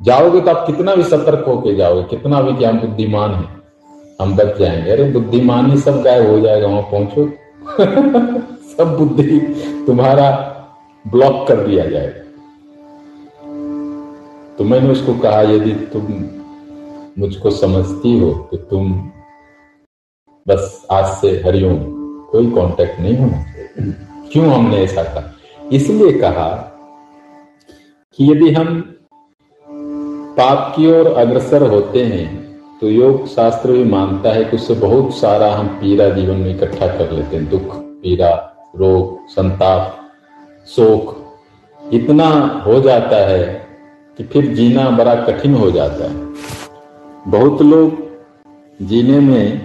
जाओगे 0.00 0.40
तो 0.40 0.50
आप 0.50 0.66
कितना 0.66 0.94
भी 0.94 1.02
सतर्क 1.02 1.44
होके 1.46 1.74
जाओगे, 1.74 2.02
कितना 2.02 2.40
भी 2.42 2.56
कि 2.56 2.64
हम 2.64 2.78
बुद्धिमान 2.80 3.34
है, 3.34 3.44
हम 4.20 4.34
बच 4.36 4.56
जाएँगे। 4.58 4.90
अरे 4.90 5.04
बुद्धिमान 5.10 5.70
ही 5.70 5.76
सब 5.78 6.02
गायब 6.02 6.30
हो 6.30 6.40
जाएगा, 6.40 6.66
वहाँ 6.66 6.82
पहुंचो। 6.82 7.26
सब 8.76 8.96
बुद्धि 8.98 9.38
तुम्हारा 9.86 10.30
ब्लॉक 11.04 11.46
कर 11.48 11.66
दिया 11.66 11.86
जाएगा। 11.86 12.20
तो 14.58 14.64
मैंने 14.64 14.90
उसको 14.90 15.14
कहा, 15.14 15.40
यदि 15.42 15.72
तुम 15.92 16.06
मुझको 17.18 17.50
समझती 17.50 18.18
हो 18.18 18.32
तो 18.50 18.56
तुम 18.56 18.92
बस 20.46 20.86
आज 20.92 21.06
से 21.14 21.28
हरिओम, 21.46 21.78
कोई 22.24 22.50
कांटेक्ट 22.50 23.00
नहीं 23.00 23.16
होना 23.16 23.42
चाहिए। 23.42 23.94
क्यों 24.32 24.46
हमने 24.46 24.76
ऐसा 24.76 25.02
कहा? 25.02 25.32
इसलिए 25.72 26.12
कहा 26.12 26.48
कि 28.18 28.30
यदि 28.32 28.50
हम 28.50 28.68
पाप 30.36 30.72
की 30.76 30.86
ओर 30.92 31.06
अग्रसर 31.12 31.62
होते 31.62 32.02
हैं 32.04 32.26
तो 32.80 32.88
योग 32.88 33.26
शास्त्र 33.26 33.72
भी 33.72 33.84
मानता 33.84 34.32
है 34.32 34.44
कि 34.44 34.56
उससे 34.56 34.74
बहुत 34.74 35.14
सारा 35.14 35.50
हम 35.54 35.66
पीड़ा 35.80 36.08
जीवन 36.08 36.36
में 36.36 36.54
इकट्ठा 36.54 36.86
कर 36.88 37.10
लेते 37.10 37.36
हैं। 37.36 37.48
दुख, 37.50 37.74
पीड़ा, 38.02 38.30
रोग, 38.76 39.28
संताप, 39.28 39.98
शोक, 40.68 41.16
इतना 41.80 42.28
हो 42.66 42.80
जाता 42.80 43.16
है 43.28 43.44
कि 44.18 44.24
फिर 44.24 44.46
जीना 44.54 44.88
बड़ा 44.90 45.14
कठिन 45.24 45.54
हो 45.54 45.70
जाता 45.70 46.04
है। 46.04 47.30
बहुत 47.30 47.62
लोग 47.62 48.00
जीने 48.80 49.18
में 49.20 49.60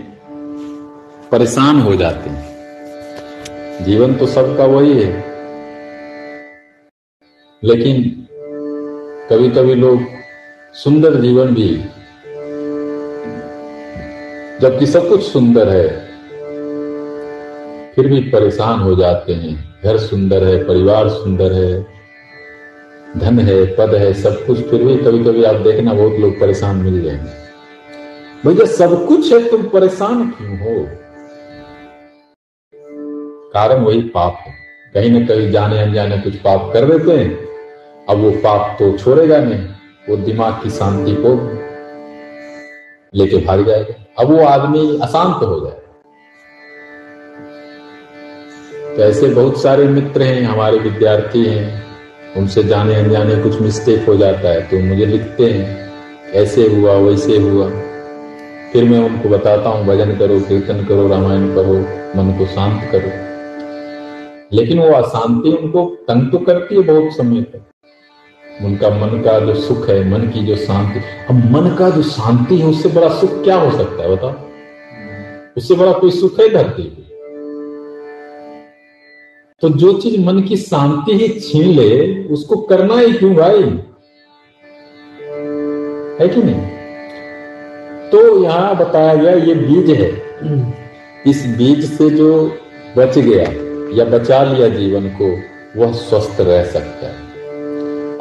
परेशान 1.32 1.82
हो 1.82 1.96
जाते 1.96 2.30
हैं। 2.30 3.84
जीवन 3.86 4.14
तो 4.16 4.26
सबका 4.28 4.66
वही 4.66 4.94
है, 4.94 5.24
लेकिन 7.64 8.04
कभी 9.30 9.50
कभी 9.50 9.76
लोग 9.76 10.17
सुंदर 10.84 11.16
जीवन 11.16 11.48
भी। 11.48 11.84
जबकि 14.62 14.86
सब 14.86 15.10
कुछ 15.10 15.24
सुंदर 15.24 15.70
है, 15.70 15.88
फिर 17.94 18.08
भी 18.08 18.20
परेशान 18.20 18.80
हो 18.80 18.96
जाते 18.96 19.34
हैं। 19.34 19.76
घर 19.84 19.98
सुंदर 19.98 20.44
है, 20.44 20.64
परिवार 20.64 21.10
सुंदर 21.10 21.52
है, 21.52 21.88
धन 23.18 23.40
है, 23.40 23.66
पद 23.66 23.96
है, 23.96 24.14
सब 24.14 24.46
कुछ, 24.46 24.70
फिर 24.70 24.84
भी 24.84 24.98
कभी 24.98 25.24
कभी 25.24 25.44
आप 25.44 25.56
देखना 25.56 25.94
बहुत 25.94 26.14
लोग 26.14 26.40
परेशान 26.40 26.76
मिल 26.76 27.02
जाएँगे। 27.04 27.48
भैया, 28.50 28.66
सब 28.66 29.08
कुछ 29.08 29.34
है, 29.34 29.50
तुम 29.50 29.64
परेशान 29.64 30.30
क्यों 30.30 30.60
हो? 30.60 30.88
कारण 33.54 33.82
वही 33.82 34.02
पाप 34.02 34.38
है। 34.48 34.54
कहीं 34.94 35.20
ना 35.20 35.26
कहीं 35.26 35.52
जाने 35.52 35.80
अनजाने 35.80 36.18
कुछ 36.18 36.36
पाप 36.36 36.72
कर 36.74 36.86
देते 36.86 37.12
हैं, 37.12 37.40
अब 38.10 38.18
वो 38.18 38.32
पाप 38.32 38.76
तो 38.80 38.98
छोड़ेगा 38.98 39.38
नहीं। 39.38 39.77
वो 40.10 40.16
दिमाग 40.18 40.54
की 40.64 40.70
शांति 40.70 41.16
को 41.18 41.34
लेके 43.14 43.38
भाग 43.46 43.66
जाएगा। 43.66 43.94
अब 44.20 44.32
वो 44.32 44.46
आदमी 44.46 45.00
अशांत 45.00 45.44
हो 45.44 45.60
जाए 45.60 45.76
तो 48.96 49.04
ऐसे 49.04 49.28
बहुत 49.30 49.62
सारे 49.62 49.84
मित्र 49.88 50.22
हैं, 50.22 50.42
हमारे 50.44 50.78
विद्यार्थी 50.80 51.44
हैं, 51.46 51.86
उनसे 52.38 52.64
जाने 52.64 52.96
अनजाने 52.96 53.36
कुछ 53.44 53.62
मिस्टेक 53.62 54.08
हो 54.08 54.16
जाता 54.18 54.50
है 54.50 54.62
तो 54.70 54.80
मुझे 54.80 55.06
लिखते 55.06 55.50
हैं, 55.52 56.32
ऐसे 56.36 56.68
हुआ, 56.68 56.94
वैसे 57.00 57.38
हुआ। 57.38 57.70
फिर 58.74 58.84
मैं 58.84 59.00
उनको 59.00 59.30
बताता 59.30 59.70
हूँ, 59.70 59.86
भजन 59.86 60.16
करो, 60.18 60.40
कीर्तन 60.40 60.84
करो, 60.86 61.08
रामायण 61.08 61.48
पढ़ो, 61.56 61.78
मन 62.16 62.36
को 62.38 62.46
शांत 62.46 62.82
करो। 62.92 63.12
लेकिन 64.54 64.80
वो 64.80 64.92
अशांति 64.94 65.50
उनको 65.52 65.86
तंग 66.08 66.32
तो 66.32 66.38
करती 66.40 66.76
है 66.76 66.82
बहुत 66.84 67.14
समय 67.14 67.42
तक। 67.44 67.62
उनका 68.64 68.90
मन 68.90 69.22
का 69.22 69.40
जो 69.40 69.54
सुख 69.54 69.90
है, 69.90 70.10
मन 70.10 70.28
की 70.28 70.46
जो 70.46 70.56
शांति, 70.56 71.00
अब 71.00 71.36
मन 71.36 71.76
का 71.80 71.90
जो 71.90 72.02
शांति 72.04 72.58
है, 72.58 72.68
उससे 72.68 72.90
बड़ा 72.90 73.10
सुख 73.10 73.44
क्या 73.44 73.56
हो 73.56 73.78
सकता 73.78 74.04
है 74.04 74.16
बताओ? 74.16 74.34
उससे 75.58 75.74
बड़ा 75.74 75.92
कोई 75.92 76.12
सुख 76.12 76.40
है 76.40 76.50
धरती 76.50 76.84
पे? 76.84 77.08
तो 79.62 79.70
जो 79.70 79.94
चीज़ 79.94 80.22
मन 80.22 80.42
की 80.42 80.58
शांति 80.58 81.14
ही 81.14 81.40
छीन 81.40 81.68
ले, 81.68 82.24
उसको 82.24 82.56
करना 82.56 83.00
ही 83.00 83.14
क्यों 83.14 83.36
भाई? 83.36 83.64
है 86.22 86.28
कि 86.28 86.44
नहीं? 86.44 86.78
तो 88.10 88.44
यहाँ 88.44 88.78
बताया 88.78 89.16
गया 89.16 89.32
ये 89.32 89.56
बीज 89.56 89.90
है। 89.90 90.10
इस 91.28 91.46
बीज 91.58 91.98
से 91.98 92.10
जो 92.10 92.58
बच 92.98 93.20
गया 93.20 93.44
या 93.98 94.06
बचा 94.06 94.44
लिया 94.44 94.68
जीवन 94.68 95.10
को, 95.22 95.38
वह 95.82 95.92
स्वस्थ 95.92 96.42
रह 96.42 96.64
सकता 96.64 97.08
है। 97.08 97.27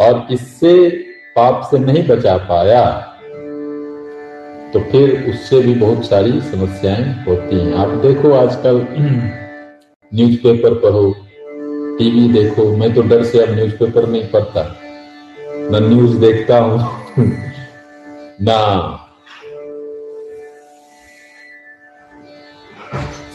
और 0.01 0.27
इससे 0.31 0.89
पाप 1.37 1.69
से 1.71 1.79
नहीं 1.79 2.07
बचा 2.09 2.37
पाया 2.37 3.13
तो 4.73 4.81
फिर 4.81 5.31
उससे 5.31 5.61
भी 5.61 5.75
बहुत 5.75 6.07
सारी 6.07 6.41
समस्याएँ 6.41 7.25
होती 7.25 7.59
हैं। 7.61 7.75
आप 7.75 7.89
देखो 7.89 8.33
आजकल 8.33 8.87
न्यूज़पेपर 10.15 10.75
पढ़ो 10.75 11.15
टीवी 11.99 12.33
देखो। 12.33 12.77
मैं 12.77 12.95
तो 12.95 13.03
डर 13.03 13.25
से 13.25 13.39
अब 13.39 13.55
न्यूज़पेपर 13.55 14.09
नहीं 14.09 14.29
पढ़ता। 14.31 14.77
न 15.71 15.83
न्यूज़ 15.89 16.17
देखता 16.17 16.59
हूँ, 16.59 16.81
ना 18.43 18.59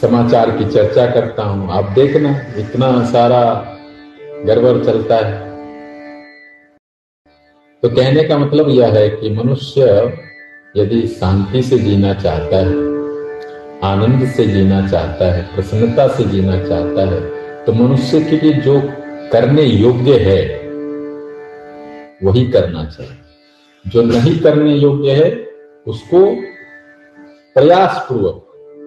समाचार 0.00 0.50
की 0.50 0.64
चर्चा 0.64 1.06
करता 1.06 1.42
हूँ। 1.42 1.70
आप 1.72 1.84
देखना, 1.84 2.30
इतना 2.56 3.04
सारा 3.04 3.42
गड़बड़ 4.46 4.84
चलता 4.84 5.16
है। 5.16 5.51
तो 7.82 7.88
कहने 7.88 8.24
का 8.24 8.38
मतलब 8.38 8.68
यह 8.68 8.94
है 8.94 9.10
कि 9.10 9.30
मनुष्य 9.30 9.82
यदि 10.74 11.10
शांति 11.10 11.62
से 11.62 11.78
जीना 11.78 12.14
चाहता 12.14 12.58
है, 12.58 12.74
आनंद 13.84 14.28
से 14.28 14.46
जीना 14.46 14.88
चाहता 14.88 15.32
है, 15.32 15.54
प्रसन्नता 15.54 16.08
से 16.08 16.24
जीना 16.24 16.68
चाहता 16.68 17.10
है 17.10 17.20
तो 17.64 17.72
मनुष्य 17.72 18.20
के 18.20 18.36
लिए 18.36 18.52
जो 18.60 18.80
करने 19.32 19.62
योग्य 19.62 20.18
है, 20.18 20.60
वही 22.24 22.50
करना 22.50 22.84
चाहिए। 22.84 23.16
जो 23.84 24.02
नहीं 24.02 24.40
करने 24.40 24.74
योग्य 24.74 25.12
है, 25.12 25.46
उसको 25.86 26.36
प्रयास 27.56 28.06
पूर्वक 28.08 28.44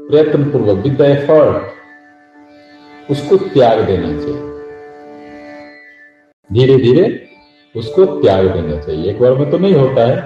प्रयत्न 0.10 0.52
पूर्वक 0.52 0.78
विद 0.84 1.02
एफर्ट 1.02 1.64
उसको 3.12 3.38
त्याग 3.38 3.82
देना 3.82 4.14
चाहिए। 4.14 4.42
धीरे 6.50 6.78
धीरे 6.78 7.25
उसको 7.76 8.06
त्याग 8.06 8.46
देना 8.48 8.80
चाहिए। 8.80 9.10
एक 9.12 9.20
बार 9.22 9.34
में 9.34 9.50
तो 9.52 9.58
नहीं 9.58 9.74
होता 9.74 10.08
है। 10.08 10.18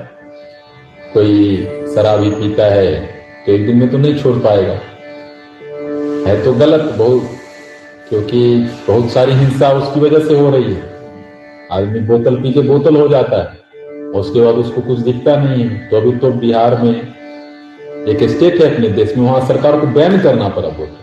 कोई 1.14 1.58
शराबी 1.96 2.30
पीता 2.32 2.66
है 2.66 2.96
तो 3.46 3.52
एक 3.52 3.66
दिन 3.66 3.78
में 3.78 3.90
तो 3.92 3.98
नहीं 3.98 4.16
छोड़ 4.16 4.36
पाएगा। 4.38 4.80
है 6.28 6.44
तो 6.44 6.54
गलत 6.56 6.94
बहुत, 6.98 7.24
क्योंकि 8.10 8.42
बहुत 8.88 9.10
सारी 9.12 9.34
हिंसा 9.34 9.70
उसकी 9.74 10.00
वजह 10.00 10.28
से 10.28 10.40
हो 10.40 10.50
रही 10.50 10.74
है। 10.74 10.88
आदमी 11.72 12.00
बोतल 12.08 12.36
पी 12.36 12.52
के 12.54 12.62
बोतल 12.64 12.96
हो 12.96 13.08
जाता 13.08 13.38
है, 13.38 13.58
उसके 14.12 14.42
बाद 14.42 14.56
उसको 14.56 14.82
कुछ 14.82 15.00
दिखता 15.02 15.36
नहीं। 15.36 15.64
है 15.64 15.88
तो 15.90 15.98
अभी 15.98 16.12
तो 16.18 16.32
बिहार 16.40 16.82
में 16.82 16.92
एक 18.08 18.24
स्टेट 18.30 18.62
है 18.62 18.74
अपने 18.74 18.90
देश 18.90 19.16
में, 19.18 19.26
वहाँ 19.26 19.46
सरकार 19.48 19.80
को 19.80 19.88
बैन 19.90 20.20
करना 20.22 20.50
पड़ा 20.50 20.70
बोतल, 20.70 20.98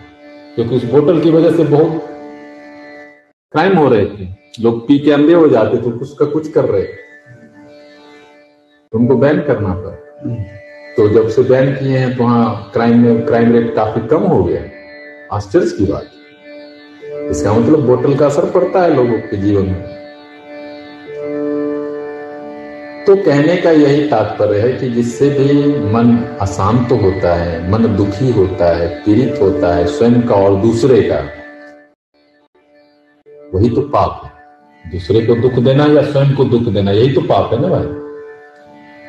क्योंकि 0.55 0.77
उस 0.77 0.85
बोतल 0.85 1.21
की 1.21 1.31
वजह 1.31 1.57
से 1.57 1.65
बहुत 1.67 2.03
क्राइम 3.57 3.77
हो 3.79 3.89
रहे 3.89 4.05
थे। 4.07 4.25
लोग 4.63 4.81
पी 4.87 4.99
के 4.99 5.11
अंधे 5.13 5.35
हो 5.35 5.47
जाते 5.49 5.77
थे 5.77 5.91
कुछ 5.91 6.11
का 6.15 6.25
कुछ 6.25 6.51
कर 6.53 6.65
रहे 6.65 6.83
तो 8.93 8.99
उनको 8.99 9.17
बैन 9.17 9.41
करना 9.41 9.69
पड़ा 9.75 10.35
तो 10.97 11.09
जब 11.09 11.29
से 11.29 11.43
बैन 11.43 11.73
किए 11.75 11.99
हैं 11.99 12.17
तो 12.17 12.25
वहाँ 12.25 12.71
क्राइम 12.73 12.99
में 12.99 13.25
क्राइम 13.27 13.53
रेट 13.53 13.75
काफ़ी 13.75 14.07
कम 14.09 14.23
हो 14.23 14.43
गया 14.45 14.61
आश्चर्य 15.33 15.71
की 15.79 15.85
बात 15.85 17.31
इसका 17.31 17.53
मतलब 17.53 17.87
बोतल 17.87 18.17
का 18.17 18.27
असर 18.27 18.51
पड़ता 18.51 18.83
है 18.83 18.95
लोगों 18.95 19.19
के 19.21 19.37
जीवन 19.37 19.63
में। 19.63 19.81
तो 23.07 23.17
कहने 23.17 23.57
का 23.57 23.71
यही 23.71 24.07
तात्पर्य 24.09 24.61
है 24.61 24.73
कि 24.73 24.91
जिससे 24.91 25.31
भी 25.31 25.53
मन 25.93 26.17
अशांत 26.41 26.93
होता 26.93 27.35
है, 27.35 27.71
मन 27.71 27.97
दुखी 27.97 28.31
होता 28.33 28.69
है, 28.77 28.89
पीड़ित 29.05 29.43
होता 29.43 29.75
है, 29.75 29.87
स्वयं 29.89 30.23
का 30.23 30.35
और 30.35 30.61
दूसरे 30.61 31.03
का 31.03 31.21
वही 33.57 33.71
तो 33.71 33.81
पाप 33.81 34.21
है। 34.25 34.91
दूसरे 34.91 35.21
को 35.27 35.35
दुख 35.35 35.53
देना 35.53 35.87
या 35.87 36.03
स्वयं 36.03 36.35
को 36.35 36.45
दुख 36.45 36.63
देना, 36.63 36.91
यही 36.91 37.13
तो 37.13 37.21
पाप 37.21 37.53
है 37.55 37.61
ना 37.63 37.69
भाई? 37.69 37.87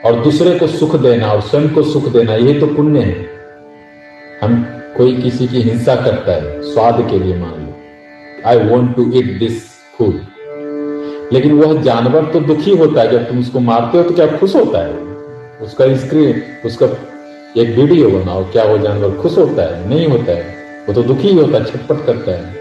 और 0.05 0.23
दूसरे 0.23 0.59
को 0.59 0.67
सुख 0.67 0.95
देना 0.95 1.31
और 1.31 1.41
स्वयं 1.41 1.69
को 1.69 1.83
सुख 1.83 2.07
देना, 2.07 2.35
यही 2.35 2.59
तो 2.59 2.67
पुण्य 2.67 2.99
है। 2.99 3.25
हम 4.41 4.65
कोई 4.97 5.15
किसी 5.15 5.47
की 5.47 5.61
हिंसा 5.61 5.95
करता 5.95 6.31
है, 6.31 6.61
स्वाद 6.61 7.07
के 7.11 7.19
लिए 7.19 7.37
मान 7.37 7.51
लो। 7.51 7.73
I 8.45 8.57
want 8.57 8.95
to 8.95 9.11
eat 9.11 9.39
this 9.39 9.61
food 9.97 10.13
लेकिन 11.33 11.51
वह 11.51 11.81
जानवर 11.81 12.25
तो 12.25 12.39
दुखी 12.39 12.75
होता 12.77 13.01
है, 13.01 13.11
जब 13.11 13.27
तुम 13.27 13.39
उसको 13.39 13.59
मारते 13.59 13.97
हो 13.97 14.03
तो 14.03 14.13
क्या 14.13 14.27
खुश 14.37 14.55
होता 14.55 14.79
है? 14.79 14.93
उसका 15.61 15.95
स्क्रीन 15.95 16.41
उसका 16.65 16.85
एक 17.61 17.77
वीडियो 17.79 18.09
बनाओ, 18.09 18.43
क्या 18.43 18.63
वो 18.63 18.77
जानवर 18.77 19.17
खुश 19.17 19.37
होता 19.37 19.63
है? 19.63 19.89
नहीं 19.89 20.07
होता 20.07 20.31
है। 20.31 20.55
वो 20.87 20.93
तो 20.93 21.03
दुखी 21.03 21.27
ही 21.27 21.35
होता 21.35 21.57
है, 21.57 21.65
छटपट 21.65 22.05
करता 22.05 22.31
है। 22.31 22.56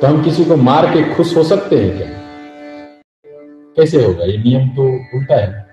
तो 0.00 0.06
हम 0.06 0.22
किसी 0.22 0.44
को 0.44 0.56
मार 0.56 0.86
के 0.86 1.14
खुश 1.14 1.36
हो 1.36 1.42
सकते 1.42 1.76
हैं 1.76 1.96
क्या? 1.96 2.06
कैसे 3.76 4.04
होगा? 4.04 4.24
ये 4.24 4.36
नियम 4.36 4.68
तो 4.68 4.82
उल्टा 5.18 5.34
है। 5.34 5.66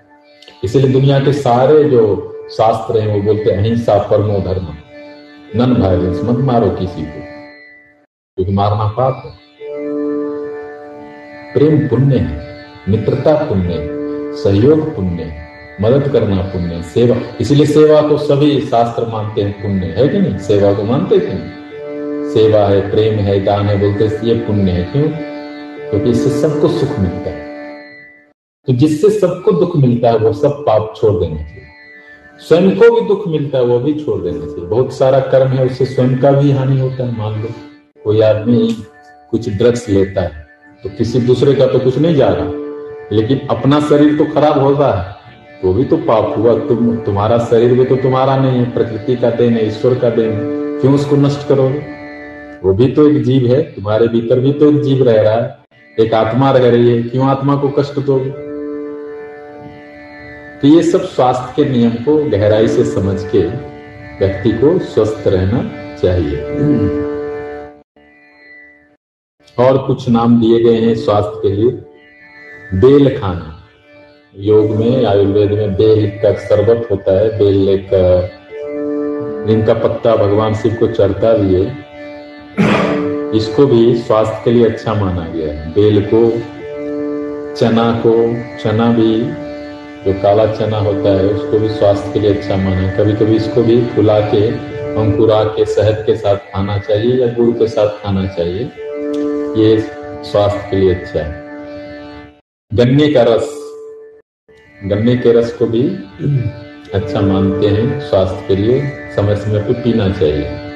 इसलिए 0.64 0.92
दुनिया 0.92 1.20
के 1.20 1.32
सारे 1.32 1.84
जो 1.84 2.34
शास्त्र 2.50 2.98
हैं, 2.98 3.16
वो 3.16 3.22
बोलते 3.22 3.50
हैं, 3.50 3.58
अहिंसा 3.58 3.98
परमो 3.98 4.38
धर्म। 4.38 4.66
नन 5.56 5.82
वायलेंस 5.82 6.20
मत 6.24 6.38
मारो 6.38 6.70
किसी 6.70 7.02
को। 7.02 7.20
क्योंकि 8.36 8.52
मारना 8.52 8.84
पाप 8.84 9.22
है। 9.26 9.32
प्रेम 11.54 11.88
पुण्य 11.88 12.18
है, 12.18 12.56
मित्रता 12.88 13.44
पुण्य 13.44 13.72
है, 13.74 13.88
सहयोग 14.36 14.96
पुण्य 14.96 15.22
है, 15.22 15.48
मदद 15.80 16.08
करना 16.08 16.36
पुण्य 16.36 16.82
सेवा। 16.82 17.16
इसलिए 17.40 17.66
सेवा 17.66 18.02
को 18.02 18.18
सभी 18.18 18.60
शास्त्र 18.60 19.06
मानते 19.06 19.42
हैं, 19.42 19.62
पुण्य 19.62 19.86
है 19.86 20.08
कि 20.08 20.18
नहीं? 20.18 20.38
सेवा 20.38 20.74
को 20.74 20.82
मानते 20.82 21.20
थे 21.20 21.57
सेवा 22.28 22.60
है, 22.60 22.90
प्रेम 22.90 23.14
है, 23.14 23.40
दान 23.44 23.66
है, 23.66 23.78
बोलते 23.80 24.28
ये 24.28 24.34
पुण्य 24.34 24.70
है। 24.70 24.84
क्यों? 24.84 25.08
क्योंकि 25.90 26.10
इससे 26.10 26.30
सबको 26.40 26.68
सुख 26.68 26.98
मिलता 26.98 27.30
है। 27.30 27.46
तो 28.66 28.72
जिससे 28.72 29.10
सबको 29.10 29.52
दुख 29.52 29.76
मिलता 29.76 30.08
है, 30.08 30.16
वो 30.16 30.32
सब 30.32 30.64
पाप 30.66 30.92
छोड़ 30.96 31.12
देना 31.14 31.36
चाहिए 31.36 31.62
स्वयं 32.38 32.70
को 32.70 32.90
भी 32.94 33.08
दुख 33.08 33.28
मिलता 33.28 33.58
है, 33.58 33.64
वो 33.64 33.78
भी 33.78 33.94
छोड़ 33.94 34.20
देना 34.20 34.46
चाहिए 34.46 34.66
बहुत 34.66 34.92
सारा 34.92 35.20
कर्म 35.20 35.50
है, 35.50 35.66
उससे 35.66 35.84
स्वयं 35.84 36.18
का 36.18 36.32
भी 36.32 36.50
हानि 36.50 36.80
होता 36.80 37.04
है, 37.04 37.18
मान 37.18 37.42
लो। 37.42 37.48
कोई 38.04 38.20
आदमी 38.20 38.76
कुछ 39.30 39.48
ड्रग्स 39.48 39.88
लेता 39.88 40.20
है 40.20 40.46
तो 40.84 40.88
किसी 40.88 41.20
दूसरे 41.20 41.54
का 41.54 41.66
तो 41.66 41.78
कुछ 41.78 41.98
नहीं 41.98 42.14
जा 42.14 42.28
रहा। 42.28 42.52
लेकिन 43.12 43.40
अपना 43.50 43.80
शरीर 43.80 44.16
तो 44.16 44.24
खराब 44.24 44.58
हो 44.58 44.70
रहा 44.72 44.92
है, 44.92 45.14
वो 45.64 45.72
भी 45.74 45.84
तो 45.84 45.96
पाप 45.96 46.34
हुआ। 46.38 46.58
तुम, 46.58 46.96
तुम्हारा 46.96 47.38
शरीर 47.38 47.74
भी 47.74 47.84
तो 47.84 47.96
तुम्हारा 47.96 48.36
नहीं 48.36 48.58
है, 48.58 48.70
प्रकृति 48.70 49.16
का 49.16 49.30
देन 49.30 49.52
है, 49.52 49.66
ईश्वर 49.68 49.94
का 49.94 50.10
देन 50.10 50.30
है। 50.30 50.80
क्यों 50.80 50.94
उसको 50.94 51.16
नष्ट 51.16 51.48
करोगे? 51.48 51.80
वो 52.64 52.74
भी 52.74 52.88
तो 52.92 53.10
एक 53.10 53.22
जीव 53.22 53.46
है, 53.46 53.62
तुम्हारे 53.62 54.08
भीतर 54.08 54.40
भी 54.40 54.52
तो 54.52 54.70
एक 54.70 54.80
जीव 54.80 55.04
रह 55.04 55.22
रहा 55.22 55.34
है। 55.34 55.58
एक 56.00 56.14
आत्मा 56.14 56.50
रह 56.50 56.70
रही 56.70 56.96
है, 56.96 57.02
क्यों 57.02 57.26
आत्मा 57.26 57.56
को 57.56 57.68
कष्ट 57.68 57.98
दोगे? 58.00 58.30
तो 60.60 60.68
ये 60.68 60.82
सब 60.82 61.00
स्वास्थ्य 61.00 61.52
के 61.56 61.70
नियम 61.70 61.90
को 61.90 62.30
गहराई 62.30 62.68
से 62.68 62.84
समझ 62.84 63.24
के 63.24 63.38
व्यक्ति 64.18 64.52
को 64.52 64.78
स्वस्थ 64.78 65.24
रहना 65.26 65.70
चाहिए। 65.96 66.36
और 69.58 69.78
कुछ 69.78 70.08
नाम 70.08 70.40
दिए 70.40 70.64
गए 70.64 70.76
हैं 70.76 70.94
स्वास्थ्य 70.94 71.40
के 71.42 71.56
लिए। 71.56 71.70
बेल 72.74 73.18
खाना। 73.18 73.54
योग 74.36 74.70
में, 74.70 75.04
आयुर्वेद 75.04 75.50
में 75.50 75.74
बेल 75.74 76.10
का 76.22 76.32
शरबत 76.32 76.90
होता 76.90 77.20
है। 77.20 77.38
बेल 77.38 77.68
एक 77.68 77.88
जिनका 79.48 79.74
पत्ता 79.74 80.16
भगवान 80.16 80.54
शिव 80.54 80.74
को 80.74 80.86
चढ़ता 80.86 81.32
भी 81.32 81.54
है। 81.54 81.87
इसको 83.34 83.66
भी 83.66 83.96
स्वास्थ्य 83.96 84.40
के 84.44 84.50
लिए 84.50 84.64
अच्छा 84.64 84.94
माना 84.94 85.28
गया 85.28 85.52
है। 85.52 85.70
बेल 85.70 86.08
को, 86.14 86.30
चना 87.56 88.02
को, 88.06 88.34
चना 88.62 88.92
भी, 88.92 89.20
जो 90.04 90.22
काला 90.22 90.46
चना 90.46 90.78
होता 90.78 91.08
है, 91.08 91.26
उसको 91.26 91.58
भी 91.58 91.68
स्वास्थ्य 91.68 92.12
के 92.12 92.20
लिए 92.20 92.34
अच्छा 92.34 92.56
माना 92.56 92.76
है। 92.76 92.98
कभी 92.98 93.12
कभी 93.12 93.36
इसको 93.36 93.62
भी 93.62 93.84
फुला 93.84 94.20
के, 94.20 94.48
अंकुरा 94.94 95.44
के, 95.44 95.64
शहद 95.64 96.06
के 96.06 96.16
साथ 96.16 96.36
खाना 96.36 96.78
चाहिए 96.78 97.14
या 97.14 97.26
गुड़ 97.26 97.50
के 97.50 97.68
साथ 97.68 97.88
खाना 97.88 98.26
चाहिए। 98.26 98.62
ये 99.62 99.80
स्वास्थ्य 100.24 100.68
के 100.70 100.76
लिए 100.76 100.94
अच्छा 100.94 101.20
है। 101.20 101.44
गन्ने 102.74 103.08
का 103.08 103.22
रस। 103.22 103.74
गन्ने 104.84 105.16
के 105.16 105.32
रस 105.32 105.52
को 105.52 105.66
भी 105.66 105.82
अच्छा 106.94 107.20
मानते 107.20 107.66
हैं 107.66 108.00
स्वास्थ्य 108.00 108.44
के 108.48 108.56
लिए। 108.56 108.80
समय 109.16 109.36
समय 109.36 109.60
पर 109.60 109.72
पीना 109.72 110.08
चाहिए। 110.08 110.67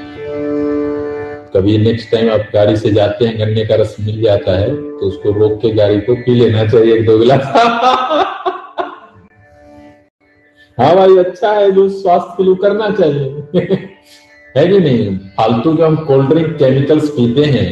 कभी 1.52 1.76
नेक्स्ट 1.78 2.10
टाइम 2.10 2.30
आप 2.32 2.48
गाड़ी 2.54 2.76
से 2.76 2.90
जाते 2.90 3.26
हैं, 3.26 3.38
गन्ने 3.38 3.64
का 3.64 3.74
रस 3.74 3.96
मिल 4.00 4.20
जाता 4.22 4.52
है 4.52 4.68
तो 4.70 5.06
उसको 5.06 5.32
रोक 5.32 5.60
के 5.62 5.70
गाड़ी 5.70 6.00
को 6.00 6.14
पी 6.16 6.34
लेना 6.34 6.64
चाहिए 6.66 6.94
एक 6.94 7.04
दो 7.06 7.18
गिलास। 7.18 7.42
हाँ 10.78 10.94
भाई 10.96 11.16
अच्छा 11.18 11.52
है 11.52 11.70
जो 11.70 11.88
स्वास्थ्य 11.88 12.34
के 12.36 12.44
लिए 12.44 12.54
करना 12.62 12.90
चाहिए। 12.90 13.74
है 14.56 14.66
कि 14.68 14.78
नहीं? 14.78 15.16
फालतू 15.36 15.74
के 15.76 15.82
हम 15.82 15.96
कोल्ड 16.04 16.28
ड्रिंक 16.28 16.56
केमिकल्स 16.56 17.08
पीते 17.10 17.44
हैं। 17.46 17.66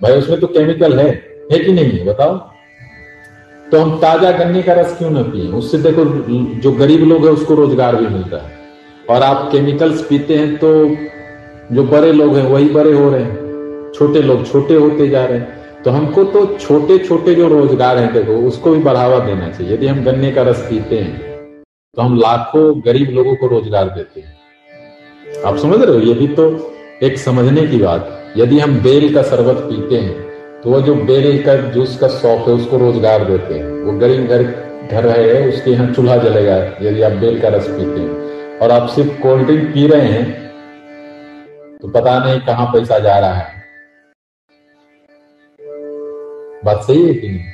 भाई, 0.00 0.12
उसमें 0.12 0.40
तो 0.40 0.46
केमिकल 0.46 0.98
है। 0.98 1.08
है 1.52 1.58
कि 1.58 1.72
नहीं? 1.72 1.90
है 1.90 2.04
बताओ। 2.04 2.38
तो 3.66 3.80
हम 3.80 3.98
ताज़ा 3.98 4.30
गन्ने 4.32 4.62
का 4.62 4.72
रस 4.72 4.96
क्यों 4.98 5.10
ना 5.10 5.22
पिए? 5.22 5.46
उससे 5.52 5.78
देखो, 5.78 6.04
जो 6.60 6.72
गरीब 6.72 7.04
लोग 7.04 7.26
है, 7.26 7.32
उसको 7.32 7.54
रोज़गार 7.54 7.96
भी 7.96 8.06
मिलता 8.06 8.36
है। 8.36 8.58
और 9.10 9.22
आप 9.22 9.48
केमिकल्स 9.52 10.02
पीते 10.02 10.36
हैं 10.36 10.56
तो 10.56 10.68
जो 11.70 11.82
बड़े 11.84 12.12
लोग 12.12 12.36
हैं, 12.36 12.44
वही 12.46 12.68
बड़े 12.70 12.92
हो 12.92 13.10
रहे 13.10 13.22
हैं। 13.22 13.90
छोटे 13.94 14.22
लोग 14.22 14.44
छोटे 14.46 14.74
होते 14.76 15.08
जा 15.08 15.24
रहे 15.24 15.38
हैं। 15.38 15.82
तो 15.82 15.90
हमको 15.90 16.24
तो 16.26 16.44
छोटे 16.56 16.98
छोटे 16.98 17.34
जो 17.34 17.48
रोज़गार 17.48 17.98
है, 17.98 18.12
देखो, 18.12 18.32
उसको 18.48 18.70
भी 18.70 18.82
बढ़ावा 18.82 19.18
देना 19.18 19.48
चाहिए। 19.48 19.72
यदि 19.74 19.86
हम 19.86 20.02
गन्ने 20.04 20.30
का 20.32 20.42
रस 20.42 20.66
पीते 20.70 20.96
हैं 20.96 21.28
तो 21.96 22.02
हम 22.02 22.16
लाखों 22.18 22.64
गरीब 22.86 23.10
लोगों 23.10 23.34
को 23.36 23.46
रोज़गार 23.48 23.88
देते 23.90 24.20
हैं। 24.20 25.42
आप 25.44 25.56
समझ 25.58 25.80
रहे 25.80 25.94
हो? 25.94 26.00
ये 26.00 26.14
भी 26.14 26.26
तो 26.30 26.44
एक 27.02 27.18
समझने 27.18 27.66
की 27.66 27.78
बात। 27.78 28.34
यदि 28.36 28.58
हम 28.58 28.78
बेल 28.82 29.14
का 29.14 29.22
शरबत 29.22 29.62
पीते 29.64 29.96
हैं 29.96 30.28
तो 30.62 30.70
वो 30.70 30.80
जो 30.80 30.94
बेल 30.96 31.42
का 31.42 31.54
जूस 31.72 31.96
का 31.98 32.08
शौक 32.10 32.48
है, 32.48 32.54
उसको 32.54 32.78
रोज़गार 32.78 33.24
देते 33.24 33.54
हैं। 33.54 33.84
वो 33.84 33.92
गरीब 33.98 34.26
घर 34.26 34.42
घर 34.90 35.04
रहे 35.04 35.28
हैं, 35.28 35.48
उसके 35.48 35.70
यहाँ 35.70 35.92
चूल्हा 35.92 36.16
जलेगा, 36.18 36.56
यदि 36.82 37.02
आप 37.02 37.12
बेल 37.20 37.40
का 37.40 37.48
रस 37.48 37.68
पीते 37.68 38.00
हैं। 38.00 38.58
और 38.58 38.70
आप 38.70 38.88
सिर्फ़ 38.88 39.20
कोल्ड 39.22 39.46
ड्रिंक 39.46 39.68
पी 39.74 39.86
रहे 39.86 40.08
हैं 40.08 40.49
तो 41.82 41.88
पता 41.88 42.18
नहीं 42.18 42.40
कहाँ 42.40 42.66
पैसा 42.72 42.98
जा 42.98 43.18
रहा 43.18 43.34
है। 43.34 43.58
बात 46.64 46.82
सही 46.82 47.06
है 47.06 47.14
कि 47.14 47.28
नहीं? 47.28 47.44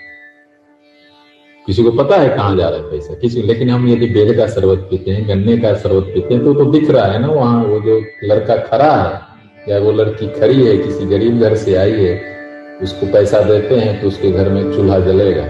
किसी 1.66 1.82
को 1.82 1.90
पता 1.92 2.16
है 2.16 2.28
कहाँ 2.28 2.56
जा 2.56 2.68
रहा 2.68 2.78
है 2.78 2.90
पैसा, 2.90 3.14
किसी 3.14 3.42
लेकिन 3.42 3.70
हम 3.70 3.86
यदि 3.88 4.06
बेल 4.06 4.36
का 4.36 4.46
शरबत 4.46 4.86
पीते 4.90 5.10
हैं, 5.10 5.26
गन्ने 5.28 5.56
का 5.58 5.74
शरबत 5.74 6.10
पीते 6.14 6.34
हैं 6.34 6.44
तो 6.44 6.54
तो 6.54 6.64
दिख 6.72 6.90
रहा 6.90 7.04
है 7.06 7.18
ना, 7.18 7.28
वहाँ 7.28 7.62
वो 7.64 7.80
जो 7.80 8.00
लड़का 8.24 8.56
खड़ा 8.56 8.92
है, 8.92 9.20
या 9.68 9.78
वो 9.78 9.92
लड़की 9.92 10.28
खड़ी 10.40 10.66
है, 10.66 10.76
किसी 10.78 11.06
गरीब 11.06 11.40
घर 11.40 11.56
से 11.56 11.74
आई 11.74 11.92
है, 11.92 12.14
उसको 12.82 13.12
पैसा 13.12 13.40
देते 13.40 13.74
हैं 13.74 14.00
तो 14.00 14.08
उसके 14.08 14.30
घर 14.30 14.48
में 14.48 14.62
चूल्हा 14.72 14.98
जलेगा। 14.98 15.46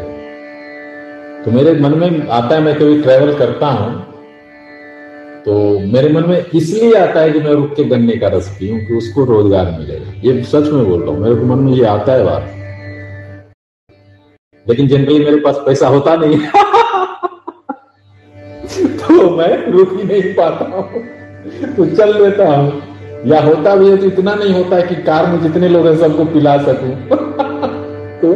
तो 1.45 1.51
मेरे 1.51 1.73
मन 1.81 1.99
में 1.99 2.29
आता 2.29 2.55
है, 2.55 2.61
मैं 2.61 2.75
कभी 2.75 3.03
ट्रेवल 3.03 3.39
करता 3.39 3.67
हूँ 3.67 4.16
तो 5.47 5.79
मेरे 5.79 6.09
मन 6.09 6.25
में 6.29 6.47
इसलिए 6.55 6.95
आता 6.95 7.21
है 7.21 7.31
कि 7.33 7.41
मैं 7.41 7.51
रुक 7.51 7.75
के 7.77 7.85
गन्ने 7.85 8.17
का 8.17 8.29
रस 8.29 8.49
पीऊं 8.59 8.79
कि 8.79 8.95
उसको 8.95 9.25
रोज़गार 9.25 9.71
मिलेगा 9.79 10.13
ये 10.25 10.43
सच 10.43 10.69
में 10.73 10.85
बोल 10.87 11.03
रहा 11.03 11.11
हूँ, 11.11 11.21
मेरे 11.21 11.35
को 11.35 11.43
मन 11.47 11.59
में 11.59 11.73
ये 11.73 11.85
आता 11.85 12.13
है 12.13 12.25
बात। 12.25 12.53
लेकिन 14.69 14.89
जनरली 14.89 15.19
मेरे 15.19 15.37
पास 15.37 15.57
पैसा 15.67 15.89
होता 15.89 16.17
नहीं 16.17 16.39
तो 18.99 19.31
मैं 19.37 19.71
रुक 19.71 19.93
ही 19.93 20.05
नहीं 20.05 20.35
पाता 20.35 20.65
हूँ। 20.65 20.83
तो 21.77 21.87
चल 21.97 22.23
लेता 22.23 22.49
हूँ। 22.57 22.83
या 23.27 23.41
होता 23.41 23.77
भी 23.77 23.91
है 23.91 23.97
तो 23.97 24.07
इतना 24.07 24.35
नहीं 24.35 24.53
होता 24.55 24.81
कि 24.81 24.95
कार 24.95 25.27
में 25.27 25.41
जितने 25.43 25.69
लोग 25.69 25.87
हैं 25.87 25.97
सबको 25.97 26.25
पिला 26.25 26.57
सकूँ। 26.63 26.91
तो 28.21 28.35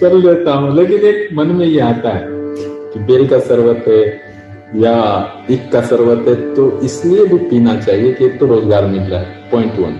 चल 0.00 0.28
लेता 0.28 0.52
हूँ। 0.52 0.76
लेकिन 0.76 0.98
एक 1.00 1.28
मन 1.32 1.46
में 1.46 1.66
ये 1.66 1.80
आता 1.80 2.08
है 2.08 2.26
कि 2.28 3.00
बेल 3.00 3.28
का 3.28 3.38
शरबत 3.38 3.88
है 3.88 4.31
या 4.74 4.94
इक 5.50 5.70
का 5.72 5.80
शरबत 5.82 6.28
है 6.28 6.54
तो 6.54 6.70
इसलिए 6.80 7.24
भी 7.26 7.38
पीना 7.48 7.74
चाहिए 7.80 8.12
कि 8.12 8.24
एक 8.24 8.38
तो 8.40 8.46
रोज़गार 8.46 8.86
मिल 8.86 9.02
रहा 9.02 9.20
है। 9.20 9.50
पॉइंट 9.50 9.78
वन 9.78 9.98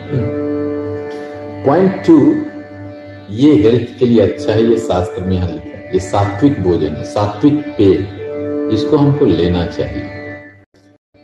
पॉइंट 1.66 2.02
टू 2.06 2.16
ये 3.32 3.52
हेल्थ 3.54 3.98
के 3.98 4.06
लिए 4.06 4.20
अच्छा 4.20 4.52
है, 4.52 4.62
ये 4.62 4.78
शास्त्र 4.78 5.24
में 5.24 5.36
यहाँ 5.36 5.48
लिखा 5.48 5.68
है। 5.68 5.92
ये 5.92 6.00
सात्विक 6.00 6.62
भोजन 6.62 6.94
है, 6.94 7.04
सात्विक 7.04 7.60
पेय। 7.78 7.94
इसको 8.74 8.96
हमको 8.96 9.24
लेना 9.26 9.66
चाहिए। 9.66 10.02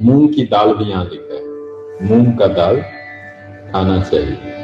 मूंग 0.01 0.29
की 0.35 0.45
दाल 0.45 0.73
भी 0.75 0.91
यहाँ 0.91 1.05
लिखा 1.05 1.35
है। 1.35 2.09
मूंग 2.09 2.39
का 2.39 2.47
दाल 2.53 2.81
खाना 3.73 4.01
चाहिए। 4.03 4.57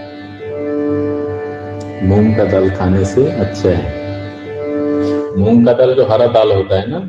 मूंग 2.05 2.37
का 2.37 2.45
दाल 2.45 2.71
खाने 2.71 3.05
से 3.07 3.27
अच्छा 3.31 3.69
है। 3.71 4.03
मूंग 5.39 5.67
का 5.67 5.73
दाल 5.73 5.95
जो 5.95 6.05
हरा 6.05 6.27
दाल 6.29 6.53
होता 6.53 6.81
है 6.81 6.91
ना 6.91 7.09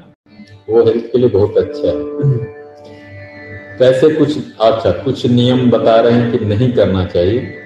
वो 0.68 0.84
हेल्थ 0.84 1.06
के 1.12 1.18
लिए 1.18 1.30
बहुत 1.30 1.58
अच्छा 1.58 1.88
है। 1.88 2.54
तो 3.78 3.86
ऐसे 3.86 4.10
कुछ 4.10 4.38
अच्छा 4.62 4.92
कुछ 4.92 5.26
नियम 5.26 5.70
बता 5.72 6.00
रहे 6.02 6.14
हैं 6.14 6.32
कि 6.32 6.46
नहीं 6.46 6.72
करना 6.74 7.06
चाहिए। 7.06 7.62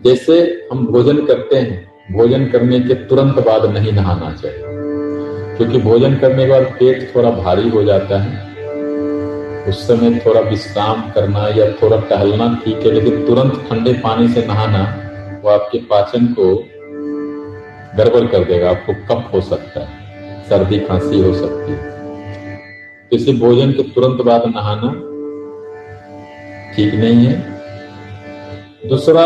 जैसे 0.00 0.38
हम 0.72 0.86
भोजन 0.86 1.24
करते 1.26 1.56
हैं 1.56 1.84
भोजन 2.12 2.46
करने 2.46 2.80
के 2.80 2.94
तुरंत 2.94 3.38
बाद 3.46 3.64
नहीं 3.70 3.92
नहाना 3.92 4.32
चाहिए। 4.32 4.74
क्योंकि 5.56 5.78
भोजन 5.78 6.16
करने 6.16 6.44
के 6.46 6.50
बाद 6.50 6.66
पेट 6.80 7.10
थोड़ा 7.16 7.30
भारी 7.30 7.68
हो 7.68 7.82
जाता 7.84 8.20
है। 8.22 8.44
उस 9.68 9.86
समय 9.88 10.18
थोड़ा 10.26 10.40
विश्राम 10.40 11.10
करना 11.10 11.48
या 11.48 11.70
थोड़ा 11.72 11.96
टहलना 12.00 12.46
ठीक 12.64 12.86
है 12.86 12.92
लेकिन 12.92 13.26
तुरंत 13.26 13.64
ठंडे 13.68 13.92
पानी 13.92 14.28
से 14.28 14.46
नहाना 14.46 14.82
वो 15.44 15.50
आपके 15.50 15.78
पाचन 15.90 16.26
को 16.38 16.54
गड़बड़ 17.96 18.26
कर 18.26 18.44
देगा 18.44 18.70
आपको 18.70 18.94
कफ 19.04 19.32
हो 19.32 19.40
सकता 19.40 19.80
है। 19.80 19.95
सर्दी 20.48 20.78
खांसी 20.80 21.20
हो 21.20 21.32
सकती 21.34 21.72
है। 21.72 21.78
तो 23.10 23.16
इसे 23.16 23.32
भोजन 23.34 23.72
के 23.72 23.82
तुरंत 23.90 24.20
बाद 24.26 24.42
नहाना 24.46 24.90
ठीक 26.74 26.94
नहीं 26.94 27.26
है। 27.26 27.36
दूसरा, 28.88 29.24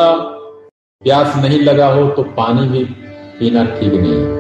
प्यास 1.03 1.37
नहीं 1.37 1.61
लगा 1.61 1.87
हो 1.93 2.07
तो 2.09 2.23
पानी 2.37 2.67
भी 2.69 2.85
पीना 3.39 3.65
ठीक 3.71 3.93
नहीं 3.95 4.13
है। 4.13 4.39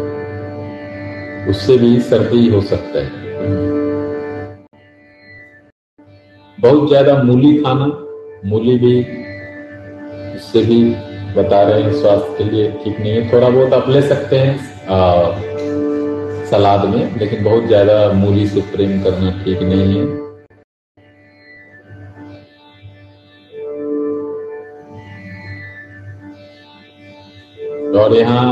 उससे 1.51 1.77
भी 1.79 2.01
सर्दी 2.03 2.49
हो 2.49 2.61
सकता 2.63 2.99
है। 2.99 3.11
बहुत 6.59 6.89
ज़्यादा 6.89 7.23
मूली 7.23 7.57
खाना, 7.63 7.87
मूली 8.47 8.77
भी 8.79 8.99
इससे 10.37 10.63
भी 10.65 10.83
बता 11.35 11.63
रहे 11.63 11.83
हैं 11.83 11.93
स्वास्थ्य 11.93 12.35
के 12.39 12.45
लिए 12.51 12.71
ठीक 12.85 12.99
नहीं 13.01 13.13
है। 13.13 13.33
थोड़ा 13.33 13.49
बहुत 13.49 13.73
आप 13.73 13.89
ले 13.89 14.03
सकते 14.03 14.39
हैं। 14.39 14.55
सलाद 16.51 16.85
में, 16.87 17.19
लेकिन 17.19 17.45
बहुत 17.45 17.67
ज़्यादा 17.67 18.13
मूली 18.15 18.47
से 18.49 18.61
प्रेम 18.73 19.03
करना 19.03 19.31
ठीक 19.45 19.63
नहीं 19.63 19.99
है। 19.99 20.19
और 28.01 28.15
यहाँ 28.17 28.47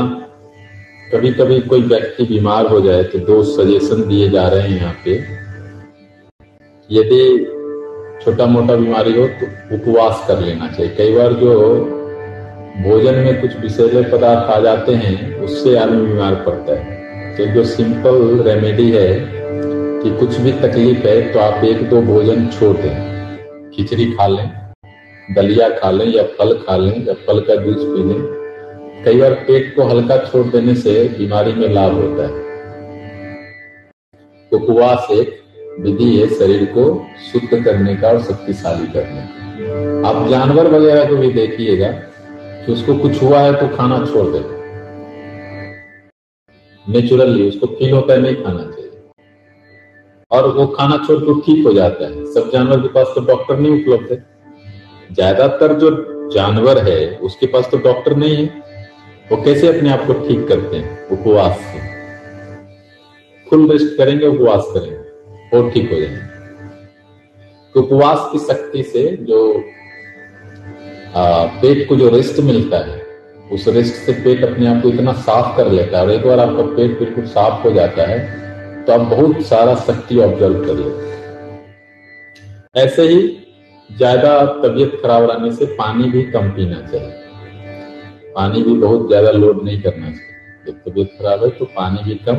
कभी 1.11 1.31
कभी 1.33 1.59
कोई 1.61 1.81
व्यक्ति 1.83 2.23
बीमार 2.25 2.67
हो 2.67 2.79
जाए 2.81 3.03
तो 3.03 3.19
दो 3.27 3.41
सजेशन 3.45 4.07
दिए 4.07 4.29
जा 4.29 4.47
रहे 4.47 4.61
हैं 4.61 4.77
यहाँ 4.77 4.93
पे। 5.05 5.13
यदि 6.89 7.21
छोटा 8.23 8.45
मोटा 8.47 8.75
बीमारी 8.75 9.13
हो 9.13 9.27
तो 9.39 9.45
उपवास 9.75 10.23
कर 10.27 10.39
लेना 10.41 10.67
चाहिए। 10.67 10.95
कई 10.95 11.15
बार 11.15 11.33
जो 11.33 11.55
भोजन 12.79 13.15
में 13.15 13.41
कुछ 13.41 13.55
विषैले 13.57 14.01
पदार्थ 14.11 14.49
आ 14.49 14.59
जाते 14.61 14.93
हैं, 14.95 15.35
उससे 15.37 15.77
आदमी 15.77 16.05
बीमार 16.05 16.35
पड़ता 16.45 16.75
है। 16.75 16.98
तो 17.39 17.45
जो 17.45 17.63
सिंपल 17.63 18.41
रेमेडी 18.45 18.89
है 18.91 19.11
कि 20.03 20.09
कुछ 20.19 20.37
भी 20.37 20.51
तकलीफ़ 20.53 21.05
है 21.07 21.33
तो 21.33 21.39
आप 21.39 21.63
एक 21.63 21.83
दो 21.89 22.01
भोजन 22.01 22.47
छोड़ 22.49 22.75
दें 22.77 23.71
खिचड़ी 23.75 24.05
खा 24.11 24.27
लें, 24.27 24.49
दलिया 25.35 25.69
खा 25.69 25.91
लें, 25.91 26.05
या 26.07 26.23
फल 26.23 26.53
खा 26.57 26.75
लें, 26.77 27.05
या 27.07 27.13
फल 27.13 27.39
का 27.39 27.55
जूस 27.55 27.77
पी 27.77 28.03
लें। 28.03 29.05
कई 29.05 29.21
बार 29.21 29.33
पेट 29.47 29.75
को 29.75 29.83
हल्का 29.83 30.17
छोड़ 30.25 30.45
देने 30.47 30.75
से 30.75 31.03
बीमारी 31.17 31.53
में 31.53 31.67
लाभ 31.69 31.93
होता 31.93 32.27
है। 32.27 32.33
उपवास 34.51 35.07
एक 35.11 35.33
विधि 35.79 36.15
है 36.17 36.27
शरीर 36.29 36.65
को 36.77 36.85
शुद्ध 37.31 37.63
करने 37.65 37.95
का 37.95 38.07
और 38.07 38.21
शक्तिशाली 38.23 38.93
करने 38.93 39.27
का। 39.29 40.09
आप 40.09 40.27
जानवर 40.29 40.67
वगैरह 40.67 41.09
को 41.09 41.15
भी 41.15 41.33
देखिएगा 41.33 41.87
कि 41.87 42.71
उसको 42.71 42.97
कुछ 42.97 43.21
हुआ 43.23 43.39
है 43.39 43.53
तो 43.53 43.75
खाना 43.77 44.05
छोड़ 44.05 44.27
दे। 44.27 44.58
नेचुरली 46.89 47.47
उसको 47.49 47.67
फील 47.69 47.91
होता 47.93 48.13
है 48.13 48.21
नहीं 48.21 48.35
खाना 48.35 48.63
चाहिए। 48.63 48.89
और 50.31 50.47
वो 50.55 50.65
खाना 50.69 50.97
छोड़ 51.07 51.19
तो 51.19 51.39
ठीक 51.41 51.65
हो 51.65 51.73
जाता 51.73 52.05
है। 52.05 52.25
सब 52.33 52.49
जानवर 52.53 52.79
के 52.79 52.87
पास 52.93 53.11
तो 53.15 53.21
डॉक्टर 53.25 53.59
नहीं 53.59 53.81
उपलब्ध 53.81 54.11
है। 54.11 54.25
ज़्यादातर 55.11 55.73
जो 55.79 55.89
जानवर 56.33 56.77
है, 56.87 57.15
उसके 57.17 57.47
पास 57.47 57.69
तो 57.71 57.77
डॉक्टर 57.79 58.15
नहीं 58.15 58.35
है। 58.35 58.63
वो 59.31 59.41
कैसे 59.43 59.67
अपने 59.67 59.89
आप 59.89 60.05
को 60.07 60.13
ठीक 60.27 60.47
करते 60.47 60.77
हैं? 60.77 61.07
उपवास 61.09 61.59
से। 61.63 61.87
फुल 63.47 63.69
रेस्ट 63.71 63.97
करेंगे, 63.97 64.27
उपवास 64.27 64.71
करेंगे। 64.73 65.57
और 65.57 65.69
ठीक 65.71 65.91
हो 65.91 65.99
जाएँगे। 65.99 66.27
तो 67.75 67.81
उपवास 67.81 68.29
की 68.31 68.39
शक्ति 68.39 68.83
से 68.83 69.05
जो 69.21 69.39
पेट 71.15 71.87
को 71.89 71.95
जो 71.95 72.09
रेस्ट 72.09 72.39
मिलता 72.41 72.77
है 72.85 72.97
उस 73.49 73.67
रिस्क 73.67 73.95
से 73.95 74.13
पेट 74.23 74.43
अपने 74.43 74.67
आप 74.67 74.81
को 74.81 74.89
इतना 74.89 75.13
साफ़ 75.21 75.55
कर 75.57 75.71
लेता 75.71 75.97
है 75.97 76.03
और 76.03 76.11
एक 76.11 76.25
बार 76.25 76.39
आपका 76.39 76.63
पेट 76.75 76.99
बिल्कुल 76.99 77.25
साफ़ 77.27 77.63
हो 77.63 77.71
जाता 77.73 78.05
है 78.07 78.17
तो 78.85 78.93
आप 78.93 79.01
बहुत 79.09 79.41
सारा 79.45 79.75
शक्ति 79.77 80.17
ऑब्ज़र्व 80.21 80.65
कर 80.65 80.75
लेते 80.75 81.07
ऐसे 82.75 83.03
ही 83.07 83.19
ज़्यादा 83.89 84.33
तबीयत 84.63 84.91
खराब 85.03 85.23
रहने 85.29 85.51
से 85.51 85.65
पानी 85.75 86.09
भी 86.09 86.21
कम 86.31 86.49
पीना 86.51 86.81
चाहिए। 86.81 87.13
पानी 88.35 88.61
भी 88.63 88.73
बहुत 88.79 89.07
ज़्यादा 89.07 89.31
लोड 89.31 89.63
नहीं 89.63 89.81
करना 89.81 90.09
चाहिए। 90.09 90.65
जब 90.65 90.75
तबीयत 90.81 91.15
खराब 91.19 91.43
है 91.43 91.49
तो 91.49 91.65
पानी 91.67 92.03
भी 92.03 92.15
कम, 92.25 92.35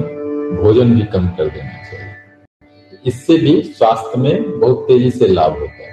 भोजन 0.57 0.95
भी 0.95 1.03
कम 1.13 1.27
कर 1.39 1.49
देना 1.49 1.83
चाहिए। 1.85 3.01
इससे 3.05 3.37
भी 3.39 3.61
स्वास्थ्य 3.63 4.21
में 4.21 4.61
बहुत 4.61 4.85
तेज़ी 4.89 5.11
से 5.11 5.27
लाभ 5.29 5.59
होता 5.61 5.83
है। 5.83 5.93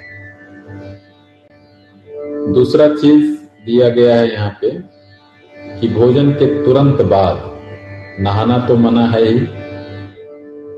दूसरा 2.53 2.87
चीज़ 2.95 3.23
दिया 3.65 3.89
गया 3.89 4.15
है 4.15 4.31
यहाँ 4.31 4.57
पे 4.61 4.69
कि 5.79 5.87
भोजन 5.89 6.31
के 6.31 6.45
तुरंत 6.65 7.01
बाद 7.07 7.41
नहाना 8.19 8.57
तो 8.67 8.75
मना 8.75 9.05
है 9.07 9.23
ही, 9.23 9.39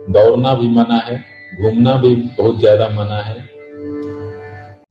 दौड़ना 0.10 0.54
भी 0.54 0.68
मना 0.70 0.98
है, 1.08 1.16
घूमना 1.62 1.96
भी 1.96 2.16
बहुत 2.38 2.60
ज़्यादा 2.60 2.90
मना 2.90 3.22
है, 3.22 3.38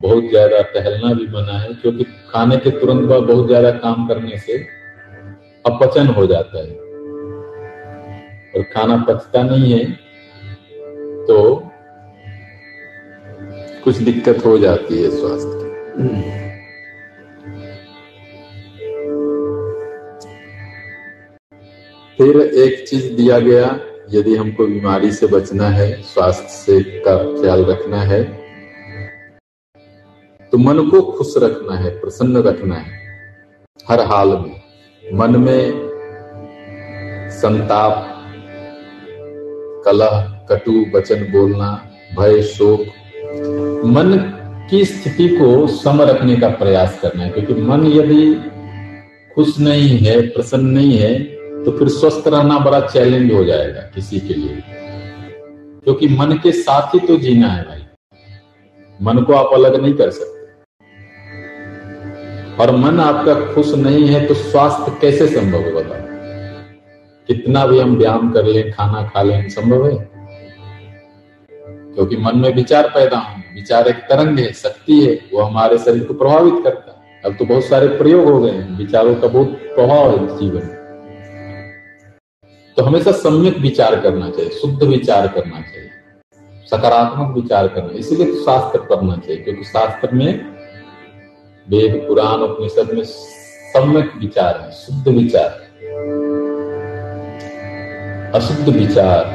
बहुत 0.01 0.29
ज़्यादा 0.29 0.61
टहलना 0.73 1.13
भी 1.13 1.27
मना 1.27 1.57
है, 1.59 1.73
क्योंकि 1.73 2.03
खाने 2.29 2.57
के 2.57 2.71
तुरंत 2.71 3.09
बाद 3.09 3.23
बहुत 3.23 3.47
ज़्यादा 3.47 3.71
काम 3.77 4.07
करने 4.07 4.37
से 4.37 4.57
अपचन 5.65 6.07
हो 6.07 6.25
जाता 6.27 6.59
है। 6.59 6.77
और 8.55 8.63
खाना 8.73 8.97
पचता 9.09 9.43
नहीं 9.43 9.71
है 9.71 9.85
तो 11.27 11.39
कुछ 13.83 13.97
दिक्कत 13.99 14.45
हो 14.45 14.57
जाती 14.57 15.01
है 15.03 15.09
स्वास्थ्य। 15.11 15.57
की 15.97 16.48
फिर 22.19 22.37
एक 22.37 22.87
चीज़ 22.87 23.11
दिया 23.13 23.37
गया, 23.39 23.67
यदि 24.11 24.35
हमको 24.35 24.65
बीमारी 24.67 25.11
से 25.11 25.27
बचना 25.27 25.67
है, 25.69 25.91
स्वास्थ्य 26.03 26.49
से 26.49 26.79
का 26.99 27.15
ख्याल 27.33 27.63
रखना 27.65 28.01
है 28.03 28.23
तो 30.53 30.57
मन 30.57 30.79
को 30.89 31.01
खुश 31.11 31.33
रखना 31.37 31.77
है, 31.77 31.89
प्रसन्न 31.99 32.41
रखना 32.43 32.75
है, 32.75 32.97
हर 33.79 34.01
हाल 34.01 34.27
में। 34.29 34.61
मन 35.03 35.39
में 35.39 35.71
संताप, 37.31 38.05
कलह, 39.85 40.19
कटु, 40.51 40.85
वचन 40.95 41.25
बोलना, 41.31 41.71
भय, 42.19 42.41
शोक, 42.43 42.85
मन 43.87 44.17
की 44.69 44.83
स्थिति 44.85 45.27
को 45.37 45.67
सम 45.77 46.01
रखने 46.03 46.35
का 46.35 46.49
प्रयास 46.57 46.99
करना 47.01 47.23
है, 47.23 47.31
क्योंकि 47.31 47.61
मन 47.63 47.91
यदि 47.93 48.33
खुश 49.35 49.59
नहीं 49.59 49.97
है, 49.97 50.21
प्रसन्न 50.29 50.77
नहीं 50.77 50.97
है 50.97 51.38
तो 51.65 51.77
फिर 51.77 51.87
स्वस्थ 51.87 52.27
रहना 52.27 52.59
बड़ा 52.59 52.79
चैलेंज 52.79 53.33
हो 53.33 53.43
जाएगा 53.43 53.81
किसी 53.81 54.19
के 54.19 54.33
लिए। 54.33 54.63
क्योंकि 55.83 56.07
तो 56.07 56.15
मन 56.15 56.31
के 56.31 56.51
साथ 56.51 56.95
ही 56.95 56.99
तो 56.99 57.17
जीना 57.17 57.47
है 57.47 57.63
भाई। 57.63 57.83
मन 59.01 59.23
को 59.23 59.33
आप 59.33 59.53
अलग 59.53 59.81
नहीं 59.81 59.93
कर 59.93 60.09
सकते। 60.09 60.39
और 62.63 62.75
मन 62.75 62.99
आपका 62.99 63.53
खुश 63.53 63.73
नहीं 63.73 64.07
है 64.07 64.25
तो 64.25 64.33
स्वास्थ्य 64.33 64.97
कैसे 65.01 65.27
संभव 65.27 65.59
है 65.59 65.73
बताओ? 65.73 65.99
कितना 67.27 67.65
भी 67.65 67.79
हम 67.79 67.95
व्यायाम 67.95 68.31
कर 68.31 68.45
लें, 68.45 68.71
खाना 68.71 69.03
खा 69.03 69.21
लें, 69.21 69.49
संभव 69.49 69.89
है? 69.89 70.09
क्योंकि 71.93 72.17
मन 72.17 72.31
में 72.35 72.55
विचार 72.55 72.87
पैदा 72.87 73.17
हो 73.17 73.55
विचार 73.55 73.87
एक 73.87 73.95
तरंग 73.95 74.39
है, 74.39 74.53
शक्ति 74.53 75.05
है, 75.05 75.13
वो 75.33 75.41
हमारे 75.41 75.77
शरीर 75.77 76.03
को 76.03 76.13
प्रभावित 76.13 76.53
करता 76.63 76.91
है। 76.91 77.21
अब 77.25 77.35
तो 77.39 77.45
बहुत 77.45 77.63
सारे 77.63 77.87
प्रयोग 77.87 78.25
हो 78.25 78.41
गए 78.41 78.51
हैं। 78.51 78.77
विचारों 78.77 79.15
का 79.15 79.27
बहुत 79.27 79.47
प्रभाव 79.47 80.11
है 80.11 80.37
जीवन 80.37 80.55
में। 80.55 80.78
तो 82.79 82.83
हमेशा 82.83 83.11
सम्यक 83.11 83.57
विचार 83.57 83.99
करना 83.99 84.29
चाहिए, 84.29 84.51
शुद्ध 84.51 84.83
विचार 84.83 85.27
करना 85.27 85.61
चाहिए, 85.61 85.89
सकारात्मक 86.65 87.33
विचार 87.35 87.67
करना, 87.67 87.97
इसीलिए 87.99 88.27
तो 88.27 88.35
शास्त्र 88.35 88.79
पढ़ना 88.79 89.15
चाहिए, 89.15 89.43
क्योंकि 89.43 89.63
शास्त्र 89.63 90.09
में 90.11 90.45
वेद, 91.67 91.95
पुराण, 92.07 92.37
उपनिषद 92.37 92.93
में 92.93 93.03
सम्यक 93.03 94.11
विचार 94.19 94.61
है, 94.61 94.71
शुद्ध 94.71 95.07
विचार। 95.07 95.49
अशुद्ध 98.35 98.69
विचार, 98.69 99.25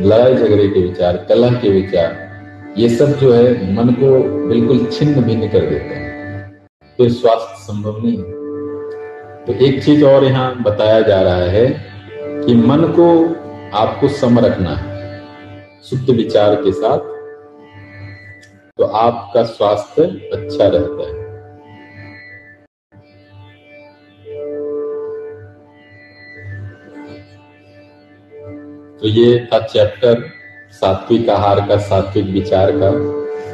लड़ाई 0.00 0.34
झगड़े 0.34 0.68
के 0.68 0.80
विचार, 0.80 1.16
कलह 1.28 1.58
के 1.60 1.70
विचार, 1.70 2.18
ये 2.78 2.88
सब 2.88 3.16
जो 3.18 3.32
है 3.32 3.74
मन 3.74 3.94
को 3.94 4.12
बिल्कुल 4.48 4.86
छिन्न 4.86 5.22
भिन्न 5.22 5.48
कर 5.48 5.60
देते 5.60 5.94
हैं। 5.94 6.68
तो 6.98 7.08
स्वास्थ्य 7.08 7.62
संभव 7.62 8.04
नहीं। 8.04 8.22
तो 9.46 9.64
एक 9.64 9.84
चीज़ 9.84 10.04
और 10.04 10.24
यहाँ 10.24 10.62
बताया 10.62 11.00
जा 11.00 11.22
रहा 11.22 11.50
है 11.50 11.93
कि 12.46 12.54
मन 12.54 12.82
को 12.98 13.06
आपको 13.76 14.08
सम 14.08 14.38
रखना 14.38 14.70
है, 14.70 14.92
शुद्ध 15.84 16.10
विचार 16.10 16.54
के 16.54 16.72
साथ 16.72 17.12
तो 18.78 18.84
आपका 18.84 19.42
स्वास्थ्य 19.44 20.02
अच्छा 20.32 20.66
रहता 20.66 21.02
है। 21.02 21.22
तो 28.98 29.08
ये 29.08 29.46
था 29.46 29.58
चैप्टर 29.58 30.22
सात्विक 30.72 31.28
आहार 31.28 31.60
का, 31.68 31.76
सात्विक 31.78 32.26
विचार 32.26 32.72
का, 32.74 32.90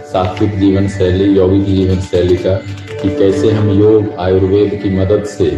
सात्विक 0.05 0.59
जीवन 0.59 0.89
शैली 0.89 1.25
यौगिक 1.37 1.65
जीवन 1.65 2.01
शैली 2.01 2.37
का, 2.37 2.55
कि 3.03 3.17
कैसे 3.17 3.51
हम 3.51 3.71
योग, 3.71 4.15
आयुर्वेद 4.19 4.81
की 4.83 4.91
मदद 4.91 5.25
से 5.25 5.51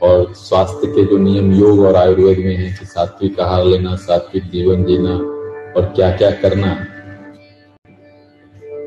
और 0.00 0.32
स्वास्थ्य 0.34 0.86
के 0.86 1.04
जो 1.04 1.18
नियम 1.18 1.52
योग 1.52 1.80
और 1.80 1.96
आयुर्वेद 1.96 2.38
में 2.38 2.56
है 2.56 2.70
कि 2.70 2.86
सात्विक 2.86 3.40
आहार 3.40 3.64
लेना, 3.64 3.94
सात्विक 3.96 4.50
जीवन 4.50 4.84
जीना 4.84 5.14
और 5.72 5.92
क्या 5.96 6.10
क्या 6.16 6.30
करना। 6.42 6.76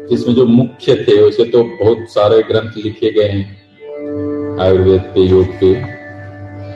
जिसमें 0.10 0.36
जो 0.36 0.46
मुख्य 0.46 0.96
थे 0.98 1.22
वैसे 1.24 1.44
तो 1.46 1.64
बहुत 1.64 2.10
सारे 2.10 2.42
ग्रंथ 2.44 2.78
लिखे 2.86 3.12
गए 3.12 3.30
हैं, 3.30 4.58
आयुर्वेद 4.62 5.02
पे 5.16 5.22
योग 5.22 5.60
पे 5.60 5.72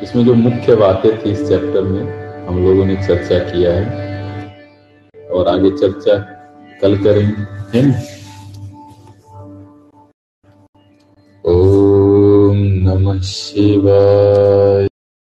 इसमें 0.03 0.25
जो 0.25 0.33
मुख्य 0.33 0.75
बातें 0.75 1.11
थी 1.17 1.31
इस 1.31 1.47
चैप्टर 1.49 1.81
में, 1.81 2.01
हम 2.47 2.65
लोगों 2.65 2.85
ने 2.85 2.95
चर्चा 3.07 3.39
किया 3.51 3.73
है। 3.73 4.01
और 5.31 5.47
आगे 5.47 5.69
चर्चा 5.71 6.17
कल 6.81 6.97
करेंगे 7.03 7.81
ओम 12.93 13.01
नमः 13.01 13.19
शिवाय 13.25 14.92